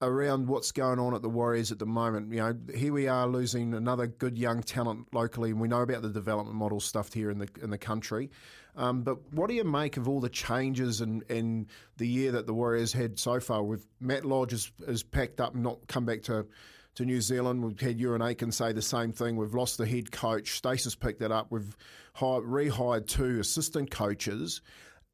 around 0.00 0.46
what's 0.46 0.70
going 0.70 0.98
on 0.98 1.14
at 1.14 1.22
the 1.22 1.28
Warriors 1.28 1.72
at 1.72 1.78
the 1.78 1.86
moment. 1.86 2.32
You 2.32 2.38
know, 2.38 2.56
here 2.74 2.92
we 2.92 3.08
are 3.08 3.26
losing 3.26 3.74
another 3.74 4.06
good 4.06 4.38
young 4.38 4.62
talent 4.62 5.12
locally, 5.12 5.50
and 5.50 5.60
we 5.60 5.68
know 5.68 5.82
about 5.82 6.02
the 6.02 6.10
development 6.10 6.56
model 6.56 6.80
stuff 6.80 7.12
here 7.12 7.30
in 7.30 7.38
the 7.38 7.48
in 7.62 7.70
the 7.70 7.78
country. 7.78 8.30
Um, 8.76 9.02
but 9.02 9.32
what 9.32 9.48
do 9.48 9.54
you 9.54 9.64
make 9.64 9.96
of 9.96 10.08
all 10.08 10.20
the 10.20 10.28
changes 10.28 11.00
and 11.00 11.22
in, 11.24 11.36
in, 11.36 11.66
the 11.96 12.06
year 12.06 12.30
that 12.32 12.46
the 12.46 12.54
Warriors 12.54 12.92
had 12.92 13.18
so 13.18 13.40
far? 13.40 13.62
With 13.64 13.86
Matt 13.98 14.24
Lodge 14.24 14.52
has, 14.52 14.70
has 14.86 15.02
packed 15.02 15.40
up 15.40 15.54
and 15.54 15.62
not 15.62 15.86
come 15.88 16.04
back 16.04 16.22
to. 16.24 16.46
To 16.94 17.04
New 17.04 17.20
Zealand, 17.20 17.62
we've 17.62 17.78
had 17.78 18.00
Euan 18.00 18.28
Aitken 18.28 18.50
say 18.50 18.72
the 18.72 18.82
same 18.82 19.12
thing. 19.12 19.36
We've 19.36 19.54
lost 19.54 19.78
the 19.78 19.86
head 19.86 20.10
coach. 20.10 20.56
Stacey's 20.56 20.96
picked 20.96 21.20
that 21.20 21.30
up. 21.30 21.46
We've 21.48 21.76
hired, 22.14 22.42
rehired 22.42 23.06
two 23.06 23.38
assistant 23.38 23.92
coaches 23.92 24.62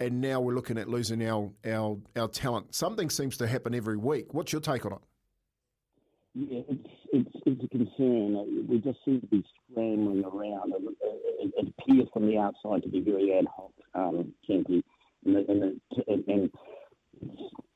and 0.00 0.20
now 0.20 0.40
we're 0.40 0.54
looking 0.54 0.78
at 0.78 0.88
losing 0.88 1.26
our, 1.26 1.50
our, 1.66 1.96
our 2.16 2.28
talent. 2.28 2.74
Something 2.74 3.11
seems 3.11 3.37
to 3.38 3.46
happen 3.46 3.74
every 3.74 3.96
week. 3.96 4.35
What's 4.35 4.52
your 4.52 4.61
take 4.61 4.85
on 4.85 4.92
it? 4.92 4.98
Yeah, 6.35 6.61
it's, 6.68 6.88
it's, 7.12 7.30
it's 7.46 7.64
a 7.64 7.68
concern. 7.68 8.66
We 8.68 8.78
just 8.78 8.98
seem 9.04 9.20
to 9.20 9.26
be 9.28 9.44
scrambling 9.70 10.24
around. 10.24 10.72
It, 10.74 11.52
it 11.57 11.74
appears 11.78 12.09
from 12.12 12.26
the 12.26 12.38
outside 12.38 12.83
to 12.83 12.88
be 12.88 13.00
very 13.00 13.38
ad 13.38 13.46
hoc, 13.54 13.70
um, 13.94 14.35
Kempy. 14.48 14.83
And, 15.24 15.37
and, 15.37 15.80
and, 16.09 16.50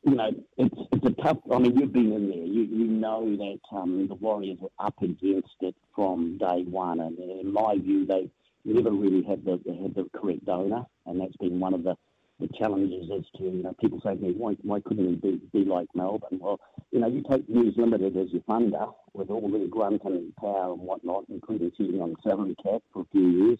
you 0.03 0.15
know, 0.15 0.31
it's, 0.57 0.75
it's 0.93 1.07
a 1.07 1.23
tough. 1.23 1.39
I 1.53 1.59
mean, 1.59 1.79
you've 1.79 1.93
been 1.93 2.13
in 2.13 2.29
there. 2.29 2.39
You, 2.39 2.63
you 2.63 2.87
know 2.87 3.25
that 3.37 3.77
um, 3.77 4.09
the 4.09 4.15
Warriors 4.15 4.59
were 4.61 4.71
up 4.81 5.01
against 5.03 5.55
it 5.61 5.77
from 5.95 6.39
day 6.39 6.65
one. 6.69 6.99
And 6.99 7.17
in 7.19 7.53
my 7.53 7.77
view, 7.79 8.07
they 8.07 8.29
never 8.65 8.91
really 8.91 9.23
had 9.23 9.45
the, 9.45 9.61
had 9.83 9.95
the 9.95 10.09
correct 10.19 10.45
donor. 10.45 10.85
And 11.07 11.21
that's 11.21 11.37
been 11.37 11.61
one 11.61 11.75
of 11.75 11.83
the 11.83 11.97
the 12.41 12.49
challenges 12.57 13.11
as 13.13 13.25
to, 13.37 13.45
you 13.45 13.63
know, 13.65 13.75
people 13.81 14.01
say 14.05 14.15
to 14.15 14.23
me, 14.23 14.33
why, 14.33 14.55
why 14.63 14.79
couldn't 14.81 15.07
we 15.07 15.17
be, 15.17 15.41
be 15.53 15.65
like 15.65 15.89
Melbourne? 15.95 16.39
Well, 16.41 16.61
you 16.93 17.01
know, 17.01 17.09
you 17.09 17.25
take 17.29 17.49
News 17.49 17.75
Limited 17.77 18.17
as 18.17 18.29
your 18.31 18.43
funder 18.43 18.95
with 19.13 19.29
all 19.29 19.49
the 19.51 19.67
grunt 19.67 20.03
and 20.05 20.35
power 20.37 20.73
and 20.73 20.81
whatnot, 20.81 21.25
including 21.29 21.73
sitting 21.77 22.01
on 22.01 22.15
salary 22.23 22.55
cap 22.63 22.83
for 22.93 23.03
a 23.03 23.07
few 23.11 23.29
years. 23.29 23.59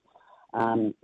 Um, 0.55 0.95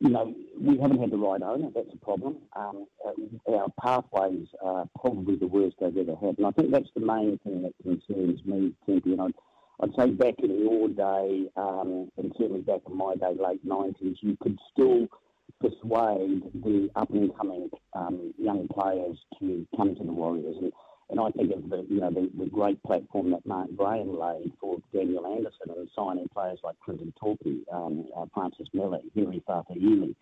you 0.00 0.08
know, 0.08 0.34
we 0.58 0.78
haven't 0.78 0.98
had 0.98 1.10
the 1.10 1.18
right 1.18 1.40
owner. 1.42 1.68
That's 1.74 1.92
a 1.92 2.04
problem. 2.04 2.38
Um, 2.56 2.86
uh, 3.06 3.52
our 3.52 3.68
pathways 3.80 4.48
are 4.60 4.88
probably 5.00 5.36
the 5.36 5.46
worst 5.46 5.76
they've 5.78 5.96
ever 5.96 6.16
had. 6.16 6.38
And 6.38 6.46
I 6.46 6.50
think 6.50 6.72
that's 6.72 6.90
the 6.94 7.00
main 7.00 7.38
thing 7.44 7.62
that 7.62 7.74
concerns 7.82 8.44
me, 8.44 8.72
Timothy. 8.86 9.12
And 9.12 9.20
I'd, 9.20 9.34
I'd 9.82 9.94
say 9.98 10.10
back 10.10 10.34
in 10.42 10.60
your 10.60 10.88
day, 10.88 11.48
um, 11.56 12.10
and 12.18 12.32
certainly 12.38 12.60
back 12.60 12.80
in 12.86 12.96
my 12.96 13.14
day, 13.14 13.34
late 13.38 13.66
90s, 13.66 14.16
you 14.20 14.36
could 14.40 14.58
still– 14.72 15.06
persuade 15.60 16.42
the 16.62 16.90
up 16.96 17.10
and 17.10 17.36
coming 17.36 17.70
um, 17.94 18.32
young 18.38 18.66
players 18.68 19.16
to 19.38 19.66
come 19.76 19.94
to 19.94 20.04
the 20.04 20.12
Warriors. 20.12 20.56
And, 20.60 20.72
and 21.10 21.20
I 21.20 21.30
think 21.30 21.52
of 21.52 21.68
the 21.68 21.86
you 21.88 22.00
know 22.00 22.10
the, 22.10 22.30
the 22.38 22.48
great 22.48 22.82
platform 22.82 23.30
that 23.32 23.44
Mark 23.44 23.68
Graham 23.76 24.18
laid 24.18 24.52
for 24.60 24.78
Daniel 24.92 25.26
Anderson 25.26 25.74
and 25.76 25.88
signing 25.96 26.28
players 26.32 26.60
like 26.62 26.76
Clinton 26.84 27.12
Toopi, 27.22 27.62
um, 27.72 28.06
uh, 28.16 28.26
Francis 28.32 28.68
Meli, 28.72 29.00
Henry 29.14 29.42
Fa'afili, 29.48 30.14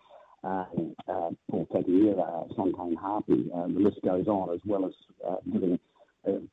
um, 0.43 0.95
uh, 1.07 1.29
Paul 1.49 1.67
Takayira, 1.71 2.53
Sontaine 2.55 2.97
Harpy. 2.97 3.49
Uh, 3.53 3.67
the 3.67 3.79
list 3.79 3.99
goes 4.03 4.27
on, 4.27 4.53
as 4.53 4.61
well 4.65 4.85
as 4.85 4.93
uh, 5.27 5.35
giving 5.51 5.79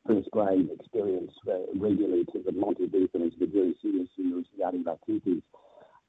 first 0.06 0.30
grade 0.30 0.68
experience 0.78 1.32
uh, 1.48 1.58
regularly 1.74 2.24
to 2.32 2.42
the 2.44 2.52
Monty 2.52 2.86
Bethams, 2.86 3.38
the 3.38 3.46
Jerry 3.46 3.74
Seuseus, 3.84 4.44
the 4.56 4.64
Ardie 4.64 4.84
Vaitutis. 4.84 5.42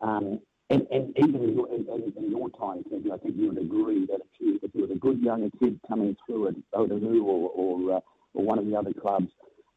Um, 0.01 0.39
and, 0.69 0.85
and 0.91 1.17
even 1.17 1.43
in 1.43 1.53
your, 1.55 1.67
in, 1.73 2.13
in 2.17 2.31
your 2.31 2.49
time, 2.51 2.83
Kevin, 2.83 3.11
I 3.11 3.17
think 3.17 3.35
you 3.37 3.47
would 3.47 3.57
agree 3.57 4.05
that 4.07 4.19
if 4.19 4.39
you, 4.39 4.59
if 4.61 4.71
you 4.73 4.85
were 4.85 4.93
a 4.93 4.97
good 4.97 5.19
young 5.21 5.49
kid 5.59 5.79
coming 5.87 6.15
through 6.25 6.49
at 6.49 6.55
Otahuhu 6.73 7.23
or, 7.23 7.49
or, 7.49 7.97
uh, 7.97 7.99
or 8.33 8.45
one 8.45 8.59
of 8.59 8.65
the 8.65 8.75
other 8.75 8.93
clubs, 8.93 9.31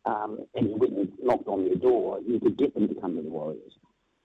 um, 0.05 0.39
and 0.55 0.69
you 0.69 0.77
went 0.77 0.95
and 0.95 1.13
knocked 1.23 1.47
on 1.47 1.65
their 1.65 1.77
door, 1.77 2.21
you 2.27 2.41
could 2.41 2.59
get 2.59 2.75
them 2.75 2.89
to 2.89 2.95
come 3.01 3.17
to 3.17 3.23
the 3.23 3.29
Warriors. 3.29 3.73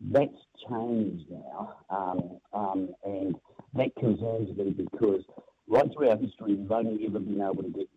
That's 0.02 0.32
changed 0.70 1.26
now, 1.30 1.76
um, 1.90 2.40
um, 2.54 2.90
and 3.04 3.36
that 3.76 3.96
concerns 3.96 4.56
me 4.58 4.72
because 4.72 5.22
right 5.68 5.86
throughout 5.94 6.20
history, 6.20 6.56
we've 6.56 6.72
only 6.72 7.06
ever 7.06 7.20
been 7.20 7.42
able 7.42 7.64
to 7.64 7.70
get 7.70 7.88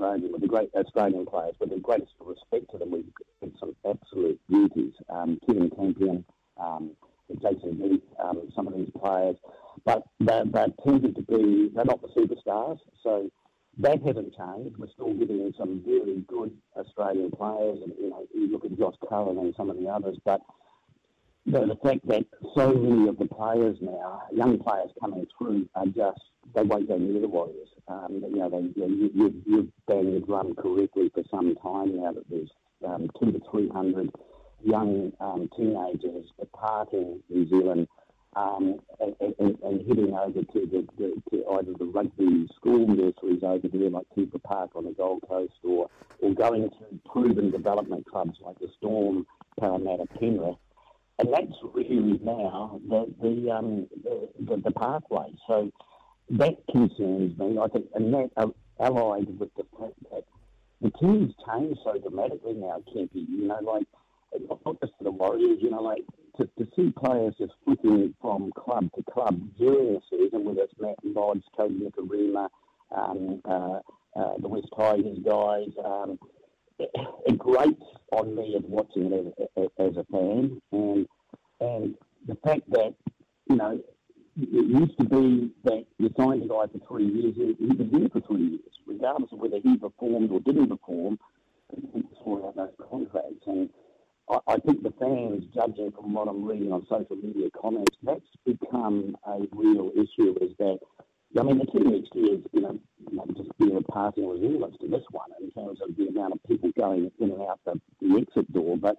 Australian 0.00 0.32
with 0.32 0.40
the 0.40 0.48
great 0.48 0.70
Australian 0.74 1.26
players 1.26 1.54
with 1.60 1.70
the 1.70 1.78
greatest 1.78 2.12
respect 2.20 2.70
to 2.70 2.78
them. 2.78 2.90
We've 2.90 3.04
had 3.40 3.52
some 3.60 3.76
absolute 3.88 4.40
beauties. 4.48 4.94
Um, 5.10 5.38
Kevin 5.46 5.70
Campion, 5.70 6.24
um, 6.56 6.92
Jason 7.34 7.78
Heath, 7.78 8.02
um, 8.22 8.48
some 8.56 8.66
of 8.66 8.74
these 8.74 8.90
players, 8.98 9.36
but 9.84 10.02
they, 10.18 10.42
they 10.46 10.66
tended 10.84 11.14
to 11.16 11.22
be, 11.22 11.70
they're 11.74 11.84
not 11.84 12.00
the 12.00 12.08
superstars. 12.08 12.78
So 13.02 13.30
that 13.78 14.02
hasn't 14.02 14.34
changed. 14.36 14.78
We're 14.78 14.88
still 14.92 15.12
getting 15.14 15.52
some 15.58 15.82
very 15.84 16.24
good 16.26 16.56
Australian 16.76 17.30
players, 17.30 17.78
and 17.82 17.92
you 18.00 18.10
know, 18.10 18.26
you 18.34 18.50
look 18.50 18.64
at 18.64 18.78
Josh 18.78 18.96
Curran 19.06 19.38
and 19.38 19.54
some 19.56 19.70
of 19.70 19.78
the 19.78 19.88
others, 19.88 20.16
but 20.24 20.40
the, 21.46 21.60
the 21.66 21.78
fact 21.82 22.06
that 22.08 22.24
so 22.54 22.72
many 22.72 23.08
of 23.08 23.18
the 23.18 23.26
players 23.26 23.76
now, 23.80 24.22
young 24.32 24.58
players 24.58 24.90
coming 25.00 25.26
through, 25.36 25.68
are 25.74 25.86
just 25.86 26.20
they 26.54 26.62
won't 26.62 26.88
go 26.88 26.98
near 26.98 27.20
the 27.20 27.28
Warriors. 27.28 27.68
Um, 27.88 28.22
you 28.28 28.36
know, 28.36 28.50
they, 28.50 28.80
you, 28.80 29.10
you, 29.14 29.42
you've 29.46 29.68
banged 29.86 30.14
the 30.14 30.20
drum 30.20 30.54
correctly 30.54 31.10
for 31.14 31.22
some 31.30 31.54
time 31.56 31.96
now 31.96 32.12
that 32.12 32.28
there's 32.28 32.50
um, 32.86 33.08
two 33.18 33.32
to 33.32 33.40
three 33.50 33.68
hundred 33.68 34.10
young 34.62 35.12
um, 35.20 35.48
teenagers 35.56 36.26
departing 36.38 37.22
New 37.28 37.48
Zealand 37.48 37.88
um, 38.36 38.78
and, 39.00 39.34
and, 39.38 39.58
and 39.62 39.88
heading 39.88 40.14
over 40.14 40.40
to, 40.40 40.66
the, 40.66 40.86
the, 40.98 41.22
to 41.30 41.46
either 41.52 41.72
the 41.78 41.86
rugby 41.86 42.46
school 42.56 42.86
nurseries 42.86 43.42
over 43.42 43.66
there, 43.66 43.90
like 43.90 44.06
Keebra 44.16 44.42
Park 44.42 44.70
on 44.76 44.84
the 44.84 44.92
Gold 44.92 45.22
Coast, 45.28 45.54
or, 45.64 45.88
or 46.20 46.34
going 46.34 46.70
to 46.70 47.10
proven 47.10 47.50
development 47.50 48.06
clubs 48.06 48.38
like 48.42 48.58
the 48.58 48.68
Storm, 48.78 49.26
Parramatta, 49.58 50.06
Penrith. 50.18 50.56
And 51.20 51.34
that's 51.34 51.52
really 51.74 52.18
now 52.24 52.80
the, 52.88 53.12
the, 53.20 53.50
um, 53.50 53.86
the, 54.02 54.26
the, 54.40 54.56
the 54.56 54.70
pathway. 54.70 55.34
So 55.46 55.70
that 56.30 56.54
concerns 56.72 57.38
me. 57.38 57.58
I 57.58 57.68
think, 57.68 57.86
and 57.94 58.14
that 58.14 58.30
uh, 58.38 58.46
allied 58.80 59.38
with 59.38 59.50
the 59.54 59.64
fact 59.78 59.92
that 60.10 60.24
the 60.80 60.90
team's 60.98 61.34
changed 61.46 61.78
so 61.84 61.98
dramatically 61.98 62.54
now, 62.54 62.82
Kempy. 62.88 63.28
You 63.28 63.48
know, 63.48 63.58
like 63.62 63.86
not 64.64 64.80
just 64.80 64.94
for 64.96 65.04
the 65.04 65.10
Warriors. 65.10 65.58
You 65.60 65.68
know, 65.68 65.82
like 65.82 66.06
to, 66.38 66.48
to 66.58 66.66
see 66.74 66.90
players 66.90 67.34
just 67.38 67.52
flipping 67.66 68.14
from 68.22 68.50
club 68.52 68.88
to 68.94 69.02
club 69.12 69.38
during 69.58 69.92
the 69.92 70.00
season, 70.08 70.46
whether 70.46 70.62
it's 70.62 70.72
Matt 70.80 70.96
Lodge, 71.04 71.42
Kodi 71.58 71.82
Nikorima, 71.82 72.48
um, 72.96 73.42
uh, 73.44 73.80
uh, 74.18 74.34
the 74.38 74.48
West 74.48 74.68
Tigers 74.74 75.18
guys. 75.22 75.68
Um, 75.84 76.18
it, 77.26 77.38
grates 77.38 77.82
on 78.12 78.34
me 78.34 78.54
of 78.54 78.64
watching 78.64 79.12
it 79.12 79.50
as, 79.56 79.68
as 79.78 79.96
a 79.96 80.04
fan, 80.04 80.60
and 80.72 81.06
and 81.60 81.94
the 82.26 82.36
fact 82.36 82.70
that 82.70 82.94
you 83.48 83.56
know 83.56 83.80
it 84.36 84.66
used 84.66 84.98
to 84.98 85.04
be 85.04 85.52
that 85.64 85.84
you 85.98 86.10
signed 86.18 86.42
a 86.44 86.48
guy 86.48 86.66
for 86.72 86.80
three 86.88 87.06
years, 87.06 87.34
he, 87.36 87.66
was 87.66 87.88
there 87.90 88.08
for 88.08 88.20
three 88.26 88.48
years, 88.48 88.72
regardless 88.86 89.32
of 89.32 89.38
whether 89.38 89.58
he 89.62 89.76
performed 89.76 90.30
or 90.30 90.40
didn't 90.40 90.68
perform. 90.68 91.18
He 91.74 92.02
saw 92.24 92.48
out 92.48 92.56
those 92.56 92.88
contracts, 92.90 93.46
and 93.46 93.70
I, 94.28 94.38
I 94.46 94.56
think 94.58 94.82
the 94.82 94.92
fans, 94.98 95.44
judging 95.54 95.92
from 95.92 96.12
what 96.14 96.28
I'm 96.28 96.44
reading 96.44 96.72
on 96.72 96.86
social 96.88 97.16
media 97.16 97.48
comments, 97.60 97.96
that's 98.02 98.26
become 98.44 99.16
a 99.26 99.40
real 99.52 99.90
issue. 99.94 100.36
Is 100.40 100.56
that 100.58 100.78
I 101.38 101.42
mean, 101.42 101.58
the 101.58 101.80
year 101.80 101.94
is, 101.94 102.40
you 102.52 102.60
know, 102.60 102.78
just 103.36 103.56
being 103.58 103.76
a 103.76 103.92
passing 103.92 104.28
resemblance 104.28 104.76
to 104.80 104.88
this 104.88 105.04
one 105.10 105.30
in 105.40 105.50
terms 105.52 105.78
of 105.80 105.96
the 105.96 106.08
amount 106.08 106.34
of 106.34 106.42
people 106.48 106.70
going 106.76 107.10
in 107.20 107.30
and 107.30 107.42
out 107.42 107.60
the, 107.64 107.80
the 108.00 108.18
exit 108.18 108.52
door, 108.52 108.76
but 108.76 108.96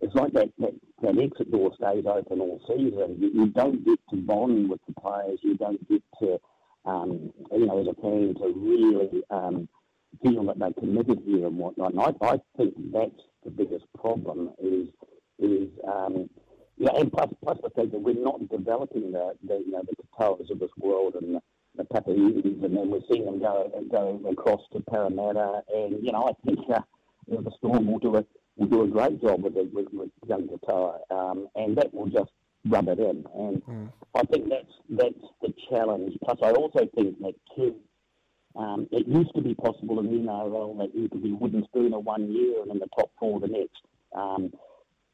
it's 0.00 0.14
like 0.14 0.32
that, 0.32 0.50
that, 0.58 0.74
that 1.02 1.18
exit 1.18 1.50
door 1.50 1.72
stays 1.76 2.04
open 2.06 2.40
all 2.40 2.60
season. 2.68 3.16
You, 3.18 3.30
you 3.32 3.46
don't 3.48 3.84
get 3.84 3.98
to 4.10 4.16
bond 4.16 4.70
with 4.70 4.80
the 4.86 5.00
players. 5.00 5.38
You 5.42 5.56
don't 5.56 5.88
get 5.88 6.02
to, 6.20 6.38
um, 6.84 7.32
you 7.52 7.66
know, 7.66 7.80
as 7.80 7.86
a 7.88 7.94
fan, 8.00 8.34
to 8.38 8.52
really 8.56 9.22
um, 9.30 9.68
feel 10.22 10.44
that 10.46 10.58
they're 10.58 10.72
committed 10.72 11.20
here 11.24 11.46
and 11.46 11.58
whatnot. 11.58 11.92
And 11.92 12.00
I, 12.00 12.26
I 12.26 12.40
think 12.56 12.74
that's 12.92 13.22
the 13.44 13.50
biggest 13.50 13.84
problem 13.98 14.50
is 14.62 14.88
is 15.40 15.68
um, 15.86 16.28
yeah, 16.76 16.90
and 16.94 17.12
plus 17.12 17.30
plus 17.42 17.58
the 17.62 17.70
fact 17.70 17.92
that 17.92 18.00
we're 18.00 18.14
not 18.14 18.48
developing 18.48 19.12
the, 19.12 19.34
the 19.46 19.62
you 19.64 19.72
know 19.72 19.82
the 19.82 19.94
Katoas 20.18 20.50
of 20.50 20.58
this 20.58 20.70
world 20.78 21.14
and 21.20 21.36
the, 21.36 21.40
the 21.78 21.84
Papai'is, 21.84 22.64
and 22.64 22.76
then 22.76 22.90
we're 22.90 23.00
seeing 23.10 23.24
them 23.24 23.38
go 23.40 23.70
go 23.90 24.20
across 24.30 24.60
to 24.72 24.80
Parramatta, 24.80 25.62
and 25.74 26.04
you 26.04 26.12
know 26.12 26.24
I 26.28 26.32
think 26.44 26.58
uh, 26.70 26.80
you 27.26 27.36
know, 27.36 27.42
the 27.42 27.52
Storm 27.58 27.86
will 27.90 27.98
do 27.98 28.16
a 28.16 28.24
will 28.56 28.66
do 28.66 28.82
a 28.82 28.88
great 28.88 29.20
job 29.22 29.42
with 29.42 29.54
the, 29.54 29.70
with, 29.72 29.86
with 29.92 30.10
young 30.26 30.48
Katoa, 30.48 30.98
um, 31.10 31.48
and 31.54 31.76
that 31.76 31.94
will 31.94 32.08
just 32.08 32.30
rub 32.66 32.88
it 32.88 32.98
in. 32.98 33.24
And 33.34 33.62
Mm. 33.64 33.92
I 34.14 34.22
think 34.24 34.48
that's 34.48 34.74
that's 34.90 35.24
the 35.42 35.52
challenge. 35.70 36.14
Plus, 36.24 36.38
I 36.42 36.50
also 36.52 36.80
think 36.94 37.18
that 37.20 37.34
kids. 37.56 37.76
Um, 38.56 38.88
it 38.90 39.06
used 39.06 39.32
to 39.36 39.42
be 39.42 39.54
possible 39.54 40.00
in 40.00 40.06
the 40.06 40.18
NRL 40.30 40.78
that 40.78 40.92
you 40.92 41.08
could 41.08 41.22
be 41.22 41.32
wooden 41.32 41.62
spooner 41.64 42.00
one 42.00 42.32
year 42.32 42.62
and 42.62 42.72
in 42.72 42.78
the 42.78 42.88
top 42.98 43.10
four 43.20 43.38
the 43.38 43.46
next. 43.46 43.82
Um, 44.12 44.52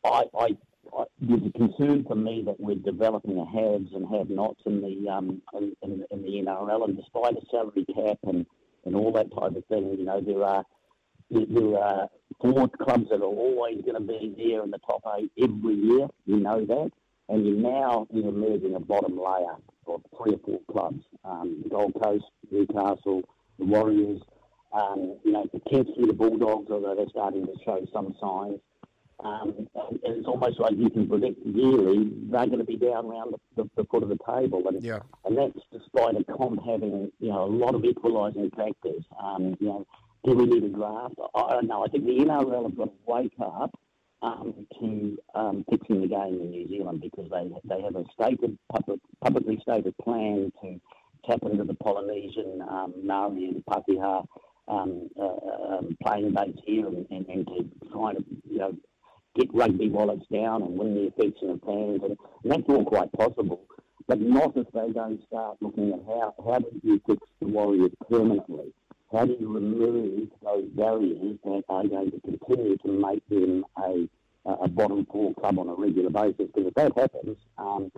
I, 0.05 0.23
I, 0.39 0.57
there's 1.21 1.43
a 1.47 1.59
concern 1.59 2.05
for 2.05 2.17
me 2.17 2.43
that 2.45 2.59
we're 2.59 2.75
developing 2.77 3.39
a 3.39 3.47
haves 3.47 3.93
and 3.95 4.07
have-nots 4.09 4.61
in 4.67 4.81
the 4.81 5.09
um, 5.11 5.41
in, 5.55 6.05
in, 6.11 6.23
the 6.23 6.43
NRL, 6.45 6.85
and 6.85 6.97
despite 6.97 7.35
a 7.37 7.47
salary 7.51 7.85
cap 7.95 8.19
and, 8.25 8.45
and 8.85 8.97
all 8.97 9.13
that 9.13 9.31
type 9.33 9.55
of 9.57 9.65
thing, 9.67 9.95
you 9.97 10.05
know 10.05 10.21
there 10.21 10.43
are 10.45 10.65
there- 11.31 11.79
are 11.79 12.09
four 12.41 12.69
clubs 12.69 13.09
that 13.11 13.21
are 13.21 13.25
always 13.25 13.81
going 13.83 13.95
to 13.95 14.01
be 14.01 14.35
there 14.37 14.63
in 14.63 14.71
the 14.71 14.79
top 14.79 15.03
eight 15.19 15.31
every 15.43 15.75
year. 15.75 16.09
You 16.27 16.37
know 16.37 16.65
that, 16.65 16.91
and 17.29 17.47
you're 17.47 17.57
now 17.57 18.07
you're 18.13 18.29
emerging 18.29 18.75
a 18.75 18.81
bottom 18.81 19.17
layer 19.17 19.57
of 19.87 20.03
three 20.19 20.35
or 20.35 20.39
four 20.45 20.61
clubs: 20.71 21.05
um, 21.25 21.61
the 21.63 21.71
Gold 21.71 21.95
Coast, 22.03 22.25
Newcastle, 22.51 23.23
the 23.59 23.65
Warriors. 23.65 24.21
Um, 24.73 25.19
you 25.23 25.31
know, 25.31 25.47
potentially 25.47 26.07
the 26.09 26.13
Bulldogs, 26.13 26.69
although 26.69 26.97
they're 26.97 27.07
starting 27.09 27.47
to 27.47 27.53
show 27.65 27.87
some 27.93 28.13
signs. 28.21 28.59
Um, 29.23 29.69
and 29.75 29.99
it's 30.03 30.27
almost 30.27 30.59
like 30.59 30.75
you 30.77 30.91
can 30.91 31.09
predict 31.09 31.39
yearly 31.47 32.11
they're 32.31 32.47
going 32.47 32.59
to 32.59 32.65
be 32.65 32.77
down 32.77 33.07
around 33.07 33.33
the, 33.33 33.63
the, 33.63 33.71
the 33.77 33.85
foot 33.85 34.03
of 34.03 34.09
the 34.09 34.19
table, 34.29 34.63
and 34.67 34.83
Yeah. 34.83 35.01
and 35.25 35.39
that's 35.39 35.59
despite 35.73 36.17
a 36.17 36.25
comp 36.25 36.61
having 36.65 37.13
you 37.21 37.29
know 37.29 37.45
a 37.45 37.47
lot 37.51 37.75
of 37.75 37.85
equalising 37.85 38.51
factors. 38.51 39.05
Um, 39.23 39.57
you 39.61 39.69
know, 39.69 39.87
do 40.25 40.35
we 40.35 40.47
need 40.47 40.65
a 40.65 40.69
draft? 40.69 41.15
I, 41.35 41.41
I 41.41 41.53
don't 41.55 41.69
know. 41.69 41.85
I 41.85 41.89
think 41.89 42.05
the 42.05 42.19
NRL 42.19 42.65
have 42.65 42.77
got 42.77 42.85
to 42.87 42.93
wake 43.07 43.35
up 43.41 43.79
um, 44.23 44.67
to 44.81 45.19
um, 45.35 45.65
fixing 45.71 46.01
the 46.01 46.09
game 46.09 46.41
in 46.41 46.51
New 46.51 46.69
Zealand 46.69 47.01
because 47.01 47.31
they 47.31 47.51
they 47.65 47.83
have 47.83 47.95
a 47.97 48.05
stated 48.13 48.59
public, 48.73 49.01
publicly 49.23 49.59
stated 49.63 49.95
plan 49.99 50.53
to 50.63 50.81
tap 51.29 51.41
into 51.43 51.65
the 51.65 51.75
Polynesian, 51.75 52.63
um, 52.69 52.95
Maori, 53.03 53.47
and 53.47 53.65
Pakeha 53.65 54.27
um, 54.69 55.09
uh, 55.21 55.77
um, 55.77 55.97
playing 56.05 56.33
base 56.35 56.57
here 56.67 56.87
and, 56.87 57.07
and, 57.11 57.27
and 57.29 57.47
to 57.47 57.89
try 57.93 58.13
to 58.15 58.25
you 58.51 58.59
know 58.59 58.75
get 59.35 59.53
rugby 59.55 59.89
wallets 59.89 60.27
down 60.33 60.63
and 60.63 60.79
win 60.79 60.95
the 60.95 61.09
affection 61.09 61.51
of 61.51 61.61
fans, 61.63 62.01
and, 62.03 62.17
and 62.43 62.53
that's 62.53 62.69
all 62.69 62.85
quite 62.85 63.13
possible. 63.13 63.63
But 64.07 64.21
not 64.21 64.57
if 64.57 64.67
they 64.73 64.93
don't 64.93 65.21
start 65.27 65.57
looking 65.61 65.93
at 65.93 66.01
how 66.07 66.35
how 66.45 66.59
do 66.59 66.81
you 66.83 67.01
fix 67.07 67.21
the 67.41 67.47
Warriors 67.47 67.91
permanently? 68.11 68.73
How 69.13 69.25
do 69.25 69.37
you 69.39 69.53
remove 69.53 70.29
those 70.43 70.69
barriers 70.71 71.39
that 71.45 71.63
are 71.69 71.85
going 71.85 72.11
to 72.11 72.21
continue 72.21 72.77
to 72.79 72.89
make 72.89 73.27
them 73.29 73.65
a 73.79 74.09
a 74.47 74.69
bottom 74.69 75.07
four 75.11 75.33
club 75.35 75.59
on 75.59 75.69
a 75.69 75.75
regular 75.75 76.11
basis? 76.11 76.49
Because 76.55 76.69
if 76.69 76.75
that 76.75 76.93
happens, 76.97 77.39
um, 77.57 77.91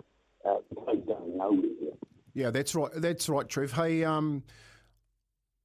uh, 0.45 0.55
the 0.69 0.75
club's 0.75 1.05
going. 1.05 1.87
Yeah, 2.33 2.51
that's 2.51 2.75
right. 2.75 2.91
That's 2.95 3.27
right, 3.27 3.49
Trev. 3.49 3.73
Hey, 3.73 4.03
um, 4.03 4.43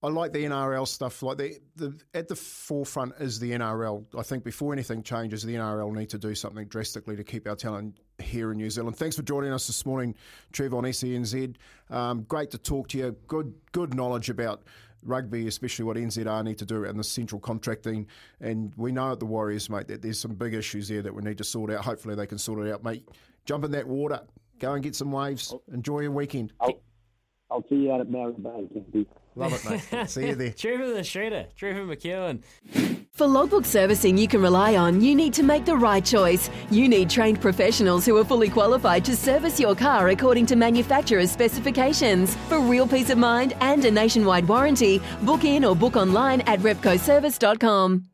I 0.05 0.09
like 0.09 0.33
the 0.33 0.41
NRL 0.41 0.87
stuff. 0.89 1.23
Like 1.23 1.39
the, 1.39 1.59
the 1.77 1.97
at 2.13 2.27
the 2.27 2.35
forefront 2.35 3.15
is 3.21 3.39
the 3.39 3.53
NRL. 3.53 4.05
I 4.19 4.23
think 4.23 4.43
before 4.43 4.73
anything 4.73 5.03
changes, 5.03 5.45
the 5.45 5.55
NRL 5.55 5.95
need 5.95 6.11
to 6.11 6.19
do 6.19 6.35
something 6.35 6.67
drastically 6.67 7.15
to 7.15 7.23
keep 7.23 7.47
our 7.47 7.55
talent 7.55 7.99
here 8.19 8.51
in 8.51 8.59
New 8.59 8.69
Zealand. 8.69 8.97
Thanks 8.97 9.15
for 9.15 9.23
joining 9.23 9.53
us 9.53 9.69
this 9.69 9.87
morning, 9.87 10.17
Trev 10.53 10.75
on 10.75 10.85
SENZ. 10.85 11.55
Um, 11.91 12.23
great 12.25 12.51
to 12.51 12.59
talk 12.59 12.89
to 12.89 12.99
you. 12.99 13.17
Good 13.29 13.55
good 13.71 13.95
knowledge 13.95 14.29
about 14.29 14.65
rugby, 15.05 15.47
especially 15.47 15.85
what 15.85 15.97
NZR 15.97 16.45
need 16.45 16.59
to 16.59 16.67
do 16.67 16.83
around 16.83 16.97
the 16.97 17.05
central 17.05 17.41
contracting. 17.41 18.09
And 18.41 18.73
we 18.77 18.91
know 18.91 19.13
at 19.13 19.21
the 19.21 19.27
Warriors, 19.27 19.71
mate, 19.71 19.87
that 19.87 20.03
there's 20.03 20.19
some 20.19 20.35
big 20.35 20.55
issues 20.55 20.89
there 20.89 21.03
that 21.03 21.15
we 21.15 21.23
need 21.23 21.39
to 21.39 21.45
sort 21.45 21.71
out. 21.71 21.85
Hopefully 21.85 22.17
they 22.17 22.27
can 22.27 22.39
sort 22.39 22.67
it 22.67 22.73
out, 22.73 22.83
mate. 22.83 23.09
Jump 23.45 23.65
in 23.65 23.71
that 23.73 23.87
water. 23.87 24.21
Go 24.59 24.75
and 24.75 24.83
get 24.83 24.97
some 24.97 25.13
waves. 25.13 25.55
Enjoy 25.73 26.01
your 26.01 26.13
weekend. 26.13 26.53
I'll, 26.61 26.81
I'll 27.51 27.65
see 27.69 27.77
you 27.77 27.93
out 27.93 28.01
at 28.01 28.11
Mary 28.11 28.33
Bay. 28.33 29.07
Love 29.35 29.53
it, 29.55 29.93
mate. 29.93 30.09
See 30.11 30.29
you 30.29 30.35
there. 30.35 30.53
Trevor 30.53 30.93
the 30.93 31.01
Shredder, 31.01 31.47
Trevor 31.57 31.85
McKewen. 31.85 32.43
For 33.13 33.27
logbook 33.27 33.65
servicing 33.65 34.17
you 34.17 34.27
can 34.27 34.41
rely 34.41 34.77
on, 34.77 35.01
you 35.01 35.15
need 35.15 35.35
to 35.35 35.43
make 35.43 35.65
the 35.65 35.77
right 35.77 36.05
choice. 36.05 36.51
You 36.71 36.89
need 36.89 37.11
trained 37.11 37.41
professionals 37.41 38.07
who 38.07 38.17
are 38.17 38.25
fully 38.25 38.49
qualified 38.49 39.05
to 39.07 39.17
service 39.17 39.61
your 39.61 39.75
car 39.75 40.09
according 40.09 40.47
to 40.47 40.57
manufacturer's 40.57 41.31
specifications. 41.31 42.35
For 42.49 42.59
real 42.59 42.87
peace 42.87 43.11
of 43.11 43.19
mind 43.19 43.55
and 43.61 43.85
a 43.85 43.91
nationwide 43.91 44.49
warranty, 44.49 45.01
book 45.23 45.45
in 45.45 45.65
or 45.65 45.77
book 45.77 45.97
online 45.97 46.41
at 46.43 46.61
repcoservice.com. 46.61 48.07